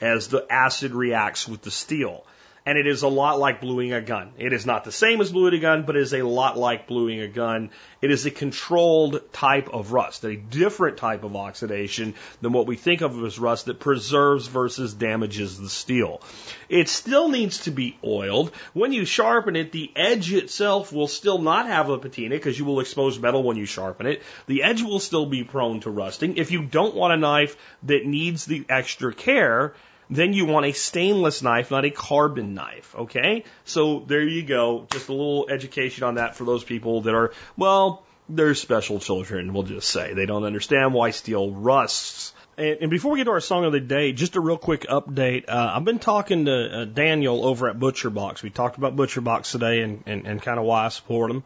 [0.00, 2.24] as the acid reacts with the steel
[2.68, 4.30] and it is a lot like bluing a gun.
[4.36, 6.86] It is not the same as bluing a gun, but it is a lot like
[6.86, 7.70] bluing a gun.
[8.02, 12.12] It is a controlled type of rust, a different type of oxidation
[12.42, 16.20] than what we think of as rust that preserves versus damages the steel.
[16.68, 18.54] It still needs to be oiled.
[18.74, 22.66] When you sharpen it, the edge itself will still not have a patina because you
[22.66, 24.22] will expose metal when you sharpen it.
[24.46, 26.36] The edge will still be prone to rusting.
[26.36, 29.72] If you don't want a knife that needs the extra care,
[30.10, 32.94] then you want a stainless knife, not a carbon knife.
[32.96, 33.44] Okay?
[33.64, 34.86] So there you go.
[34.90, 39.52] Just a little education on that for those people that are, well, they're special children,
[39.52, 40.14] we'll just say.
[40.14, 42.34] They don't understand why steel rusts.
[42.56, 45.44] And, before we get to our song of the day, just a real quick update.
[45.48, 48.42] Uh, I've been talking to uh, Daniel over at Butcher Box.
[48.42, 51.44] We talked about Butcher Box today and, and, and kind of why I support them.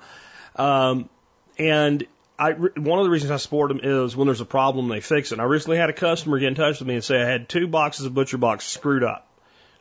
[0.56, 1.10] Um,
[1.59, 2.06] and
[2.38, 5.30] I, one of the reasons I support them is when there's a problem, they fix
[5.30, 5.34] it.
[5.34, 7.48] And I recently had a customer get in touch with me and say I had
[7.48, 9.28] two boxes of Butcher Box screwed up.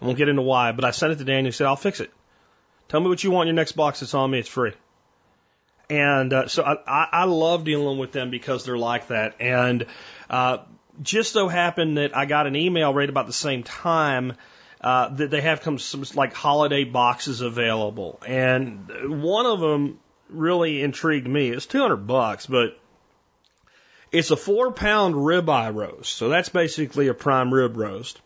[0.02, 2.00] I won't get into why, but I sent it to Daniel and said, I'll fix
[2.00, 2.12] it.
[2.90, 4.40] Tell me what you want in your next box that's on me.
[4.40, 4.74] It's free.
[5.90, 9.36] And uh, so I, I, I love dealing with them because they're like that.
[9.40, 9.86] And
[10.30, 10.60] uh,
[11.02, 14.34] just so happened that I got an email right about the same time
[14.82, 18.20] uh, that they have come some like holiday boxes available.
[18.26, 20.00] And one of them
[20.32, 21.50] really intrigued me.
[21.50, 22.78] It's 200 bucks, but
[24.12, 26.14] it's a four pound ribeye roast.
[26.16, 28.20] So that's basically a prime rib roast.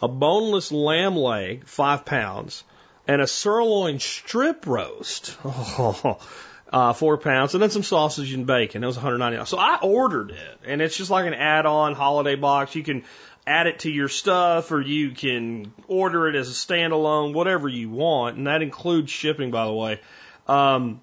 [0.00, 2.64] A boneless lamb leg, five pounds,
[3.06, 5.36] and a sirloin strip roast.
[6.72, 8.82] Uh, four pounds, and then some sausage and bacon.
[8.82, 9.44] It was 199.
[9.44, 12.74] So I ordered it, and it's just like an add-on holiday box.
[12.74, 13.04] You can
[13.46, 17.90] add it to your stuff, or you can order it as a standalone, whatever you
[17.90, 20.00] want, and that includes shipping, by the way.
[20.46, 21.02] Um,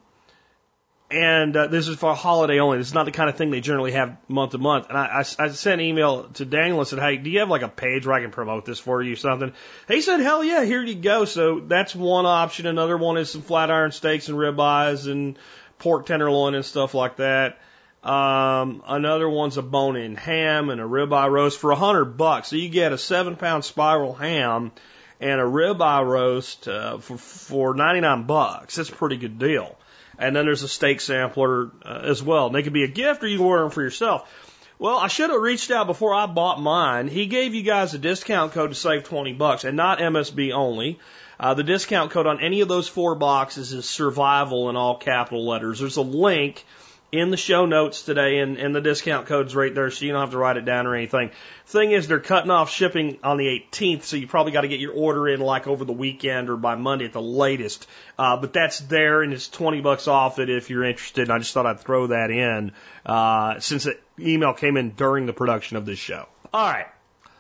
[1.11, 2.77] and uh, this is for a holiday only.
[2.77, 4.89] This is not the kind of thing they generally have month to month.
[4.89, 7.49] And I, I, I sent an email to Daniel and said, "Hey, do you have
[7.49, 9.53] like a page where I can promote this for you, or something?"
[9.87, 12.67] He said, "Hell yeah, here you go." So that's one option.
[12.67, 15.37] Another one is some flat iron steaks and ribeyes and
[15.79, 17.59] pork tenderloin and stuff like that.
[18.03, 22.49] Um, another one's a bone-in ham and a ribeye roast for a hundred bucks.
[22.49, 24.71] So you get a seven-pound spiral ham
[25.19, 28.75] and a ribeye roast uh, for for ninety-nine bucks.
[28.75, 29.77] That's a pretty good deal.
[30.19, 32.47] And then there's a steak sampler uh, as well.
[32.47, 34.29] And they could be a gift or you can order them for yourself.
[34.77, 37.07] Well, I should have reached out before I bought mine.
[37.07, 40.99] He gave you guys a discount code to save 20 bucks and not MSB only.
[41.39, 45.45] Uh, the discount code on any of those four boxes is survival in all capital
[45.45, 45.79] letters.
[45.79, 46.65] There's a link
[47.11, 50.21] in the show notes today, and, and the discount code's right there, so you don't
[50.21, 51.31] have to write it down or anything.
[51.65, 54.79] Thing is, they're cutting off shipping on the 18th, so you probably got to get
[54.79, 57.87] your order in like over the weekend or by Monday at the latest.
[58.17, 61.23] Uh, but that's there, and it's 20 bucks off it if you're interested.
[61.23, 62.73] And I just thought I'd throw that in
[63.05, 66.27] uh, since the email came in during the production of this show.
[66.53, 66.87] All right.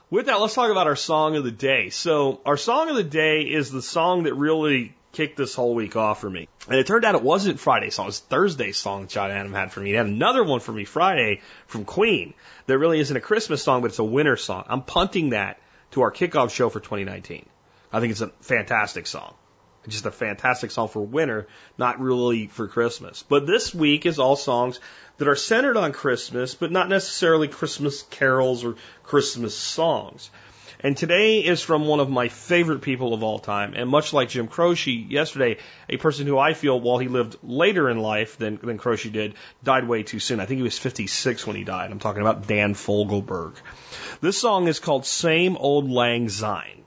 [0.09, 1.91] With that, let's talk about our song of the day.
[1.91, 5.95] So, our song of the day is the song that really kicked this whole week
[5.95, 6.47] off for me.
[6.67, 9.71] And it turned out it wasn't Friday's song, it was Thursday's song John Adam had
[9.71, 9.89] for me.
[9.89, 12.33] He had another one for me Friday from Queen
[12.67, 14.65] that really isn't a Christmas song, but it's a winter song.
[14.67, 15.59] I'm punting that
[15.91, 17.45] to our kickoff show for 2019.
[17.91, 19.33] I think it's a fantastic song.
[19.87, 23.23] Just a fantastic song for winter, not really for Christmas.
[23.23, 24.79] But this week is all songs
[25.17, 30.29] that are centered on Christmas, but not necessarily Christmas carols or Christmas songs.
[30.81, 33.73] And today is from one of my favorite people of all time.
[33.75, 35.57] And much like Jim Croce yesterday,
[35.89, 39.33] a person who I feel, while he lived later in life than, than Croce did,
[39.61, 40.39] died way too soon.
[40.39, 41.91] I think he was 56 when he died.
[41.91, 43.55] I'm talking about Dan Fogelberg.
[44.21, 46.85] This song is called Same Old Lang Syne.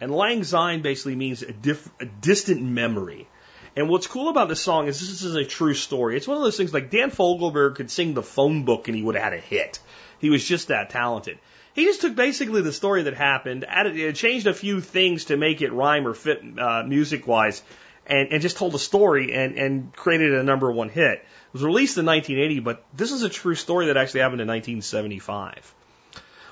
[0.00, 3.26] And Lang Syne basically means a, diff, a distant memory.
[3.74, 6.16] And what's cool about this song is this is a true story.
[6.16, 9.02] It's one of those things like Dan Fogelberg could sing the phone book and he
[9.02, 9.80] would have had a hit.
[10.20, 11.38] He was just that talented.
[11.76, 15.60] He just took basically the story that happened, added, changed a few things to make
[15.60, 17.62] it rhyme or fit uh, music wise,
[18.06, 21.18] and, and just told a story and, and created a number one hit.
[21.18, 24.48] It was released in 1980, but this is a true story that actually happened in
[24.48, 25.74] 1975.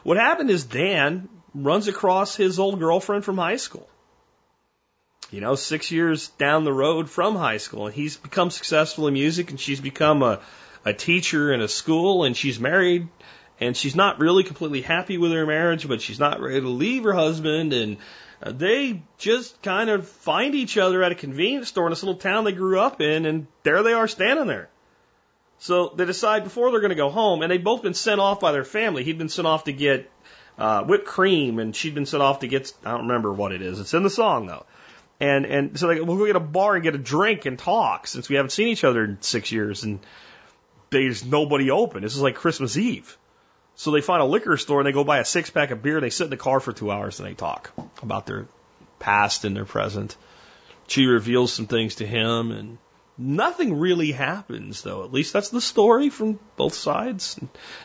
[0.03, 3.89] What happened is Dan runs across his old girlfriend from high school.
[5.31, 9.15] You know, six years down the road from high school, and he's become successful in
[9.15, 10.41] music, and she's become a,
[10.85, 13.09] a teacher in a school, and she's married
[13.61, 17.05] and she's not really completely happy with her marriage, but she's not ready to leave
[17.05, 17.97] her husband, and
[18.43, 22.21] uh, they just kind of find each other at a convenience store in this little
[22.21, 24.69] town they grew up in, and there they are standing there.
[25.59, 28.41] So they decide before they're going to go home, and they've both been sent off
[28.41, 29.05] by their family.
[29.05, 30.11] He'd been sent off to get
[30.59, 33.63] uh, whipped cream, and she'd been sent off to get I don't remember what it
[33.63, 33.81] is.
[33.81, 34.67] It's in the song though.
[35.21, 38.07] And and so they we'll go get a bar and get a drink and talk
[38.07, 40.01] since we haven't seen each other in six years, and
[40.91, 42.03] there's nobody open.
[42.03, 43.17] This is like Christmas Eve.
[43.77, 46.01] So they find a liquor store and they go buy a six pack of beer
[46.01, 47.73] they sit in the car for two hours and they talk
[48.03, 48.47] about their
[48.99, 50.17] past and their present.
[50.87, 52.79] She reveals some things to him and
[53.19, 55.05] nothing really happens though.
[55.05, 57.39] At least that's the story from both sides.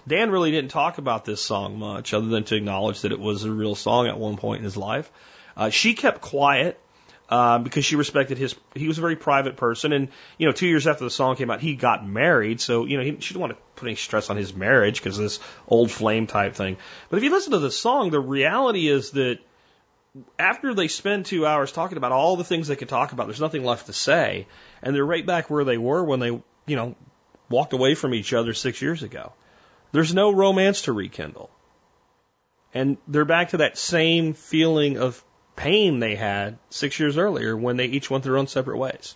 [0.08, 3.44] Dan really didn't talk about this song much other than to acknowledge that it was
[3.44, 5.12] a real song at one point in his life.
[5.58, 6.80] Uh, she kept quiet
[7.30, 8.56] uh, because she respected his.
[8.74, 11.52] He was a very private person, and you know, two years after the song came
[11.52, 12.60] out, he got married.
[12.60, 15.18] So you know, he, she didn't want to put any stress on his marriage because
[15.18, 16.78] this old flame type thing.
[17.10, 19.40] But if you listen to the song, the reality is that
[20.40, 23.40] after they spend two hours talking about all the things they could talk about, there's
[23.40, 24.48] nothing left to say,
[24.82, 26.96] and they're right back where they were when they, you know,
[27.48, 29.34] walked away from each other six years ago.
[29.92, 31.50] There's no romance to rekindle.
[32.74, 35.24] And they're back to that same feeling of
[35.60, 39.16] pain they had six years earlier when they each went their own separate ways.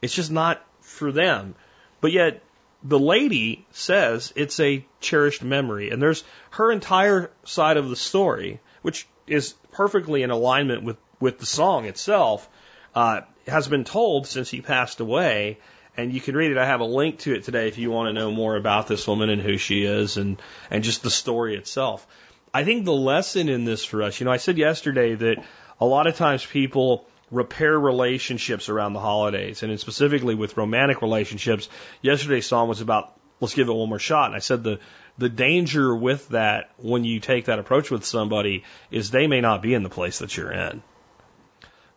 [0.00, 1.56] It's just not for them.
[2.00, 2.42] But yet,
[2.84, 5.90] the lady says it's a cherished memory.
[5.90, 11.38] And there's her entire side of the story, which is perfectly in alignment with, with
[11.38, 12.48] the song itself,
[12.94, 15.58] uh, has been told since he passed away.
[15.96, 16.58] And you can read it.
[16.58, 19.08] I have a link to it today if you want to know more about this
[19.08, 20.40] woman and who she is and,
[20.70, 22.06] and just the story itself.
[22.52, 25.44] I think the lesson in this for us, you know, I said yesterday that
[25.80, 31.68] a lot of times people repair relationships around the holidays, and specifically with romantic relationships.
[32.00, 34.80] Yesterday's song was about let's give it one more shot, and I said the
[35.18, 39.62] the danger with that when you take that approach with somebody is they may not
[39.62, 40.82] be in the place that you're in.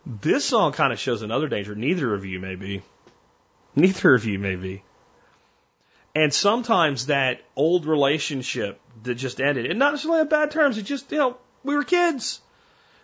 [0.05, 1.75] This song kind of shows another danger.
[1.75, 2.81] Neither of you may be.
[3.75, 4.83] Neither of you may be.
[6.13, 10.83] And sometimes that old relationship that just ended, and not necessarily on bad terms, it
[10.83, 12.41] just, you know, we were kids.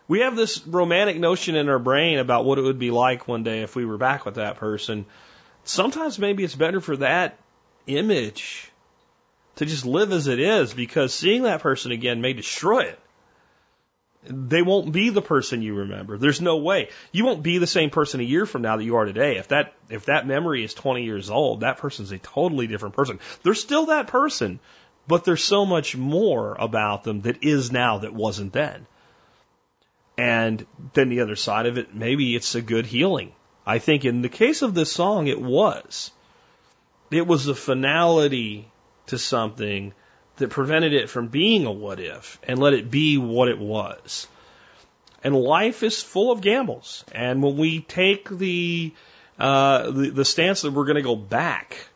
[0.07, 3.43] we have this romantic notion in our brain about what it would be like one
[3.43, 5.05] day if we were back with that person.
[5.63, 7.37] Sometimes maybe it's better for that
[7.87, 8.71] image
[9.57, 12.99] to just live as it is because seeing that person again may destroy it.
[14.29, 16.17] They won't be the person you remember.
[16.17, 16.89] There's no way.
[17.11, 19.37] You won't be the same person a year from now that you are today.
[19.37, 23.19] If that if that memory is 20 years old, that person's a totally different person.
[23.43, 24.59] They're still that person,
[25.07, 28.85] but there's so much more about them that is now that wasn't then.
[30.17, 33.33] And then the other side of it, maybe it's a good healing.
[33.65, 36.11] I think in the case of this song, it was.
[37.11, 38.71] It was a finality
[39.07, 39.93] to something
[40.37, 44.27] that prevented it from being a what if and let it be what it was.
[45.23, 47.03] And life is full of gambles.
[47.11, 48.93] And when we take the,
[49.39, 51.89] uh, the, the stance that we're going to go back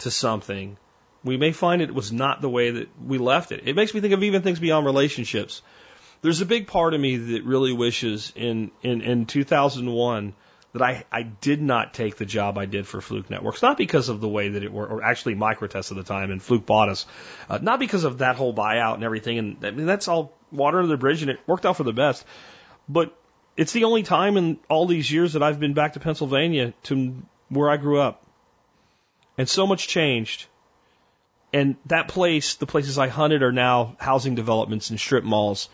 [0.00, 0.76] to something,
[1.24, 3.62] we may find it was not the way that we left it.
[3.66, 5.62] It makes me think of even things beyond relationships.
[6.20, 10.34] There's a big part of me that really wishes in, in, in 2001
[10.72, 14.08] that I, I did not take the job I did for Fluke Networks, not because
[14.08, 16.88] of the way that it worked, or actually Microtest at the time, and Fluke bought
[16.88, 17.06] us,
[17.48, 20.78] uh, not because of that whole buyout and everything, and I mean, that's all water
[20.78, 22.24] under the bridge, and it worked out for the best.
[22.88, 23.16] But
[23.56, 27.22] it's the only time in all these years that I've been back to Pennsylvania to
[27.48, 28.24] where I grew up.
[29.36, 30.46] And so much changed.
[31.52, 35.68] And that place, the places I hunted are now housing developments and strip malls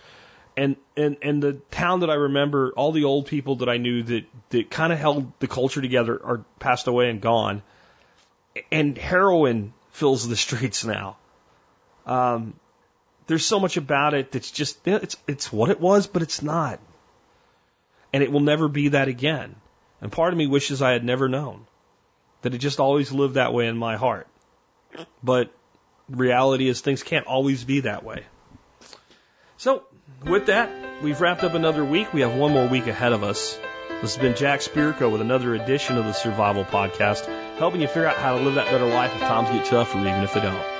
[0.56, 4.02] and and and the town that I remember, all the old people that I knew
[4.04, 7.62] that that kind of held the culture together are passed away and gone,
[8.70, 11.16] and heroin fills the streets now.
[12.06, 12.54] Um,
[13.26, 16.80] there's so much about it that's just it's it's what it was, but it's not,
[18.12, 19.54] and it will never be that again.
[20.00, 21.66] And part of me wishes I had never known
[22.42, 24.26] that it just always lived that way in my heart.
[25.22, 25.52] But
[26.08, 28.24] reality is things can't always be that way.
[29.58, 29.82] So
[30.24, 32.14] with that, we've wrapped up another week.
[32.14, 33.58] We have one more week ahead of us.
[34.00, 37.26] This has been Jack Spirko with another edition of the Survival Podcast,
[37.56, 39.98] helping you figure out how to live that better life if times get tough or
[39.98, 40.77] even if they don't.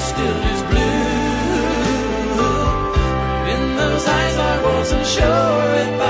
[0.00, 0.80] Still as blue.
[3.52, 6.09] In those eyes I wasn't sure